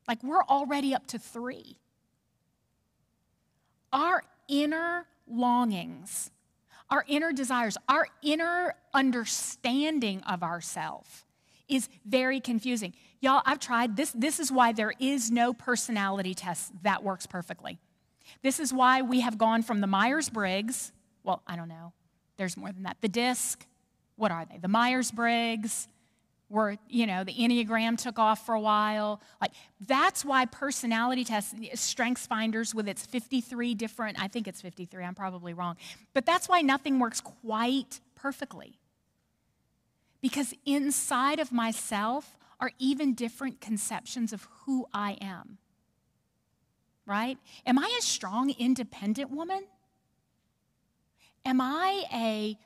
Like 0.08 0.22
we're 0.22 0.42
already 0.42 0.94
up 0.94 1.06
to 1.08 1.18
three. 1.18 1.76
Our 3.92 4.24
inner 4.48 5.06
longings, 5.28 6.30
our 6.90 7.04
inner 7.08 7.32
desires, 7.32 7.76
our 7.88 8.08
inner 8.22 8.74
understanding 8.92 10.22
of 10.22 10.42
ourselves 10.42 11.24
is 11.68 11.88
very 12.04 12.40
confusing. 12.40 12.94
Y'all, 13.20 13.42
I've 13.44 13.58
tried 13.58 13.96
this. 13.96 14.12
This 14.12 14.38
is 14.38 14.52
why 14.52 14.72
there 14.72 14.92
is 15.00 15.30
no 15.30 15.52
personality 15.52 16.34
test 16.34 16.72
that 16.82 17.02
works 17.02 17.26
perfectly. 17.26 17.78
This 18.42 18.60
is 18.60 18.72
why 18.72 19.02
we 19.02 19.20
have 19.20 19.38
gone 19.38 19.62
from 19.62 19.80
the 19.80 19.86
Myers 19.86 20.28
Briggs, 20.28 20.92
well, 21.22 21.42
I 21.46 21.56
don't 21.56 21.68
know, 21.68 21.92
there's 22.36 22.56
more 22.56 22.70
than 22.72 22.82
that. 22.82 22.98
The 23.00 23.08
DISC, 23.08 23.66
what 24.16 24.30
are 24.30 24.44
they? 24.44 24.58
The 24.58 24.68
Myers 24.68 25.10
Briggs, 25.10 25.88
where, 26.48 26.76
you 26.88 27.06
know, 27.06 27.24
the 27.24 27.34
Enneagram 27.34 27.98
took 27.98 28.18
off 28.18 28.46
for 28.46 28.54
a 28.54 28.60
while. 28.60 29.20
Like, 29.40 29.52
that's 29.80 30.24
why 30.24 30.46
personality 30.46 31.24
tests, 31.24 31.54
Strengths 31.74 32.26
Finders 32.26 32.74
with 32.74 32.88
its 32.88 33.04
53 33.04 33.74
different, 33.74 34.20
I 34.20 34.28
think 34.28 34.46
it's 34.46 34.60
53, 34.60 35.04
I'm 35.04 35.14
probably 35.14 35.54
wrong, 35.54 35.76
but 36.14 36.24
that's 36.24 36.48
why 36.48 36.60
nothing 36.60 36.98
works 36.98 37.20
quite 37.20 38.00
perfectly. 38.14 38.78
Because 40.20 40.54
inside 40.64 41.40
of 41.40 41.52
myself 41.52 42.36
are 42.58 42.70
even 42.78 43.14
different 43.14 43.60
conceptions 43.60 44.32
of 44.32 44.48
who 44.64 44.86
I 44.92 45.18
am. 45.20 45.58
Right? 47.04 47.38
Am 47.64 47.78
I 47.78 47.94
a 47.98 48.02
strong, 48.02 48.52
independent 48.58 49.30
woman? 49.30 49.64
Am 51.44 51.60
I 51.60 52.02
a, 52.12 52.58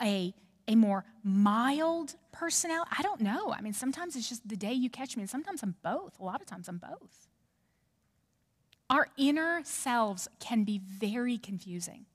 a, 0.00 0.32
a 0.66 0.74
more 0.74 1.04
mild 1.22 2.14
personality? 2.32 2.90
I 2.98 3.02
don't 3.02 3.20
know. 3.20 3.52
I 3.52 3.60
mean, 3.60 3.72
sometimes 3.72 4.16
it's 4.16 4.28
just 4.28 4.48
the 4.48 4.56
day 4.56 4.72
you 4.72 4.90
catch 4.90 5.16
me, 5.16 5.22
and 5.22 5.30
sometimes 5.30 5.62
I'm 5.62 5.74
both. 5.82 6.18
A 6.18 6.24
lot 6.24 6.40
of 6.40 6.46
times 6.46 6.68
I'm 6.68 6.78
both. 6.78 7.28
Our 8.90 9.08
inner 9.16 9.62
selves 9.64 10.28
can 10.40 10.64
be 10.64 10.78
very 10.78 11.38
confusing. 11.38 12.06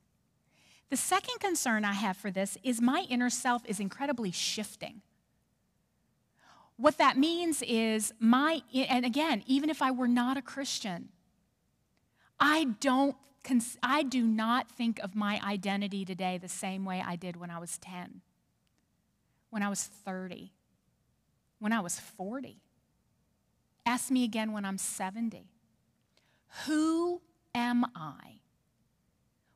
The 0.90 0.98
second 0.98 1.40
concern 1.40 1.86
I 1.86 1.94
have 1.94 2.18
for 2.18 2.32
this 2.32 2.58
is 2.64 2.82
my 2.82 3.06
inner 3.10 3.30
self 3.30 3.62
is 3.66 3.80
incredibly 3.80 4.32
shifting. 4.32 5.02
What 6.78 6.98
that 6.98 7.18
means 7.18 7.62
is 7.62 8.14
my, 8.20 8.62
and 8.74 9.06
again, 9.06 9.44
even 9.46 9.70
if 9.70 9.82
I 9.82 9.92
were 9.92 10.08
not 10.08 10.38
a 10.38 10.42
Christian, 10.42 11.10
I 12.40 12.68
don't, 12.80 13.18
I 13.84 14.04
do 14.04 14.24
not 14.24 14.72
think 14.72 15.00
of 15.00 15.14
my 15.14 15.42
identity 15.44 16.06
today 16.06 16.38
the 16.38 16.48
same 16.48 16.86
way 16.86 17.04
I 17.06 17.18
did 17.18 17.36
when 17.36 17.50
I 17.50 17.60
was 17.60 17.78
10, 17.80 18.22
when 19.50 19.64
I 19.64 19.70
was 19.70 19.84
30, 19.84 20.52
when 21.60 21.74
I 21.74 21.80
was 21.80 22.00
40. 22.00 22.58
Ask 23.86 24.12
me 24.12 24.24
again 24.24 24.52
when 24.52 24.66
I'm 24.66 24.78
70. 24.78 25.50
Who 26.66 27.22
am 27.56 27.86
I? 27.96 28.40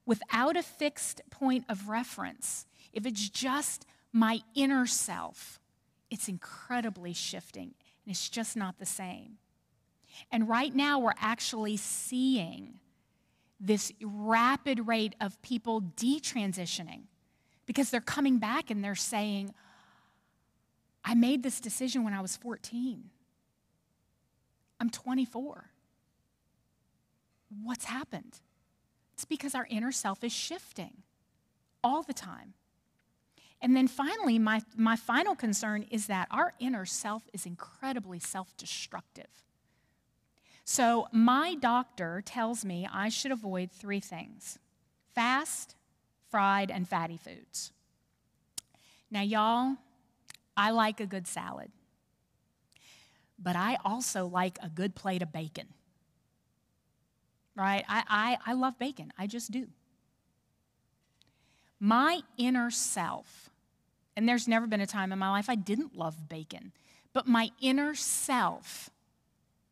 without 0.05 0.57
a 0.57 0.63
fixed 0.63 1.21
point 1.29 1.65
of 1.69 1.89
reference, 1.89 2.65
if 2.91 3.05
it's 3.05 3.29
just 3.29 3.85
my 4.11 4.41
inner 4.55 4.85
self, 4.85 5.59
it's 6.09 6.27
incredibly 6.27 7.13
shifting 7.13 7.73
and 8.05 8.11
it's 8.11 8.29
just 8.29 8.55
not 8.55 8.79
the 8.79 8.85
same. 8.85 9.37
And 10.31 10.47
right 10.47 10.75
now, 10.75 10.99
we're 10.99 11.13
actually 11.19 11.77
seeing 11.77 12.75
this 13.59 13.91
rapid 14.01 14.87
rate 14.87 15.15
of 15.19 15.41
people 15.41 15.81
detransitioning 15.81 17.03
because 17.65 17.89
they're 17.89 18.01
coming 18.01 18.37
back 18.37 18.69
and 18.69 18.83
they're 18.83 18.93
saying, 18.93 19.53
I 21.03 21.15
made 21.15 21.43
this 21.43 21.59
decision 21.59 22.03
when 22.03 22.13
I 22.13 22.21
was 22.21 22.37
14. 22.37 23.09
I'm 24.79 24.89
24. 24.89 25.69
What's 27.63 27.85
happened? 27.85 28.39
It's 29.13 29.25
because 29.25 29.53
our 29.55 29.67
inner 29.69 29.91
self 29.91 30.23
is 30.23 30.31
shifting 30.31 31.03
all 31.83 32.03
the 32.03 32.13
time. 32.13 32.53
And 33.61 33.75
then 33.75 33.87
finally, 33.87 34.39
my, 34.39 34.61
my 34.75 34.95
final 34.95 35.35
concern 35.35 35.85
is 35.89 36.07
that 36.07 36.27
our 36.31 36.53
inner 36.59 36.85
self 36.85 37.23
is 37.31 37.45
incredibly 37.45 38.19
self 38.19 38.55
destructive. 38.57 39.27
So, 40.65 41.07
my 41.11 41.55
doctor 41.55 42.21
tells 42.25 42.63
me 42.63 42.87
I 42.91 43.09
should 43.09 43.31
avoid 43.31 43.71
three 43.71 43.99
things 43.99 44.59
fast, 45.13 45.75
fried, 46.29 46.71
and 46.71 46.87
fatty 46.87 47.17
foods. 47.17 47.71
Now, 49.11 49.21
y'all, 49.21 49.77
I 50.55 50.71
like 50.71 50.99
a 50.99 51.05
good 51.05 51.27
salad, 51.27 51.71
but 53.39 53.55
I 53.55 53.77
also 53.83 54.27
like 54.27 54.57
a 54.61 54.69
good 54.69 54.95
plate 54.95 55.21
of 55.21 55.31
bacon 55.31 55.67
right? 57.55 57.83
I, 57.87 58.03
I, 58.45 58.51
I 58.51 58.53
love 58.53 58.77
bacon, 58.79 59.11
I 59.17 59.27
just 59.27 59.51
do. 59.51 59.67
My 61.79 62.21
inner 62.37 62.71
self, 62.71 63.49
and 64.15 64.27
there's 64.27 64.47
never 64.47 64.67
been 64.67 64.81
a 64.81 64.87
time 64.87 65.11
in 65.11 65.19
my 65.19 65.29
life 65.29 65.49
I 65.49 65.55
didn't 65.55 65.97
love 65.97 66.29
bacon, 66.29 66.71
but 67.13 67.27
my 67.27 67.51
inner 67.61 67.93
self 67.93 68.89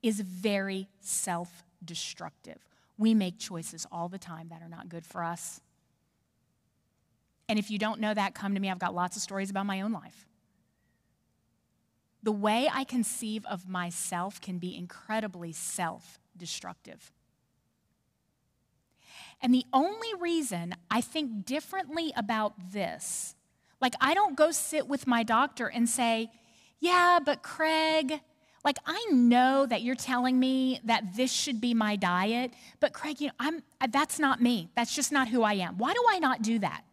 is 0.03 0.19
very 0.19 0.87
self 0.99 1.63
destructive. 1.83 2.57
We 2.97 3.13
make 3.13 3.39
choices 3.39 3.87
all 3.91 4.09
the 4.09 4.19
time 4.19 4.49
that 4.49 4.61
are 4.61 4.69
not 4.69 4.89
good 4.89 5.05
for 5.05 5.23
us. 5.23 5.61
And 7.49 7.57
if 7.57 7.71
you 7.71 7.79
don't 7.79 7.99
know 7.99 8.13
that, 8.13 8.35
come 8.35 8.53
to 8.53 8.59
me. 8.59 8.69
I've 8.69 8.79
got 8.79 8.93
lots 8.93 9.15
of 9.15 9.21
stories 9.23 9.49
about 9.49 9.65
my 9.65 9.81
own 9.81 9.91
life. 9.91 10.27
The 12.23 12.31
way 12.31 12.69
I 12.71 12.83
conceive 12.83 13.45
of 13.45 13.67
myself 13.67 14.39
can 14.39 14.57
be 14.57 14.75
incredibly 14.75 15.51
self 15.51 16.19
destructive. 16.37 17.11
And 19.41 19.53
the 19.53 19.65
only 19.73 20.13
reason 20.19 20.75
I 20.89 21.01
think 21.01 21.45
differently 21.45 22.13
about 22.15 22.53
this, 22.71 23.35
like 23.81 23.95
I 23.99 24.13
don't 24.13 24.35
go 24.35 24.51
sit 24.51 24.87
with 24.87 25.07
my 25.07 25.23
doctor 25.23 25.67
and 25.67 25.89
say, 25.89 26.31
yeah, 26.79 27.19
but 27.23 27.41
Craig, 27.41 28.21
like 28.63 28.77
I 28.85 29.03
know 29.11 29.65
that 29.65 29.81
you're 29.81 29.95
telling 29.95 30.39
me 30.39 30.79
that 30.83 31.15
this 31.15 31.31
should 31.31 31.59
be 31.59 31.73
my 31.73 31.95
diet, 31.95 32.51
but 32.79 32.93
Craig, 32.93 33.19
you 33.19 33.27
know, 33.27 33.33
I'm 33.39 33.63
uh, 33.79 33.87
that's 33.91 34.19
not 34.19 34.41
me. 34.41 34.69
That's 34.75 34.95
just 34.95 35.11
not 35.11 35.27
who 35.29 35.41
I 35.41 35.53
am. 35.53 35.77
Why 35.77 35.93
do 35.93 36.03
I 36.09 36.19
not 36.19 36.43
do 36.43 36.59
that? 36.59 36.83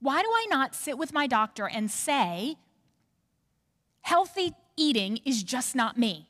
Why 0.00 0.20
do 0.20 0.28
I 0.28 0.46
not 0.50 0.74
sit 0.74 0.98
with 0.98 1.12
my 1.12 1.26
doctor 1.26 1.66
and 1.68 1.90
say, 1.90 2.56
healthy 4.02 4.52
eating 4.76 5.18
is 5.24 5.42
just 5.42 5.74
not 5.74 5.98
me? 5.98 6.28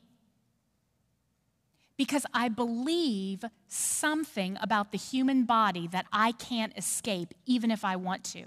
because 1.97 2.25
I 2.33 2.49
believe 2.49 3.45
something 3.67 4.57
about 4.61 4.91
the 4.91 4.97
human 4.97 5.43
body 5.45 5.87
that 5.87 6.05
I 6.11 6.31
can't 6.33 6.77
escape, 6.77 7.33
even 7.45 7.71
if 7.71 7.85
I 7.85 7.95
want 7.95 8.23
to. 8.25 8.45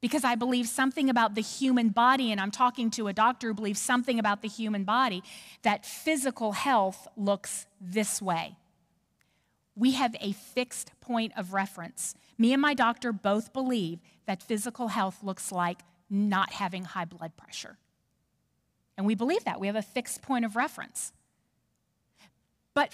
Because 0.00 0.24
I 0.24 0.34
believe 0.34 0.68
something 0.68 1.08
about 1.08 1.34
the 1.34 1.40
human 1.40 1.88
body, 1.88 2.30
and 2.30 2.40
I'm 2.40 2.50
talking 2.50 2.90
to 2.92 3.08
a 3.08 3.12
doctor 3.12 3.48
who 3.48 3.54
believes 3.54 3.80
something 3.80 4.18
about 4.18 4.42
the 4.42 4.48
human 4.48 4.84
body, 4.84 5.22
that 5.62 5.86
physical 5.86 6.52
health 6.52 7.08
looks 7.16 7.66
this 7.80 8.20
way. 8.20 8.56
We 9.74 9.92
have 9.92 10.14
a 10.20 10.32
fixed 10.32 10.92
point 11.00 11.32
of 11.36 11.54
reference. 11.54 12.14
Me 12.38 12.52
and 12.52 12.60
my 12.60 12.74
doctor 12.74 13.12
both 13.12 13.52
believe 13.52 13.98
that 14.26 14.42
physical 14.42 14.88
health 14.88 15.22
looks 15.22 15.50
like 15.50 15.80
not 16.10 16.52
having 16.52 16.84
high 16.84 17.06
blood 17.06 17.36
pressure. 17.36 17.78
And 18.96 19.06
we 19.06 19.14
believe 19.14 19.44
that. 19.44 19.60
We 19.60 19.66
have 19.66 19.76
a 19.76 19.82
fixed 19.82 20.22
point 20.22 20.44
of 20.44 20.56
reference. 20.56 21.12
But, 22.74 22.92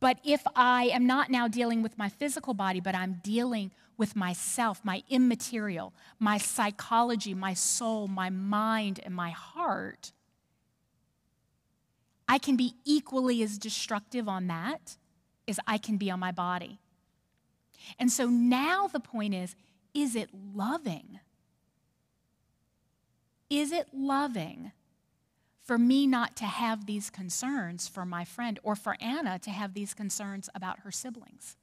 but 0.00 0.18
if 0.24 0.42
I 0.54 0.84
am 0.84 1.06
not 1.06 1.30
now 1.30 1.48
dealing 1.48 1.82
with 1.82 1.98
my 1.98 2.08
physical 2.08 2.54
body, 2.54 2.80
but 2.80 2.94
I'm 2.94 3.20
dealing 3.22 3.72
with 3.96 4.14
myself, 4.14 4.80
my 4.84 5.02
immaterial, 5.08 5.94
my 6.18 6.38
psychology, 6.38 7.34
my 7.34 7.54
soul, 7.54 8.08
my 8.08 8.30
mind, 8.30 9.00
and 9.04 9.14
my 9.14 9.30
heart, 9.30 10.12
I 12.28 12.38
can 12.38 12.56
be 12.56 12.74
equally 12.84 13.42
as 13.42 13.58
destructive 13.58 14.28
on 14.28 14.48
that 14.48 14.96
as 15.48 15.60
I 15.66 15.78
can 15.78 15.96
be 15.96 16.10
on 16.10 16.20
my 16.20 16.32
body. 16.32 16.80
And 17.98 18.10
so 18.10 18.26
now 18.26 18.88
the 18.88 19.00
point 19.00 19.34
is 19.34 19.54
is 19.94 20.14
it 20.14 20.28
loving? 20.54 21.20
Is 23.48 23.72
it 23.72 23.88
loving 23.92 24.72
for 25.66 25.78
me 25.78 26.06
not 26.06 26.36
to 26.36 26.44
have 26.44 26.86
these 26.86 27.10
concerns 27.10 27.88
for 27.88 28.04
my 28.04 28.24
friend 28.24 28.58
or 28.62 28.76
for 28.76 28.96
Anna 29.00 29.38
to 29.40 29.50
have 29.50 29.74
these 29.74 29.94
concerns 29.94 30.48
about 30.54 30.80
her 30.80 30.92
siblings. 30.92 31.56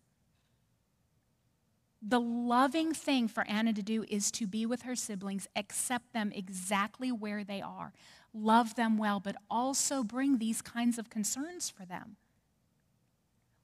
The 2.06 2.20
loving 2.20 2.94
thing 2.94 3.30
for 3.30 3.48
Anna 3.48 3.72
to 3.72 3.82
do 3.82 4.04
is 4.10 4.30
to 4.32 4.46
be 4.46 4.66
with 4.66 4.82
her 4.82 4.96
siblings, 4.96 5.48
accept 5.56 6.12
them 6.12 6.34
exactly 6.36 7.14
where 7.14 7.46
they 7.46 7.62
are, 7.62 7.94
love 8.34 8.76
them 8.76 8.98
well, 8.98 9.22
but 9.22 9.38
also 9.50 10.04
bring 10.04 10.38
these 10.38 10.62
kinds 10.62 11.00
of 11.00 11.10
concerns 11.10 11.70
for 11.70 11.86
them. 11.86 12.18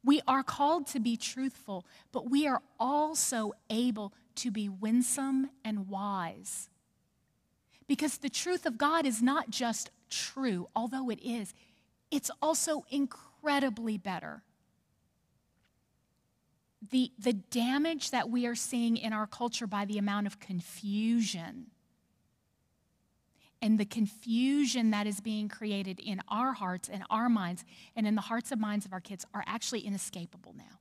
We 0.06 0.22
are 0.26 0.44
called 0.44 0.88
to 0.88 1.02
be 1.02 1.18
truthful, 1.18 1.86
but 2.14 2.32
we 2.32 2.48
are 2.48 2.62
also 2.80 3.52
able 3.70 4.14
to 4.36 4.52
be 4.52 4.70
winsome 4.70 5.50
and 5.66 5.90
wise. 5.90 6.70
Because 7.90 8.20
the 8.20 8.30
truth 8.30 8.68
of 8.68 8.78
God 8.78 9.08
is 9.08 9.20
not 9.20 9.50
just 9.50 9.90
true, 10.12 10.68
although 10.76 11.10
it 11.10 11.20
is, 11.24 11.56
it's 12.12 12.30
also 12.40 12.86
incredibly 12.92 13.98
better. 13.98 14.44
The, 16.92 17.12
the 17.18 17.34
damage 17.34 18.12
that 18.12 18.30
we 18.30 18.46
are 18.46 18.54
seeing 18.54 18.96
in 18.96 19.12
our 19.12 19.26
culture 19.26 19.66
by 19.66 19.86
the 19.86 19.98
amount 19.98 20.28
of 20.28 20.40
confusion 20.40 21.72
and 23.60 23.80
the 23.80 23.86
confusion 23.86 24.92
that 24.92 25.08
is 25.08 25.20
being 25.20 25.50
created 25.50 26.00
in 26.00 26.22
our 26.28 26.54
hearts 26.54 26.90
and 26.90 27.04
our 27.10 27.28
minds 27.28 27.66
and 27.96 28.06
in 28.06 28.14
the 28.14 28.22
hearts 28.22 28.52
and 28.52 28.62
minds 28.62 28.86
of 28.86 28.94
our 28.94 29.02
kids 29.02 29.26
are 29.34 29.44
actually 29.48 29.82
inescapable 29.82 30.54
now. 30.56 30.80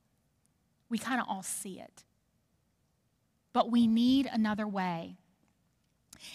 We 0.90 0.98
kind 0.98 1.22
of 1.22 1.26
all 1.26 1.42
see 1.42 1.80
it. 1.80 2.04
But 3.54 3.70
we 3.70 3.86
need 3.86 4.28
another 4.30 4.68
way. 4.68 5.16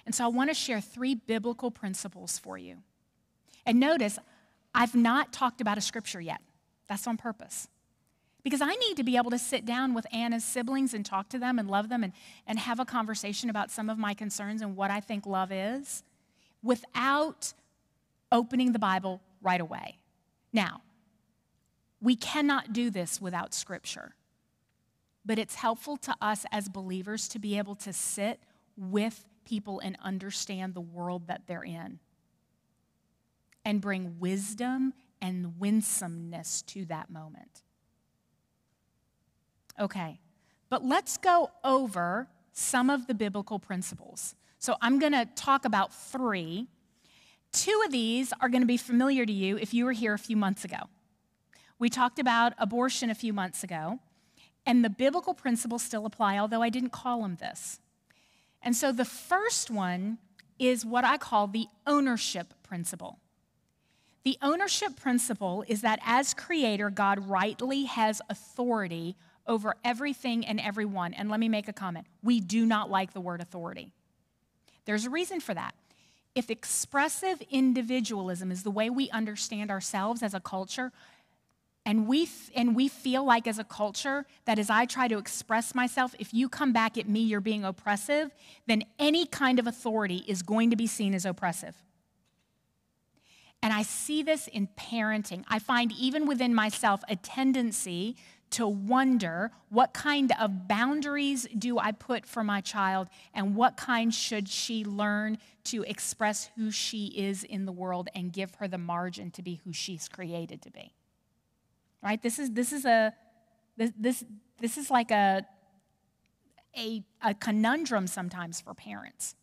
And 0.06 0.14
so 0.14 0.26
I 0.26 0.28
want 0.28 0.50
to 0.50 0.54
share 0.54 0.82
three 0.82 1.16
biblical 1.16 1.72
principles 1.72 2.40
for 2.40 2.58
you. 2.58 2.78
And 3.66 3.80
notice, 3.80 4.20
I've 4.74 4.96
not 4.96 5.32
talked 5.32 5.62
about 5.62 5.78
a 5.78 5.82
scripture 5.82 6.22
yet. 6.22 6.42
That's 6.88 7.08
on 7.08 7.18
purpose. 7.18 7.68
Because 8.44 8.62
I 8.62 8.74
need 8.76 8.98
to 8.98 9.04
be 9.04 9.16
able 9.16 9.32
to 9.32 9.40
sit 9.40 9.66
down 9.66 9.94
with 9.94 10.06
Anna's 10.14 10.44
siblings 10.44 10.94
and 10.94 11.06
talk 11.06 11.30
to 11.30 11.40
them 11.40 11.60
and 11.60 11.70
love 11.70 11.88
them 11.88 12.04
and, 12.04 12.12
and 12.46 12.60
have 12.60 12.80
a 12.80 12.86
conversation 12.86 13.50
about 13.50 13.72
some 13.72 13.90
of 13.90 13.98
my 13.98 14.14
concerns 14.14 14.62
and 14.62 14.76
what 14.76 14.92
I 14.92 15.00
think 15.00 15.26
love 15.26 15.52
is 15.52 16.04
without 16.62 17.54
opening 18.32 18.74
the 18.74 18.80
Bible 18.80 19.22
right 19.42 19.62
away. 19.62 20.00
Now, 20.52 20.82
we 22.02 22.16
cannot 22.18 22.74
do 22.74 22.90
this 22.90 23.22
without 23.22 23.54
Scripture, 23.54 24.14
but 25.26 25.40
it's 25.40 25.56
helpful 25.56 25.96
to 25.98 26.14
us 26.22 26.46
as 26.52 26.68
believers 26.68 27.30
to 27.30 27.40
be 27.40 27.58
able 27.58 27.76
to 27.76 27.94
sit 27.94 28.42
with 28.76 29.24
people 29.46 29.80
and 29.80 29.98
understand 30.02 30.74
the 30.74 30.82
world 30.82 31.28
that 31.28 31.44
they're 31.48 31.64
in 31.64 32.00
and 33.66 33.82
bring 33.82 34.20
wisdom 34.20 34.94
and 35.22 35.60
winsomeness 35.60 36.62
to 36.64 36.86
that 36.86 37.10
moment. 37.10 37.64
Okay, 39.80 40.20
but 40.70 40.84
let's 40.84 41.18
go 41.18 41.50
over 41.64 42.28
some 42.52 42.90
of 42.90 43.08
the 43.08 43.14
biblical 43.14 43.58
principles. 43.60 44.36
So 44.60 44.76
I'm 44.82 45.00
going 45.00 45.14
to 45.14 45.26
talk 45.36 45.66
about 45.66 45.94
three. 45.94 46.68
Two 47.52 47.82
of 47.86 47.92
these 47.92 48.34
are 48.40 48.50
going 48.50 48.62
to 48.62 48.68
be 48.68 48.78
familiar 48.78 49.26
to 49.26 49.32
you 49.32 49.58
if 49.58 49.74
you 49.74 49.86
were 49.86 49.92
here 49.92 50.14
a 50.14 50.20
few 50.20 50.38
months 50.38 50.64
ago. 50.64 50.90
We 51.80 51.90
talked 51.90 52.20
about 52.20 52.54
abortion 52.58 53.10
a 53.10 53.16
few 53.16 53.34
months 53.34 53.64
ago, 53.64 54.00
and 54.66 54.86
the 54.86 54.90
biblical 54.90 55.34
principles 55.34 55.84
still 55.84 56.06
apply, 56.06 56.38
although 56.38 56.62
I 56.62 56.70
didn't 56.70 56.92
call 56.92 57.24
them 57.24 57.38
this. 57.40 57.80
And 58.64 58.76
so 58.76 58.92
the 58.92 59.06
first 59.06 59.70
one 59.70 60.18
is 60.58 60.86
what 60.86 61.04
I 61.04 61.18
call 61.18 61.48
the 61.48 61.68
ownership 61.86 62.54
principle. 62.64 63.20
The 64.24 64.38
ownership 64.42 64.96
principle 64.96 65.66
is 65.68 65.82
that 65.82 66.00
as 66.06 66.34
creator, 66.34 66.90
God 66.90 67.28
rightly 67.28 67.84
has 67.84 68.22
authority 68.30 69.18
over 69.46 69.76
everything 69.84 70.46
and 70.46 70.62
everyone. 70.62 71.14
And 71.14 71.30
let 71.30 71.42
me 71.42 71.50
make 71.50 71.68
a 71.68 71.74
comment 71.74 72.08
we 72.24 72.40
do 72.40 72.66
not 72.66 72.90
like 72.90 73.14
the 73.14 73.20
word 73.20 73.42
authority. 73.42 73.92
There's 74.86 75.06
a 75.06 75.10
reason 75.10 75.42
for 75.42 75.54
that. 75.54 75.76
If 76.36 76.50
expressive 76.50 77.42
individualism 77.52 78.52
is 78.52 78.64
the 78.64 78.72
way 78.72 78.90
we 78.90 79.10
understand 79.12 79.70
ourselves 79.70 80.24
as 80.24 80.34
a 80.34 80.40
culture, 80.40 80.92
and 81.86 82.08
we, 82.08 82.30
and 82.56 82.76
we 82.76 82.88
feel 82.88 83.26
like 83.26 83.46
as 83.46 83.60
a 83.60 83.64
culture 83.64 84.26
that 84.46 84.58
as 84.58 84.70
I 84.70 84.86
try 84.86 85.08
to 85.10 85.18
express 85.18 85.76
myself, 85.76 86.16
if 86.18 86.34
you 86.34 86.48
come 86.48 86.72
back 86.72 86.98
at 86.98 87.10
me, 87.10 87.20
you're 87.20 87.42
being 87.42 87.66
oppressive, 87.66 88.32
then 88.68 88.84
any 88.98 89.26
kind 89.26 89.60
of 89.60 89.68
authority 89.68 90.24
is 90.28 90.44
going 90.44 90.70
to 90.70 90.78
be 90.78 90.88
seen 90.88 91.14
as 91.14 91.26
oppressive. 91.26 91.76
And 93.62 93.74
I 93.74 93.84
see 93.84 94.24
this 94.24 94.48
in 94.48 94.68
parenting. 94.78 95.44
I 95.48 95.60
find 95.60 95.92
even 95.94 96.26
within 96.26 96.56
myself 96.56 97.02
a 97.10 97.16
tendency 97.16 98.16
to 98.52 98.68
wonder 98.68 99.52
what 99.70 99.94
kind 99.94 100.32
of 100.40 100.68
boundaries 100.68 101.48
do 101.58 101.80
I 101.80 101.92
put 101.92 102.26
for 102.26 102.44
my 102.44 102.62
child 102.62 103.08
and 103.34 103.56
what 103.56 103.78
kind 103.78 104.14
should 104.14 104.48
she 104.48 104.86
learn 104.86 105.38
to 105.66 105.84
express 105.84 106.50
who 106.56 106.72
she 106.72 107.08
is 107.08 107.44
in 107.44 107.66
the 107.66 107.72
world 107.72 108.10
and 108.14 108.32
give 108.32 108.56
her 108.56 108.68
the 108.68 108.78
margin 108.78 109.32
to 109.32 109.42
be 109.42 109.56
who 109.64 109.74
she's 109.74 110.08
created 110.08 110.62
to 110.62 110.72
be. 110.72 110.94
Right? 112.04 112.22
This 112.22 112.38
is 112.38 112.52
this 112.52 112.74
is 112.74 112.86
a 112.86 113.14
this 113.78 113.92
this, 113.98 114.24
this 114.60 114.78
is 114.78 114.92
like 114.92 115.12
a, 115.12 115.46
a 116.78 117.04
a 117.22 117.34
conundrum 117.34 118.08
sometimes 118.08 118.60
for 118.60 118.74
parents. 118.74 119.36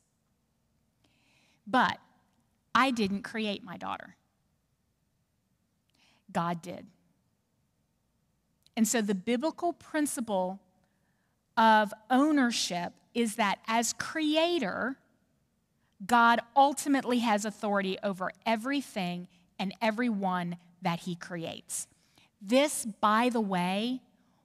But 1.66 1.98
I 2.74 2.90
didn't 2.90 3.22
create 3.22 3.64
my 3.64 3.76
daughter. 3.76 4.16
God 6.32 6.62
did. 6.62 6.86
And 8.76 8.86
so 8.86 9.02
the 9.02 9.14
biblical 9.14 9.72
principle 9.72 10.60
of 11.56 11.92
ownership 12.08 12.92
is 13.14 13.36
that 13.36 13.58
as 13.66 13.92
creator, 13.94 14.96
God 16.06 16.40
ultimately 16.56 17.18
has 17.18 17.44
authority 17.44 17.98
over 18.02 18.30
everything 18.46 19.28
and 19.58 19.74
everyone 19.82 20.56
that 20.82 21.00
he 21.00 21.14
creates. 21.14 21.86
This, 22.40 22.86
by 23.00 23.28
the 23.28 23.40
way, 23.40 24.00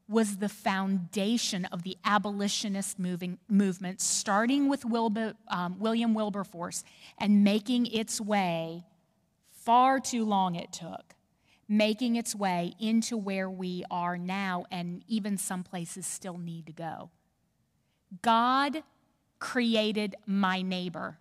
was 0.08 0.38
the 0.38 0.50
foundation 0.50 1.66
of 1.66 1.84
the 1.84 1.98
abolitionist 2.06 3.00
moving, 3.00 3.40
movement, 3.50 4.02
starting 4.02 4.70
with 4.70 4.86
Wilbur, 4.86 5.34
um, 5.48 5.80
William 5.80 6.14
Wilberforce 6.14 6.84
and 7.18 7.44
making 7.44 7.88
its 7.88 8.22
way, 8.22 8.84
far 9.50 10.00
too 10.00 10.24
long 10.24 10.56
it 10.56 10.72
took, 10.72 11.16
making 11.68 12.16
its 12.18 12.36
way 12.36 12.74
into 12.80 13.18
where 13.18 13.50
we 13.50 13.84
are 13.90 14.18
now, 14.18 14.66
and 14.70 15.04
even 15.08 15.38
some 15.38 15.64
places 15.64 16.06
still 16.06 16.38
need 16.38 16.68
to 16.68 16.74
go. 16.74 17.10
God 18.22 18.84
created 19.40 20.16
my 20.28 20.62
neighbor. 20.62 21.18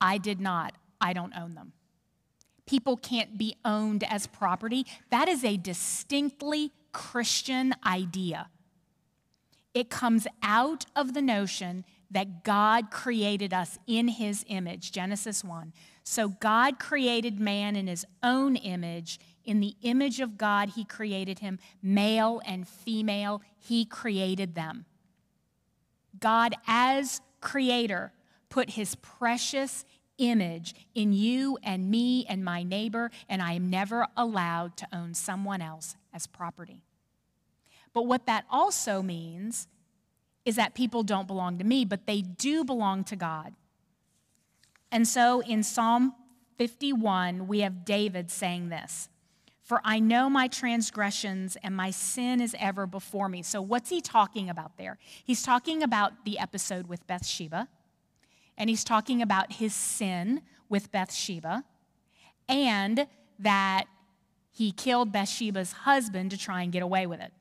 I 0.00 0.18
did 0.18 0.40
not. 0.40 0.74
I 1.00 1.12
don't 1.12 1.36
own 1.36 1.54
them. 1.54 1.72
People 2.66 2.96
can't 2.96 3.38
be 3.38 3.56
owned 3.64 4.04
as 4.04 4.26
property. 4.26 4.86
That 5.10 5.28
is 5.28 5.44
a 5.44 5.56
distinctly 5.56 6.72
Christian 6.92 7.74
idea. 7.84 8.48
It 9.74 9.90
comes 9.90 10.26
out 10.42 10.86
of 10.96 11.14
the 11.14 11.22
notion 11.22 11.84
that 12.10 12.44
God 12.44 12.90
created 12.90 13.52
us 13.52 13.78
in 13.86 14.08
his 14.08 14.44
image, 14.48 14.92
Genesis 14.92 15.44
1. 15.44 15.72
So 16.02 16.28
God 16.28 16.78
created 16.78 17.38
man 17.40 17.76
in 17.76 17.86
his 17.86 18.06
own 18.22 18.56
image. 18.56 19.18
In 19.44 19.60
the 19.60 19.74
image 19.82 20.20
of 20.20 20.38
God, 20.38 20.70
he 20.70 20.84
created 20.84 21.40
him, 21.40 21.58
male 21.82 22.40
and 22.46 22.66
female, 22.66 23.42
he 23.58 23.84
created 23.84 24.54
them. 24.54 24.86
God, 26.18 26.54
as 26.66 27.20
creator, 27.40 28.12
put 28.48 28.70
his 28.70 28.94
precious 28.94 29.84
image 30.18 30.74
in 30.94 31.12
you 31.12 31.58
and 31.62 31.90
me 31.90 32.26
and 32.28 32.44
my 32.44 32.62
neighbor, 32.62 33.10
and 33.28 33.42
I 33.42 33.52
am 33.52 33.70
never 33.70 34.06
allowed 34.16 34.76
to 34.78 34.88
own 34.92 35.14
someone 35.14 35.62
else 35.62 35.96
as 36.12 36.26
property. 36.26 36.82
But 37.92 38.06
what 38.06 38.26
that 38.26 38.44
also 38.50 39.02
means 39.02 39.68
is 40.44 40.56
that 40.56 40.74
people 40.74 41.02
don't 41.02 41.26
belong 41.26 41.58
to 41.58 41.64
me, 41.64 41.84
but 41.84 42.06
they 42.06 42.22
do 42.22 42.64
belong 42.64 43.04
to 43.04 43.16
God. 43.16 43.54
And 44.92 45.06
so 45.06 45.40
in 45.40 45.62
Psalm 45.62 46.14
51, 46.58 47.48
we 47.48 47.60
have 47.60 47.84
David 47.84 48.30
saying 48.30 48.68
this 48.68 49.08
For 49.62 49.80
I 49.84 49.98
know 49.98 50.30
my 50.30 50.48
transgressions 50.48 51.56
and 51.62 51.76
my 51.76 51.90
sin 51.90 52.40
is 52.40 52.54
ever 52.58 52.86
before 52.86 53.28
me. 53.28 53.42
So, 53.42 53.60
what's 53.60 53.90
he 53.90 54.00
talking 54.00 54.48
about 54.48 54.78
there? 54.78 54.98
He's 55.24 55.42
talking 55.42 55.82
about 55.82 56.24
the 56.24 56.38
episode 56.38 56.86
with 56.86 57.06
Bathsheba, 57.06 57.68
and 58.58 58.70
he's 58.70 58.84
talking 58.84 59.22
about 59.22 59.52
his 59.52 59.74
sin 59.74 60.42
with 60.68 60.90
Bathsheba, 60.92 61.64
and 62.48 63.06
that 63.38 63.84
he 64.50 64.72
killed 64.72 65.12
Bathsheba's 65.12 65.72
husband 65.72 66.30
to 66.30 66.38
try 66.38 66.62
and 66.62 66.72
get 66.72 66.82
away 66.82 67.06
with 67.06 67.20
it. 67.20 67.32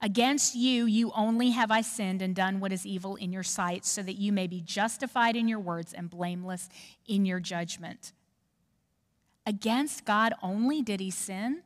Against 0.00 0.54
you, 0.54 0.86
you 0.86 1.12
only 1.14 1.50
have 1.50 1.70
I 1.70 1.80
sinned 1.80 2.20
and 2.20 2.34
done 2.34 2.60
what 2.60 2.72
is 2.72 2.84
evil 2.84 3.16
in 3.16 3.32
your 3.32 3.42
sight, 3.42 3.84
so 3.84 4.02
that 4.02 4.14
you 4.18 4.32
may 4.32 4.46
be 4.46 4.60
justified 4.60 5.36
in 5.36 5.48
your 5.48 5.60
words 5.60 5.92
and 5.92 6.10
blameless 6.10 6.68
in 7.06 7.24
your 7.24 7.40
judgment. 7.40 8.12
Against 9.46 10.04
God 10.04 10.34
only 10.42 10.82
did 10.82 11.00
he 11.00 11.10
sin? 11.10 11.62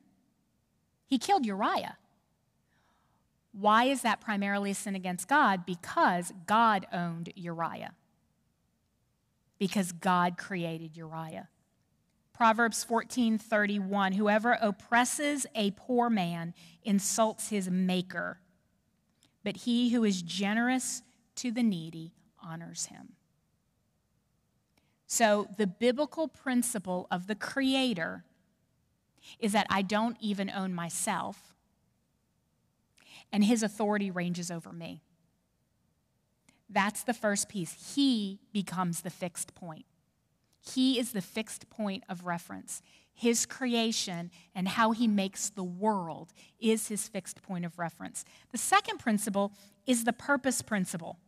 He 1.07 1.19
killed 1.19 1.47
Uriah. 1.47 1.97
Why 3.53 3.85
is 3.85 4.03
that 4.03 4.21
primarily 4.21 4.73
a 4.73 4.75
sin 4.75 4.95
against 4.95 5.27
God? 5.27 5.65
Because 5.65 6.33
God 6.47 6.87
owned 6.93 7.33
Uriah. 7.35 7.95
Because 9.59 9.93
God 9.93 10.37
created 10.39 10.97
Uriah. 10.97 11.49
Proverbs 12.33 12.85
14:31 12.85 14.15
Whoever 14.15 14.53
oppresses 14.61 15.47
a 15.55 15.73
poor 15.73 16.09
man 16.09 16.55
insults 16.85 17.49
his 17.49 17.69
maker, 17.69 18.41
but 19.43 19.59
he 19.59 19.91
who 19.91 20.05
is 20.05 20.23
generous 20.23 21.03
to 21.37 21.51
the 21.51 21.63
needy 21.63 22.15
honors 22.41 22.87
him. 22.87 23.15
So, 25.11 25.49
the 25.57 25.67
biblical 25.67 26.29
principle 26.29 27.07
of 27.11 27.27
the 27.27 27.35
Creator 27.35 28.25
is 29.39 29.53
that 29.53 29.67
I 29.71 29.81
don't 29.81 30.19
even 30.21 30.51
own 30.51 30.75
myself, 30.75 31.55
and 33.33 33.43
His 33.45 33.63
authority 33.63 34.11
ranges 34.11 34.51
over 34.51 34.73
me. 34.73 35.03
That's 36.69 37.03
the 37.03 37.15
first 37.15 37.49
piece. 37.49 37.95
He 37.95 38.41
becomes 38.53 39.01
the 39.01 39.11
fixed 39.11 39.55
point. 39.55 39.87
He 40.61 40.99
is 40.99 41.13
the 41.13 41.23
fixed 41.23 41.71
point 41.71 42.05
of 42.09 42.27
reference. 42.27 42.83
His 43.15 43.47
creation 43.47 44.31
and 44.55 44.69
how 44.69 44.93
he 44.93 45.09
makes 45.09 45.51
the 45.51 45.65
world 45.65 46.33
is 46.61 46.89
his 46.89 47.09
fixed 47.09 47.43
point 47.43 47.65
of 47.65 47.79
reference. 47.79 48.25
The 48.53 48.59
second 48.59 48.99
principle 48.99 49.53
is 49.87 50.05
the 50.05 50.13
purpose 50.13 50.63
principle. 50.63 51.19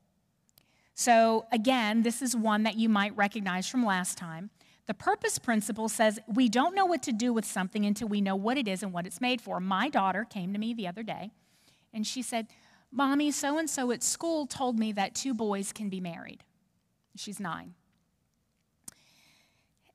So, 0.95 1.47
again, 1.51 2.03
this 2.03 2.21
is 2.21 2.37
one 2.37 2.65
that 2.65 2.77
you 2.77 2.89
might 2.89 3.17
recognize 3.17 3.67
from 3.67 3.85
last 3.85 4.19
time. 4.19 4.51
The 4.87 4.95
purpose 4.95 5.39
principle 5.39 5.89
says 5.89 6.19
we 6.27 6.49
don't 6.49 6.75
know 6.75 6.85
what 6.85 7.03
to 7.05 7.13
do 7.13 7.33
with 7.33 7.45
something 7.45 7.87
until 7.87 8.09
we 8.09 8.21
know 8.21 8.37
what 8.37 8.59
it 8.59 8.69
is 8.69 8.83
and 8.83 8.93
what 8.93 9.07
it's 9.07 9.21
made 9.21 9.41
for. 9.41 9.61
My 9.61 9.89
daughter 9.89 10.27
came 10.29 10.53
to 10.53 10.59
me 10.59 10.75
the 10.75 10.87
other 10.87 11.03
day 11.03 11.31
and 11.95 12.07
she 12.07 12.23
said, 12.23 12.49
Mommy, 12.93 13.31
so 13.31 13.59
and 13.59 13.71
so 13.71 13.91
at 13.93 14.03
school 14.03 14.47
told 14.47 14.79
me 14.79 14.93
that 14.93 15.15
two 15.15 15.33
boys 15.33 15.73
can 15.73 15.89
be 15.89 16.01
married. 16.01 16.43
She's 17.17 17.39
nine. 17.39 17.75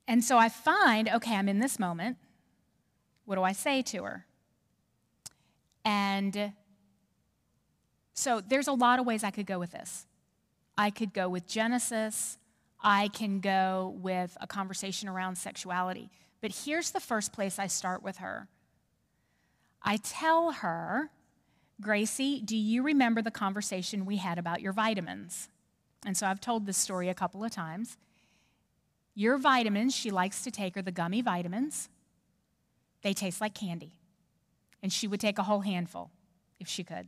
And 0.08 0.24
so 0.24 0.38
I 0.38 0.50
find, 0.50 1.10
okay, 1.10 1.36
I'm 1.36 1.50
in 1.50 1.60
this 1.60 1.80
moment. 1.80 2.18
What 3.26 3.36
do 3.36 3.44
I 3.44 3.54
say 3.54 3.82
to 3.82 4.04
her? 4.04 4.26
And 5.84 6.54
so 8.14 8.42
there's 8.42 8.68
a 8.68 8.74
lot 8.74 9.00
of 9.00 9.06
ways 9.06 9.24
I 9.24 9.32
could 9.32 9.46
go 9.46 9.60
with 9.60 9.72
this. 9.72 10.06
I 10.78 10.90
could 10.90 11.14
go 11.14 11.28
with 11.28 11.48
Genesis. 11.48 12.38
I 12.82 13.08
can 13.10 13.40
go 13.40 13.96
with 14.00 14.38
a 14.40 14.48
conversation 14.48 15.10
around 15.10 15.38
sexuality. 15.38 16.10
But 16.42 16.52
here's 16.66 16.92
the 16.92 17.00
first 17.00 17.34
place 17.34 17.58
I 17.58 17.68
start 17.68 18.04
with 18.04 18.18
her. 18.18 18.48
I 19.82 19.98
tell 19.98 20.52
her, 20.52 21.10
Gracie, 21.82 22.42
do 22.42 22.56
you 22.56 22.84
remember 22.84 23.22
the 23.22 23.32
conversation 23.32 24.06
we 24.06 24.18
had 24.18 24.38
about 24.38 24.62
your 24.62 24.74
vitamins? 24.74 25.50
And 26.06 26.16
so 26.16 26.28
I've 26.28 26.40
told 26.40 26.66
this 26.66 26.78
story 26.78 27.10
a 27.10 27.14
couple 27.14 27.44
of 27.44 27.52
times. 27.52 27.98
Your 29.14 29.38
vitamins, 29.38 29.96
she 29.96 30.12
likes 30.12 30.44
to 30.44 30.52
take, 30.52 30.78
are 30.78 30.82
the 30.82 30.92
gummy 30.92 31.22
vitamins. 31.22 31.90
They 33.02 33.14
taste 33.14 33.42
like 33.42 33.54
candy. 33.54 33.94
And 34.82 34.92
she 34.92 35.08
would 35.08 35.20
take 35.20 35.38
a 35.38 35.44
whole 35.44 35.62
handful 35.62 36.12
if 36.60 36.68
she 36.68 36.84
could. 36.84 37.08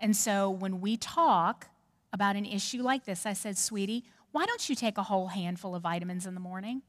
And 0.00 0.16
so 0.16 0.48
when 0.48 0.80
we 0.80 0.96
talk, 0.96 1.68
about 2.12 2.36
an 2.36 2.44
issue 2.44 2.82
like 2.82 3.04
this, 3.04 3.26
I 3.26 3.32
said, 3.32 3.56
Sweetie, 3.56 4.04
why 4.32 4.46
don't 4.46 4.68
you 4.68 4.74
take 4.74 4.98
a 4.98 5.02
whole 5.02 5.28
handful 5.28 5.74
of 5.74 5.82
vitamins 5.82 6.26
in 6.26 6.34
the 6.34 6.40
morning? 6.40 6.82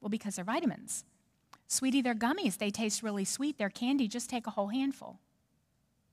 Well, 0.00 0.08
because 0.08 0.36
they're 0.36 0.44
vitamins. 0.44 1.04
Sweetie, 1.66 2.02
they're 2.02 2.14
gummies. 2.14 2.58
They 2.58 2.70
taste 2.70 3.02
really 3.02 3.24
sweet. 3.24 3.58
They're 3.58 3.70
candy. 3.70 4.08
Just 4.08 4.30
take 4.30 4.46
a 4.46 4.50
whole 4.50 4.68
handful. 4.68 5.18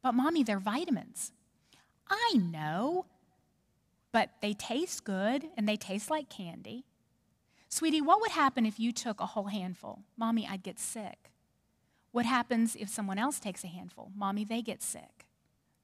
But, 0.02 0.14
Mommy, 0.14 0.44
they're 0.44 0.60
vitamins. 0.60 1.32
I 2.10 2.34
know, 2.36 3.06
but 4.12 4.32
they 4.42 4.54
taste 4.54 5.04
good 5.04 5.46
and 5.56 5.68
they 5.68 5.78
taste 5.78 6.10
like 6.10 6.30
candy. 6.30 6.86
Sweetie, 7.70 8.02
what 8.02 8.20
would 8.20 8.32
happen 8.32 8.66
if 8.66 8.80
you 8.80 8.92
took 8.92 9.22
a 9.22 9.28
whole 9.28 9.46
handful? 9.46 10.00
Mommy, 10.18 10.46
I'd 10.46 10.64
get 10.64 10.80
sick. 10.80 11.32
What 12.12 12.26
happens 12.26 12.76
if 12.76 12.90
someone 12.90 13.18
else 13.18 13.40
takes 13.40 13.64
a 13.64 13.68
handful? 13.68 14.12
Mommy, 14.14 14.44
they 14.44 14.62
get 14.62 14.84
sick. 14.84 15.26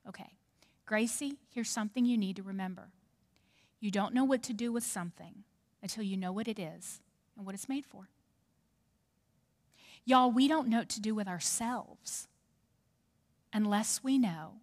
Okay. 0.07 0.31
Gracie, 0.85 1.37
here's 1.49 1.69
something 1.69 2.05
you 2.05 2.17
need 2.17 2.35
to 2.35 2.43
remember. 2.43 2.89
You 3.79 3.91
don't 3.91 4.13
know 4.13 4.25
what 4.25 4.43
to 4.43 4.53
do 4.53 4.71
with 4.71 4.83
something 4.83 5.43
until 5.81 6.03
you 6.03 6.17
know 6.17 6.31
what 6.31 6.47
it 6.47 6.59
is 6.59 6.99
and 7.37 7.45
what 7.45 7.55
it's 7.55 7.69
made 7.69 7.85
for. 7.85 8.09
Y'all, 10.07 10.31
we 10.31 10.47
don't 10.47 10.67
know 10.67 10.79
what 10.79 10.89
to 10.89 11.01
do 11.01 11.13
with 11.13 11.27
ourselves 11.27 12.27
unless 13.53 14.03
we 14.03 14.17
know 14.17 14.53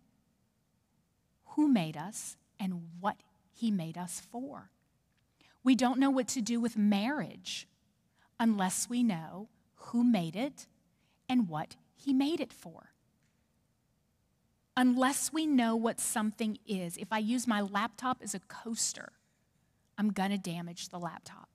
who 1.50 1.68
made 1.68 1.96
us 1.96 2.36
and 2.58 2.88
what 2.98 3.16
he 3.52 3.70
made 3.70 3.96
us 3.96 4.20
for. 4.32 4.70
We 5.62 5.74
don't 5.74 6.00
know 6.00 6.10
what 6.10 6.28
to 6.28 6.40
do 6.40 6.58
with 6.58 6.76
marriage 6.76 7.68
unless 8.40 8.88
we 8.88 9.02
know 9.02 9.48
who 9.76 10.02
made 10.02 10.34
it 10.34 10.66
and 11.28 11.48
what 11.48 11.76
he 11.94 12.12
made 12.12 12.40
it 12.40 12.52
for 12.52 12.94
unless 14.76 15.32
we 15.32 15.46
know 15.46 15.76
what 15.76 16.00
something 16.00 16.58
is, 16.66 16.96
if 16.96 17.12
I 17.12 17.18
use 17.18 17.46
my 17.46 17.60
laptop 17.60 18.18
as 18.22 18.34
a 18.34 18.40
coaster, 18.40 19.12
I'm 19.96 20.10
going 20.10 20.30
to 20.30 20.38
damage 20.38 20.88
the 20.88 20.98
laptop. 20.98 21.48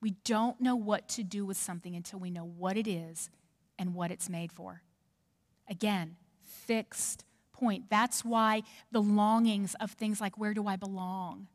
We 0.00 0.10
don't 0.24 0.60
know 0.60 0.76
what 0.76 1.08
to 1.10 1.22
do 1.22 1.44
with 1.44 1.56
something 1.56 1.96
until 1.96 2.18
we 2.18 2.30
know 2.30 2.44
what 2.44 2.76
it 2.76 2.86
is 2.86 3.30
and 3.78 3.94
what 3.94 4.10
it's 4.10 4.28
made 4.28 4.52
for. 4.52 4.82
Again, 5.68 6.16
fixed 6.42 7.24
point. 7.52 7.84
That's 7.88 8.24
why 8.24 8.62
the 8.92 9.02
longings 9.02 9.74
of 9.80 9.92
things 9.92 10.20
like 10.20 10.38
where 10.38 10.54
do 10.54 10.66
I 10.66 10.76
belong? 10.76 11.48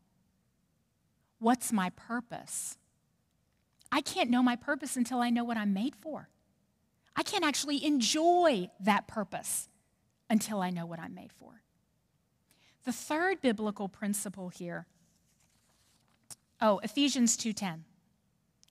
What's 1.40 1.72
my 1.72 1.92
purpose? 1.92 2.78
I 3.92 4.02
can't 4.02 4.30
know 4.30 4.42
my 4.44 4.56
purpose 4.56 4.96
until 4.96 5.20
I 5.20 5.30
know 5.30 5.44
what 5.44 5.58
I'm 5.58 5.74
made 5.74 5.96
for. 5.96 6.30
I 7.16 7.24
can't 7.24 7.44
actually 7.44 7.84
enjoy 7.86 8.70
that 8.80 9.08
purpose 9.08 9.68
until 10.30 10.62
I 10.62 10.70
know 10.70 10.86
what 10.86 11.00
I'm 11.00 11.14
made 11.14 11.34
for. 11.34 11.62
The 12.86 12.94
third 12.94 13.42
biblical 13.42 13.90
principle 13.90 14.50
here 14.50 14.88
oh 16.62 16.80
ephesians 16.84 17.36
2.10 17.38 17.82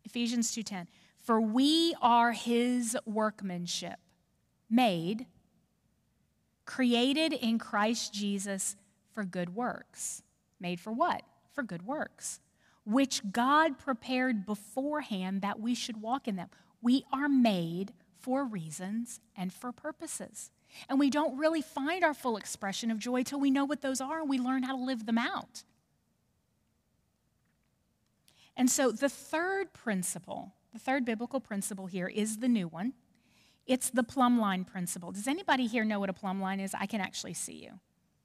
ephesians 0.04 0.54
2.10 0.54 0.86
for 1.18 1.40
we 1.40 1.94
are 2.00 2.32
his 2.32 2.96
workmanship 3.04 3.98
made 4.68 5.26
created 6.64 7.32
in 7.32 7.58
christ 7.58 8.12
jesus 8.12 8.76
for 9.12 9.24
good 9.24 9.54
works. 9.54 10.22
Made 10.58 10.80
for 10.80 10.92
what? 10.92 11.22
For 11.52 11.62
good 11.62 11.82
works. 11.82 12.40
Which 12.84 13.32
god 13.32 13.78
prepared 13.78 14.46
beforehand 14.46 15.42
that 15.42 15.60
we 15.60 15.74
should 15.74 16.00
walk 16.00 16.26
in 16.26 16.36
them. 16.36 16.48
We 16.80 17.04
are 17.12 17.28
made 17.28 17.92
for 18.18 18.44
reasons 18.44 19.20
and 19.36 19.52
for 19.52 19.72
purposes. 19.72 20.50
And 20.88 20.98
we 20.98 21.10
don't 21.10 21.36
really 21.36 21.62
find 21.62 22.04
our 22.04 22.14
full 22.14 22.36
expression 22.36 22.90
of 22.90 22.98
joy 22.98 23.22
till 23.22 23.40
we 23.40 23.50
know 23.50 23.64
what 23.64 23.82
those 23.82 24.00
are 24.00 24.20
and 24.20 24.30
we 24.30 24.38
learn 24.38 24.62
how 24.62 24.76
to 24.76 24.82
live 24.82 25.04
them 25.04 25.18
out. 25.18 25.64
And 28.60 28.70
so 28.70 28.92
the 28.92 29.08
third 29.08 29.72
principle, 29.72 30.52
the 30.74 30.78
third 30.78 31.06
biblical 31.06 31.40
principle 31.40 31.86
here 31.86 32.08
is 32.08 32.40
the 32.40 32.46
new 32.46 32.68
one. 32.68 32.92
It's 33.66 33.88
the 33.88 34.02
plumb 34.02 34.38
line 34.38 34.66
principle. 34.66 35.12
Does 35.12 35.26
anybody 35.26 35.66
here 35.66 35.82
know 35.82 35.98
what 35.98 36.10
a 36.10 36.12
plumb 36.12 36.42
line 36.42 36.60
is? 36.60 36.74
I 36.78 36.84
can 36.84 37.00
actually 37.00 37.32
see 37.32 37.54
you. 37.54 37.80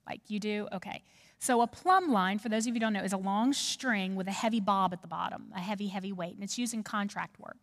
Like 0.06 0.20
you 0.28 0.38
do? 0.38 0.68
Okay. 0.74 1.02
So, 1.38 1.62
a 1.62 1.66
plumb 1.66 2.12
line, 2.12 2.38
for 2.38 2.50
those 2.50 2.64
of 2.64 2.68
you 2.68 2.72
who 2.74 2.80
don't 2.80 2.92
know, 2.92 3.02
is 3.02 3.14
a 3.14 3.16
long 3.16 3.54
string 3.54 4.14
with 4.14 4.28
a 4.28 4.32
heavy 4.32 4.60
bob 4.60 4.92
at 4.92 5.00
the 5.00 5.08
bottom, 5.08 5.46
a 5.56 5.60
heavy, 5.60 5.86
heavy 5.86 6.12
weight, 6.12 6.34
and 6.34 6.44
it's 6.44 6.58
used 6.58 6.74
in 6.74 6.82
contract 6.82 7.40
work. 7.40 7.56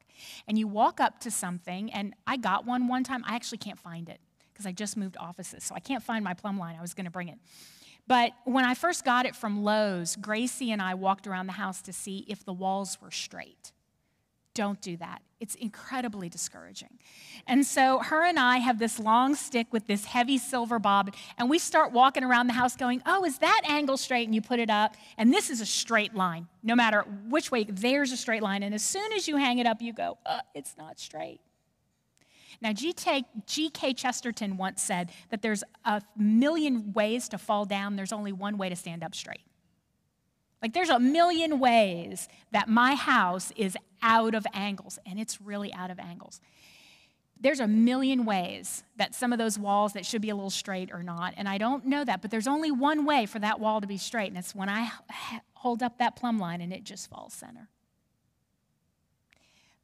And 0.47 0.57
you 0.57 0.67
walk 0.67 0.99
up 0.99 1.19
to 1.19 1.29
something, 1.29 1.93
and 1.93 2.15
I 2.25 2.37
got 2.37 2.65
one 2.65 2.87
one 2.87 3.03
time. 3.03 3.23
I 3.27 3.35
actually 3.35 3.59
can't 3.59 3.77
find 3.77 4.09
it 4.09 4.19
because 4.51 4.65
I 4.65 4.71
just 4.71 4.97
moved 4.97 5.15
offices, 5.19 5.63
so 5.63 5.75
I 5.75 5.79
can't 5.79 6.01
find 6.01 6.23
my 6.23 6.33
plumb 6.33 6.57
line. 6.57 6.75
I 6.75 6.81
was 6.81 6.95
going 6.95 7.05
to 7.05 7.11
bring 7.11 7.27
it. 7.27 7.37
But 8.07 8.33
when 8.43 8.65
I 8.65 8.73
first 8.73 9.05
got 9.05 9.25
it 9.25 9.35
from 9.35 9.63
Lowe's, 9.63 10.15
Gracie 10.15 10.71
and 10.71 10.81
I 10.81 10.93
walked 10.93 11.25
around 11.25 11.47
the 11.47 11.53
house 11.53 11.81
to 11.83 11.93
see 11.93 12.25
if 12.27 12.43
the 12.43 12.53
walls 12.53 12.97
were 13.01 13.11
straight. 13.11 13.71
Don't 14.53 14.79
do 14.81 14.97
that. 14.97 15.21
It's 15.39 15.55
incredibly 15.55 16.29
discouraging. 16.29 16.99
And 17.47 17.65
so 17.65 17.99
her 17.99 18.23
and 18.23 18.37
I 18.37 18.57
have 18.57 18.77
this 18.77 18.99
long 18.99 19.35
stick 19.35 19.67
with 19.71 19.87
this 19.87 20.05
heavy 20.05 20.37
silver 20.37 20.79
bob, 20.79 21.13
and 21.37 21.49
we 21.49 21.59
start 21.59 21.91
walking 21.91 22.23
around 22.23 22.47
the 22.47 22.53
house 22.53 22.75
going, 22.75 23.01
Oh, 23.05 23.25
is 23.25 23.39
that 23.39 23.61
angle 23.67 23.97
straight? 23.97 24.25
And 24.25 24.35
you 24.35 24.41
put 24.41 24.59
it 24.59 24.69
up, 24.69 24.95
and 25.17 25.33
this 25.33 25.49
is 25.49 25.59
a 25.59 25.65
straight 25.65 26.13
line. 26.13 26.47
No 26.61 26.75
matter 26.75 27.01
which 27.27 27.51
way, 27.51 27.63
there's 27.63 28.11
a 28.11 28.17
straight 28.17 28.43
line. 28.43 28.63
And 28.63 28.75
as 28.75 28.83
soon 28.83 29.11
as 29.13 29.27
you 29.27 29.37
hang 29.37 29.57
it 29.57 29.65
up, 29.65 29.81
you 29.81 29.91
go, 29.91 30.17
uh, 30.25 30.41
It's 30.53 30.77
not 30.77 30.99
straight. 30.99 31.41
Now, 32.63 32.71
G.K. 32.71 33.93
Chesterton 33.93 34.55
once 34.55 34.81
said 34.81 35.11
that 35.29 35.41
there's 35.41 35.63
a 35.83 36.01
million 36.17 36.93
ways 36.93 37.27
to 37.29 37.37
fall 37.37 37.65
down, 37.65 37.97
there's 37.97 38.13
only 38.13 38.31
one 38.31 38.57
way 38.57 38.69
to 38.69 38.75
stand 38.75 39.03
up 39.03 39.13
straight. 39.13 39.41
Like, 40.61 40.71
there's 40.71 40.89
a 40.89 40.97
million 40.97 41.59
ways 41.59 42.29
that 42.51 42.69
my 42.69 42.95
house 42.95 43.51
is 43.57 43.77
out 44.01 44.33
of 44.33 44.47
angles, 44.53 44.97
and 45.05 45.19
it's 45.19 45.41
really 45.41 45.73
out 45.73 45.91
of 45.91 45.99
angles. 45.99 46.39
there's 47.43 47.59
a 47.59 47.67
million 47.67 48.23
ways 48.23 48.85
that 48.95 49.13
some 49.13 49.33
of 49.33 49.37
those 49.37 49.59
walls 49.59 49.93
that 49.93 50.05
should 50.05 50.21
be 50.21 50.29
a 50.29 50.35
little 50.35 50.49
straight 50.49 50.89
or 50.93 51.03
not. 51.03 51.33
And 51.35 51.47
I 51.47 51.57
don't 51.57 51.85
know 51.85 52.05
that, 52.05 52.21
but 52.21 52.31
there's 52.31 52.47
only 52.47 52.71
one 52.71 53.05
way 53.05 53.25
for 53.25 53.37
that 53.39 53.59
wall 53.59 53.81
to 53.81 53.87
be 53.87 53.97
straight, 53.97 54.29
and 54.29 54.37
it's 54.37 54.55
when 54.55 54.69
I 54.69 54.89
hold 55.53 55.83
up 55.83 55.97
that 55.97 56.15
plumb 56.15 56.39
line 56.39 56.61
and 56.61 56.71
it 56.71 56.85
just 56.85 57.09
falls 57.09 57.33
center. 57.33 57.67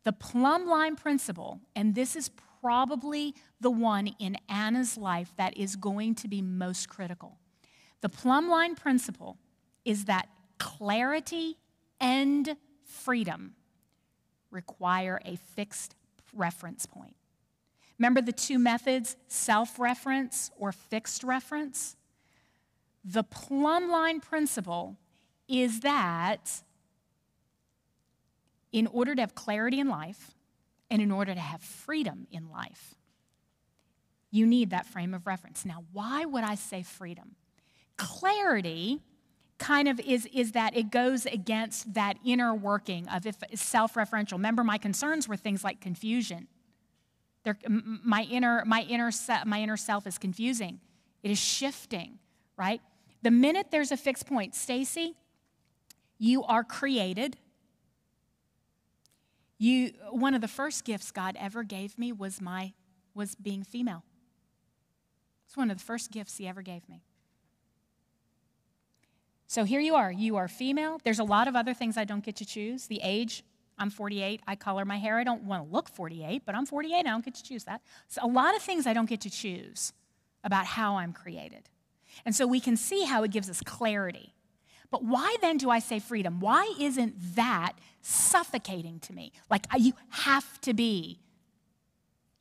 The 0.05 0.13
plumb 0.13 0.67
line 0.67 0.95
principle, 0.95 1.59
and 1.75 1.93
this 1.93 2.15
is 2.15 2.29
probably 2.61 3.35
the 3.59 3.71
one 3.71 4.07
in 4.19 4.37
Anna's 4.47 4.97
life 4.97 5.33
that 5.37 5.57
is 5.57 5.75
going 5.75 6.15
to 6.15 6.27
be 6.27 6.41
most 6.41 6.89
critical. 6.89 7.37
The 8.01 8.09
plumb 8.09 8.49
line 8.49 8.75
principle 8.75 9.37
is 9.85 10.05
that 10.05 10.29
clarity 10.57 11.57
and 11.99 12.55
freedom 12.83 13.55
require 14.51 15.19
a 15.25 15.35
fixed 15.35 15.95
reference 16.33 16.85
point. 16.85 17.15
Remember 17.97 18.21
the 18.21 18.31
two 18.31 18.59
methods, 18.59 19.17
self 19.27 19.77
reference 19.79 20.51
or 20.57 20.71
fixed 20.71 21.23
reference? 21.23 21.97
The 23.03 23.23
plumb 23.23 23.89
line 23.89 24.21
principle 24.21 24.97
is 25.47 25.81
that 25.81 26.63
in 28.71 28.87
order 28.87 29.15
to 29.15 29.21
have 29.21 29.35
clarity 29.35 29.79
in 29.79 29.89
life 29.89 30.35
and 30.89 31.01
in 31.01 31.11
order 31.11 31.33
to 31.33 31.39
have 31.39 31.61
freedom 31.61 32.27
in 32.31 32.49
life, 32.49 32.95
you 34.31 34.45
need 34.45 34.69
that 34.69 34.85
frame 34.85 35.13
of 35.13 35.27
reference. 35.27 35.65
Now, 35.65 35.83
why 35.91 36.25
would 36.25 36.43
I 36.43 36.55
say 36.55 36.83
freedom? 36.83 37.35
Clarity 37.97 39.01
kind 39.57 39.87
of 39.87 39.99
is, 39.99 40.27
is 40.33 40.53
that 40.53 40.75
it 40.75 40.89
goes 40.91 41.25
against 41.25 41.93
that 41.93 42.17
inner 42.25 42.55
working 42.55 43.07
of 43.09 43.25
if 43.25 43.37
self-referential. 43.55 44.33
Remember, 44.33 44.63
my 44.63 44.77
concerns 44.77 45.27
were 45.27 45.35
things 45.35 45.63
like 45.63 45.81
confusion 45.81 46.47
my, 47.67 48.23
inner, 48.23 48.63
my, 48.65 48.81
inner 48.83 49.11
se- 49.11 49.43
my 49.45 49.61
inner 49.61 49.77
self 49.77 50.07
is 50.07 50.17
confusing. 50.17 50.79
It 51.23 51.31
is 51.31 51.39
shifting, 51.39 52.19
right? 52.57 52.81
The 53.21 53.31
minute 53.31 53.67
there's 53.71 53.91
a 53.91 53.97
fixed 53.97 54.27
point, 54.27 54.55
Stacy, 54.55 55.15
you 56.17 56.43
are 56.43 56.63
created. 56.63 57.37
You, 59.59 59.91
one 60.09 60.33
of 60.33 60.41
the 60.41 60.47
first 60.47 60.85
gifts 60.85 61.11
God 61.11 61.35
ever 61.39 61.63
gave 61.63 61.99
me 61.99 62.11
was, 62.11 62.41
my, 62.41 62.73
was 63.13 63.35
being 63.35 63.63
female. 63.63 64.03
It's 65.45 65.57
one 65.57 65.69
of 65.69 65.77
the 65.77 65.83
first 65.83 66.11
gifts 66.11 66.37
He 66.37 66.47
ever 66.47 66.61
gave 66.61 66.87
me. 66.87 67.03
So 69.47 69.65
here 69.65 69.81
you 69.81 69.95
are. 69.95 70.11
You 70.11 70.37
are 70.37 70.47
female. 70.47 70.99
There's 71.03 71.19
a 71.19 71.23
lot 71.23 71.47
of 71.47 71.55
other 71.55 71.73
things 71.73 71.97
I 71.97 72.05
don't 72.05 72.23
get 72.23 72.37
to 72.37 72.45
choose. 72.45 72.87
The 72.87 73.01
age, 73.03 73.43
I'm 73.77 73.89
48. 73.89 74.41
I 74.47 74.55
color 74.55 74.85
my 74.85 74.97
hair. 74.97 75.17
I 75.17 75.23
don't 75.23 75.43
want 75.43 75.67
to 75.67 75.73
look 75.73 75.89
48, 75.89 76.43
but 76.45 76.55
I'm 76.55 76.65
48. 76.65 76.99
I 76.99 77.01
don't 77.01 77.25
get 77.25 77.35
to 77.35 77.43
choose 77.43 77.63
that. 77.65 77.81
So, 78.07 78.23
a 78.23 78.27
lot 78.27 78.55
of 78.55 78.61
things 78.61 78.85
I 78.85 78.93
don't 78.93 79.09
get 79.09 79.21
to 79.21 79.29
choose 79.29 79.91
about 80.43 80.65
how 80.67 80.97
I'm 80.97 81.13
created. 81.13 81.67
And 82.25 82.35
so 82.35 82.47
we 82.47 82.59
can 82.59 82.77
see 82.77 83.03
how 83.03 83.23
it 83.23 83.31
gives 83.31 83.49
us 83.49 83.61
clarity. 83.61 84.35
But 84.91 85.03
why 85.03 85.35
then 85.41 85.57
do 85.57 85.69
I 85.69 85.79
say 85.79 85.99
freedom? 85.99 86.39
Why 86.39 86.73
isn't 86.79 87.35
that 87.35 87.73
suffocating 88.01 88.99
to 89.01 89.13
me? 89.13 89.31
Like 89.49 89.65
you 89.77 89.93
have 90.09 90.59
to 90.61 90.73
be 90.73 91.19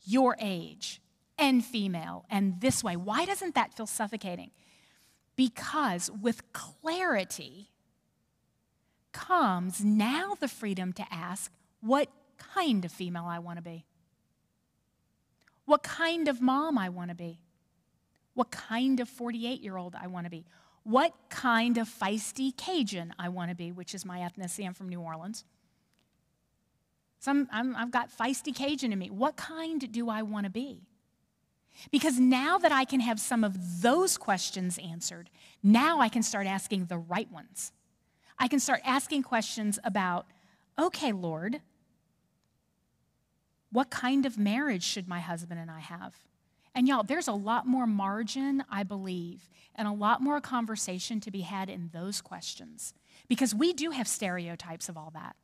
your 0.05 0.37
age 0.41 1.01
and 1.39 1.65
female 1.65 2.25
and 2.31 2.61
this 2.61 2.83
way. 2.83 2.97
Why 2.97 3.25
doesn't 3.25 3.55
that 3.55 3.75
feel 3.75 3.87
suffocating? 3.87 4.51
Because 5.37 6.11
with 6.23 6.53
clarity, 6.53 7.69
comes 9.13 9.85
now 9.85 10.37
the 10.39 10.49
freedom 10.49 10.93
to 10.93 11.05
ask 11.11 11.51
what 11.81 12.09
kind 12.37 12.85
of 12.85 12.93
female 12.93 13.25
I 13.27 13.39
want 13.39 13.59
to 13.59 13.63
be, 13.63 13.85
what 15.65 15.83
kind 15.83 16.29
of 16.29 16.41
mom 16.41 16.79
I 16.79 16.89
want 16.89 17.11
to 17.11 17.17
be, 17.17 17.41
what 18.35 18.51
kind 18.51 19.01
of 19.01 19.09
48 19.09 19.61
year 19.61 19.77
old 19.77 19.95
I 19.95 20.07
want 20.07 20.27
to 20.27 20.31
be, 20.31 20.45
what 20.85 21.13
kind 21.29 21.79
of 21.79 21.89
feisty 21.89 22.57
Cajun 22.57 23.15
I 23.19 23.29
want 23.29 23.51
to 23.51 23.55
be, 23.55 23.73
which 23.73 23.95
is 23.95 24.05
my 24.05 24.21
ethnicity. 24.21 24.67
I'm 24.67 24.75
from 24.75 24.89
New 24.89 25.01
Orleans. 25.01 25.45
So 27.21 27.47
i 27.53 27.63
have 27.63 27.91
got 27.91 28.11
feisty 28.17 28.55
Cajun 28.55 28.93
in 28.93 28.99
me. 28.99 29.11
What 29.11 29.37
kind 29.37 29.91
do 29.93 30.09
I 30.09 30.23
want 30.23 30.45
to 30.45 30.51
be? 30.51 30.83
Because 31.91 32.19
now 32.19 32.59
that 32.59 32.73
I 32.73 32.85
can 32.85 33.01
have 33.01 33.21
some 33.21 33.45
of 33.45 33.83
those 33.83 34.17
questions 34.17 34.79
answered, 34.79 35.31
now 35.63 36.01
I 36.01 36.09
can 36.09 36.23
start 36.23 36.47
asking 36.47 36.87
the 36.87 36.99
right 36.99 37.31
ones. 37.31 37.73
I 38.39 38.49
can 38.49 38.61
start 38.61 38.81
asking 38.85 39.23
questions 39.25 39.79
about, 39.85 40.27
okay, 40.79 41.13
Lord, 41.13 41.61
what 43.71 43.91
kind 43.91 44.27
of 44.27 44.39
marriage 44.39 44.85
should 44.85 45.09
my 45.09 45.21
husband 45.21 45.61
and 45.61 45.71
I 45.71 45.81
have? 45.81 46.15
And 46.79 46.87
y'all, 46.87 47.03
there's 47.03 47.27
a 47.27 47.33
lot 47.33 47.67
more 47.67 47.89
margin, 47.89 48.63
I 48.71 48.85
believe, 48.85 49.49
and 49.75 49.89
a 49.89 49.93
lot 49.93 50.21
more 50.21 50.41
conversation 50.41 51.19
to 51.23 51.31
be 51.33 51.41
had 51.41 51.69
in 51.69 51.91
those 51.93 52.21
questions 52.21 52.95
because 53.27 53.53
we 53.53 53.73
do 53.73 53.91
have 53.91 54.07
stereotypes 54.07 54.89
of 54.89 54.97
all 54.97 55.11
that. 55.13 55.35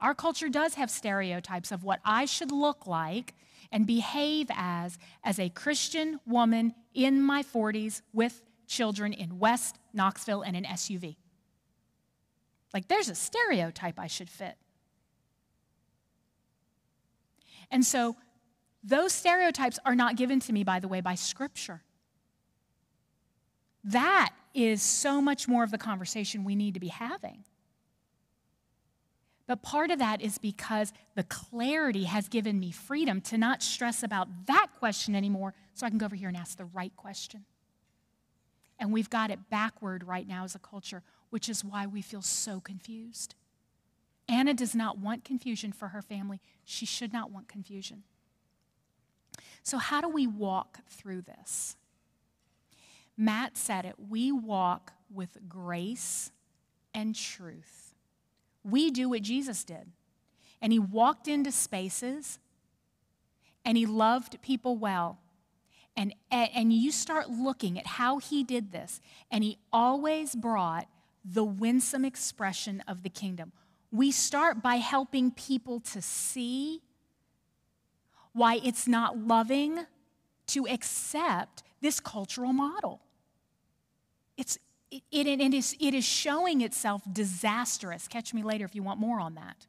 Our 0.00 0.14
culture 0.14 0.48
does 0.48 0.76
have 0.76 0.90
stereotypes 0.90 1.70
of 1.70 1.84
what 1.84 2.00
I 2.06 2.24
should 2.24 2.50
look 2.50 2.86
like 2.86 3.34
and 3.70 3.86
behave 3.86 4.46
as 4.56 4.96
as 5.22 5.38
a 5.38 5.50
Christian 5.50 6.18
woman 6.26 6.74
in 6.94 7.20
my 7.20 7.42
40s 7.42 8.00
with 8.14 8.40
children 8.66 9.12
in 9.12 9.38
West 9.38 9.76
Knoxville 9.92 10.40
and 10.40 10.56
an 10.56 10.64
SUV. 10.64 11.16
Like, 12.72 12.88
there's 12.88 13.10
a 13.10 13.14
stereotype 13.14 14.00
I 14.00 14.06
should 14.06 14.30
fit. 14.30 14.56
And 17.70 17.84
so, 17.84 18.16
those 18.84 19.12
stereotypes 19.12 19.78
are 19.84 19.94
not 19.94 20.16
given 20.16 20.40
to 20.40 20.52
me, 20.52 20.62
by 20.62 20.78
the 20.78 20.88
way, 20.88 21.00
by 21.00 21.14
Scripture. 21.14 21.82
That 23.82 24.30
is 24.54 24.82
so 24.82 25.20
much 25.20 25.48
more 25.48 25.64
of 25.64 25.70
the 25.70 25.78
conversation 25.78 26.44
we 26.44 26.54
need 26.54 26.74
to 26.74 26.80
be 26.80 26.88
having. 26.88 27.44
But 29.46 29.62
part 29.62 29.90
of 29.90 29.98
that 29.98 30.22
is 30.22 30.38
because 30.38 30.92
the 31.16 31.24
clarity 31.24 32.04
has 32.04 32.28
given 32.28 32.58
me 32.58 32.70
freedom 32.70 33.20
to 33.22 33.36
not 33.36 33.62
stress 33.62 34.02
about 34.02 34.28
that 34.46 34.68
question 34.78 35.14
anymore, 35.14 35.54
so 35.74 35.86
I 35.86 35.90
can 35.90 35.98
go 35.98 36.06
over 36.06 36.16
here 36.16 36.28
and 36.28 36.36
ask 36.36 36.56
the 36.56 36.64
right 36.64 36.94
question. 36.96 37.44
And 38.78 38.92
we've 38.92 39.10
got 39.10 39.30
it 39.30 39.50
backward 39.50 40.04
right 40.04 40.26
now 40.26 40.44
as 40.44 40.54
a 40.54 40.58
culture 40.58 41.02
which 41.34 41.48
is 41.48 41.64
why 41.64 41.84
we 41.84 42.00
feel 42.00 42.22
so 42.22 42.60
confused. 42.60 43.34
Anna 44.28 44.54
does 44.54 44.72
not 44.72 44.98
want 44.98 45.24
confusion 45.24 45.72
for 45.72 45.88
her 45.88 46.00
family. 46.00 46.40
She 46.64 46.86
should 46.86 47.12
not 47.12 47.32
want 47.32 47.48
confusion. 47.48 48.04
So, 49.64 49.78
how 49.78 50.00
do 50.00 50.08
we 50.08 50.26
walk 50.26 50.80
through 50.88 51.22
this? 51.22 51.76
Matt 53.16 53.56
said 53.56 53.84
it 53.84 53.94
we 54.08 54.30
walk 54.30 54.92
with 55.12 55.48
grace 55.48 56.30
and 56.92 57.14
truth. 57.14 57.94
We 58.62 58.90
do 58.90 59.08
what 59.08 59.22
Jesus 59.22 59.64
did. 59.64 59.90
And 60.60 60.72
he 60.72 60.78
walked 60.78 61.28
into 61.28 61.50
spaces 61.50 62.38
and 63.64 63.76
he 63.76 63.86
loved 63.86 64.40
people 64.42 64.76
well. 64.76 65.18
And, 65.96 66.14
and 66.30 66.72
you 66.72 66.90
start 66.90 67.30
looking 67.30 67.78
at 67.78 67.86
how 67.86 68.18
he 68.18 68.42
did 68.42 68.72
this, 68.72 69.00
and 69.30 69.44
he 69.44 69.58
always 69.72 70.34
brought 70.34 70.88
the 71.24 71.44
winsome 71.44 72.04
expression 72.04 72.82
of 72.88 73.04
the 73.04 73.08
kingdom. 73.08 73.52
We 73.92 74.10
start 74.10 74.60
by 74.60 74.76
helping 74.76 75.30
people 75.30 75.78
to 75.92 76.02
see 76.02 76.82
why 78.34 78.60
it's 78.62 78.86
not 78.86 79.16
loving 79.16 79.86
to 80.48 80.66
accept 80.66 81.62
this 81.80 82.00
cultural 82.00 82.52
model. 82.52 83.00
It's, 84.36 84.58
it, 84.90 85.02
it, 85.10 85.40
it, 85.40 85.54
is, 85.54 85.76
it 85.80 85.94
is 85.94 86.04
showing 86.04 86.60
itself 86.60 87.02
disastrous. 87.10 88.08
Catch 88.08 88.34
me 88.34 88.42
later 88.42 88.64
if 88.64 88.74
you 88.74 88.82
want 88.82 89.00
more 89.00 89.20
on 89.20 89.34
that. 89.36 89.66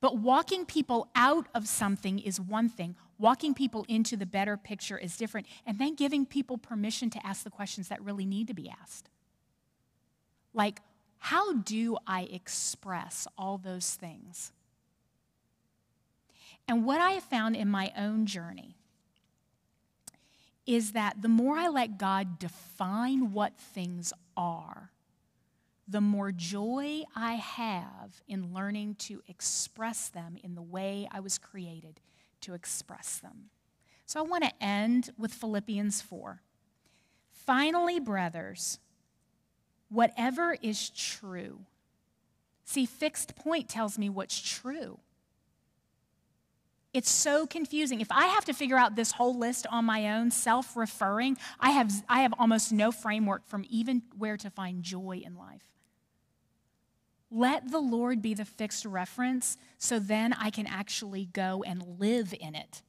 But 0.00 0.18
walking 0.18 0.66
people 0.66 1.08
out 1.14 1.46
of 1.54 1.68
something 1.68 2.18
is 2.18 2.40
one 2.40 2.68
thing, 2.68 2.96
walking 3.18 3.54
people 3.54 3.86
into 3.88 4.16
the 4.16 4.26
better 4.26 4.56
picture 4.56 4.98
is 4.98 5.16
different, 5.16 5.46
and 5.66 5.78
then 5.78 5.94
giving 5.94 6.26
people 6.26 6.58
permission 6.58 7.10
to 7.10 7.26
ask 7.26 7.44
the 7.44 7.50
questions 7.50 7.88
that 7.88 8.02
really 8.02 8.26
need 8.26 8.48
to 8.48 8.54
be 8.54 8.68
asked. 8.68 9.08
Like, 10.52 10.80
how 11.18 11.54
do 11.54 11.96
I 12.06 12.22
express 12.22 13.26
all 13.38 13.56
those 13.56 13.94
things? 13.94 14.52
And 16.66 16.84
what 16.84 17.00
I 17.00 17.12
have 17.12 17.24
found 17.24 17.56
in 17.56 17.68
my 17.68 17.92
own 17.96 18.26
journey 18.26 18.76
is 20.66 20.92
that 20.92 21.20
the 21.20 21.28
more 21.28 21.58
I 21.58 21.68
let 21.68 21.98
God 21.98 22.38
define 22.38 23.32
what 23.32 23.56
things 23.58 24.12
are, 24.36 24.90
the 25.86 26.00
more 26.00 26.32
joy 26.32 27.02
I 27.14 27.34
have 27.34 28.22
in 28.26 28.54
learning 28.54 28.94
to 29.00 29.22
express 29.28 30.08
them 30.08 30.38
in 30.42 30.54
the 30.54 30.62
way 30.62 31.06
I 31.10 31.20
was 31.20 31.36
created 31.36 32.00
to 32.40 32.54
express 32.54 33.18
them. 33.18 33.50
So 34.06 34.20
I 34.20 34.22
want 34.22 34.44
to 34.44 34.62
end 34.62 35.10
with 35.18 35.34
Philippians 35.34 36.00
4. 36.00 36.40
Finally, 37.30 38.00
brothers, 38.00 38.78
whatever 39.90 40.56
is 40.62 40.88
true. 40.90 41.60
See, 42.64 42.86
fixed 42.86 43.36
point 43.36 43.68
tells 43.68 43.98
me 43.98 44.08
what's 44.08 44.40
true. 44.40 45.00
It's 46.94 47.10
so 47.10 47.44
confusing. 47.44 48.00
If 48.00 48.12
I 48.12 48.26
have 48.26 48.44
to 48.44 48.52
figure 48.52 48.78
out 48.78 48.94
this 48.94 49.10
whole 49.10 49.36
list 49.36 49.66
on 49.68 49.84
my 49.84 50.16
own, 50.16 50.30
self 50.30 50.76
referring, 50.76 51.36
I 51.58 51.72
have, 51.72 51.92
I 52.08 52.22
have 52.22 52.32
almost 52.38 52.72
no 52.72 52.92
framework 52.92 53.46
from 53.48 53.64
even 53.68 54.02
where 54.16 54.36
to 54.36 54.48
find 54.48 54.84
joy 54.84 55.20
in 55.24 55.36
life. 55.36 55.64
Let 57.32 57.72
the 57.72 57.80
Lord 57.80 58.22
be 58.22 58.32
the 58.32 58.44
fixed 58.44 58.84
reference 58.84 59.58
so 59.76 59.98
then 59.98 60.32
I 60.34 60.50
can 60.50 60.68
actually 60.68 61.26
go 61.26 61.64
and 61.66 61.82
live 61.98 62.32
in 62.38 62.54
it. 62.54 62.82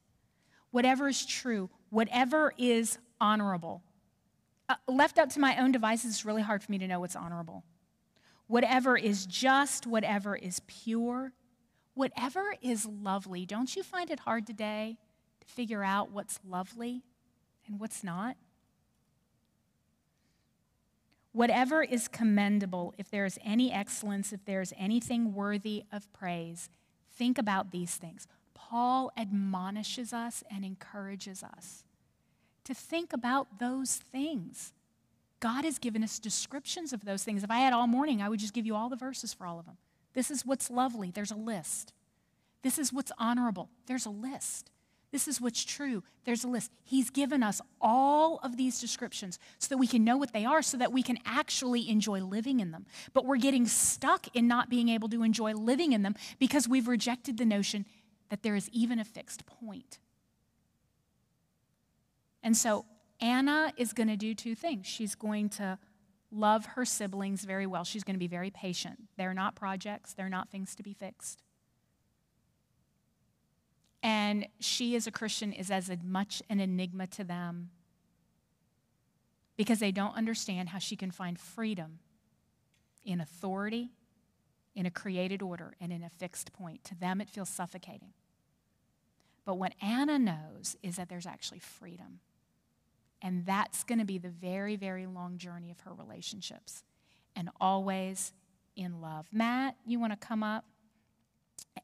Whatever 0.70 1.08
is 1.08 1.26
true, 1.26 1.68
whatever 1.90 2.52
is 2.56 2.98
honorable. 3.20 3.82
Uh, 4.68 4.76
left 4.86 5.18
up 5.18 5.30
to 5.30 5.40
my 5.40 5.60
own 5.60 5.72
devices, 5.72 6.12
it's 6.12 6.24
really 6.24 6.42
hard 6.42 6.62
for 6.62 6.70
me 6.70 6.78
to 6.78 6.86
know 6.86 7.00
what's 7.00 7.16
honorable. 7.16 7.64
Whatever 8.46 8.96
is 8.96 9.26
just, 9.26 9.84
whatever 9.84 10.36
is 10.36 10.60
pure, 10.68 11.32
whatever 11.96 12.54
is 12.62 12.86
lovely. 12.86 13.44
Don't 13.46 13.74
you 13.74 13.82
find 13.82 14.10
it 14.10 14.20
hard 14.20 14.46
today 14.46 14.98
to 15.40 15.46
figure 15.46 15.82
out 15.82 16.12
what's 16.12 16.38
lovely 16.46 17.02
and 17.66 17.80
what's 17.80 18.04
not? 18.04 18.36
Whatever 21.32 21.82
is 21.82 22.06
commendable, 22.06 22.94
if 22.98 23.10
there 23.10 23.24
is 23.24 23.38
any 23.44 23.72
excellence, 23.72 24.32
if 24.32 24.44
there 24.44 24.60
is 24.60 24.72
anything 24.78 25.34
worthy 25.34 25.84
of 25.90 26.12
praise, 26.12 26.68
think 27.10 27.38
about 27.38 27.70
these 27.72 27.96
things. 27.96 28.26
Paul 28.54 29.10
admonishes 29.16 30.12
us 30.12 30.44
and 30.50 30.64
encourages 30.64 31.42
us 31.42 31.82
to 32.64 32.74
think 32.74 33.12
about 33.12 33.58
those 33.58 33.96
things. 33.96 34.72
God 35.40 35.64
has 35.64 35.78
given 35.78 36.02
us 36.02 36.18
descriptions 36.18 36.92
of 36.92 37.04
those 37.04 37.22
things. 37.22 37.42
If 37.44 37.50
I 37.50 37.58
had 37.58 37.72
all 37.72 37.86
morning, 37.86 38.20
I 38.20 38.28
would 38.28 38.40
just 38.40 38.54
give 38.54 38.66
you 38.66 38.74
all 38.74 38.88
the 38.88 38.96
verses 38.96 39.32
for 39.32 39.46
all 39.46 39.58
of 39.58 39.66
them. 39.66 39.76
This 40.16 40.30
is 40.30 40.46
what's 40.46 40.70
lovely, 40.70 41.12
there's 41.12 41.30
a 41.30 41.36
list. 41.36 41.92
This 42.62 42.78
is 42.78 42.92
what's 42.92 43.12
honorable, 43.18 43.68
there's 43.86 44.06
a 44.06 44.10
list. 44.10 44.70
This 45.12 45.28
is 45.28 45.40
what's 45.40 45.64
true. 45.64 46.02
There's 46.24 46.42
a 46.42 46.48
list. 46.48 46.72
He's 46.84 47.10
given 47.10 47.42
us 47.42 47.60
all 47.80 48.38
of 48.42 48.56
these 48.56 48.80
descriptions 48.80 49.38
so 49.58 49.68
that 49.68 49.78
we 49.78 49.86
can 49.86 50.04
know 50.04 50.16
what 50.16 50.32
they 50.32 50.44
are, 50.44 50.62
so 50.62 50.76
that 50.76 50.92
we 50.92 51.02
can 51.02 51.16
actually 51.24 51.88
enjoy 51.88 52.20
living 52.20 52.58
in 52.58 52.72
them. 52.72 52.86
But 53.14 53.24
we're 53.24 53.36
getting 53.36 53.66
stuck 53.66 54.26
in 54.34 54.48
not 54.48 54.68
being 54.68 54.88
able 54.88 55.08
to 55.10 55.22
enjoy 55.22 55.54
living 55.54 55.92
in 55.92 56.02
them 56.02 56.16
because 56.38 56.68
we've 56.68 56.88
rejected 56.88 57.38
the 57.38 57.44
notion 57.44 57.86
that 58.30 58.42
there 58.42 58.56
is 58.56 58.68
even 58.70 58.98
a 58.98 59.04
fixed 59.04 59.46
point. 59.46 60.00
And 62.42 62.56
so 62.56 62.84
Anna 63.20 63.72
is 63.76 63.92
going 63.92 64.08
to 64.08 64.16
do 64.16 64.34
two 64.34 64.56
things. 64.56 64.86
She's 64.86 65.14
going 65.14 65.50
to 65.50 65.78
love 66.30 66.66
her 66.66 66.84
siblings 66.84 67.44
very 67.44 67.66
well, 67.66 67.84
she's 67.84 68.04
going 68.04 68.14
to 68.14 68.20
be 68.20 68.26
very 68.26 68.50
patient. 68.50 69.04
They're 69.16 69.34
not 69.34 69.54
projects, 69.54 70.14
they're 70.14 70.28
not 70.28 70.50
things 70.50 70.74
to 70.76 70.82
be 70.82 70.92
fixed. 70.92 71.42
And 74.02 74.46
she, 74.60 74.94
as 74.94 75.06
a 75.06 75.10
Christian, 75.10 75.52
is 75.52 75.70
as 75.70 75.90
much 76.04 76.42
an 76.48 76.60
enigma 76.60 77.06
to 77.08 77.24
them 77.24 77.70
because 79.56 79.78
they 79.78 79.90
don't 79.90 80.14
understand 80.14 80.68
how 80.68 80.78
she 80.78 80.96
can 80.96 81.10
find 81.10 81.38
freedom 81.38 81.98
in 83.04 83.20
authority, 83.20 83.90
in 84.74 84.86
a 84.86 84.90
created 84.90 85.42
order, 85.42 85.74
and 85.80 85.92
in 85.92 86.02
a 86.02 86.10
fixed 86.10 86.52
point. 86.52 86.84
To 86.84 86.94
them, 86.94 87.20
it 87.20 87.30
feels 87.30 87.48
suffocating. 87.48 88.12
But 89.44 89.54
what 89.54 89.72
Anna 89.80 90.18
knows 90.18 90.76
is 90.82 90.96
that 90.96 91.08
there's 91.08 91.26
actually 91.26 91.60
freedom. 91.60 92.20
And 93.26 93.44
that's 93.44 93.82
going 93.82 93.98
to 93.98 94.04
be 94.04 94.18
the 94.18 94.28
very, 94.28 94.76
very 94.76 95.06
long 95.06 95.36
journey 95.36 95.72
of 95.72 95.80
her 95.80 95.92
relationships. 95.92 96.84
And 97.34 97.50
always 97.60 98.32
in 98.76 99.00
love. 99.00 99.26
Matt, 99.32 99.74
you 99.84 99.98
want 99.98 100.12
to 100.12 100.16
come 100.16 100.44
up? 100.44 100.64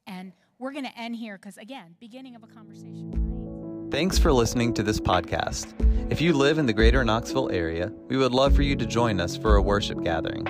And 0.07 0.32
we're 0.61 0.70
going 0.70 0.84
to 0.84 0.97
end 0.97 1.16
here 1.16 1.36
because, 1.36 1.59
again, 1.59 1.97
beginning 1.99 2.36
of 2.36 2.45
a 2.45 2.47
conversation. 2.47 3.88
Thanks 3.90 4.20
for 4.20 4.32
listening 4.32 4.72
to 4.74 4.84
this 4.84 5.01
podcast. 5.01 5.74
If 6.12 6.20
you 6.20 6.32
live 6.32 6.59
in 6.59 6.66
the 6.66 6.72
greater 6.72 7.05
Knoxville 7.05 7.51
area, 7.51 7.90
we 8.07 8.16
would 8.16 8.32
love 8.32 8.55
for 8.55 8.62
you 8.62 8.76
to 8.76 8.86
join 8.86 9.18
us 9.18 9.36
for 9.36 9.57
a 9.57 9.62
worship 9.62 10.01
gathering. 10.05 10.47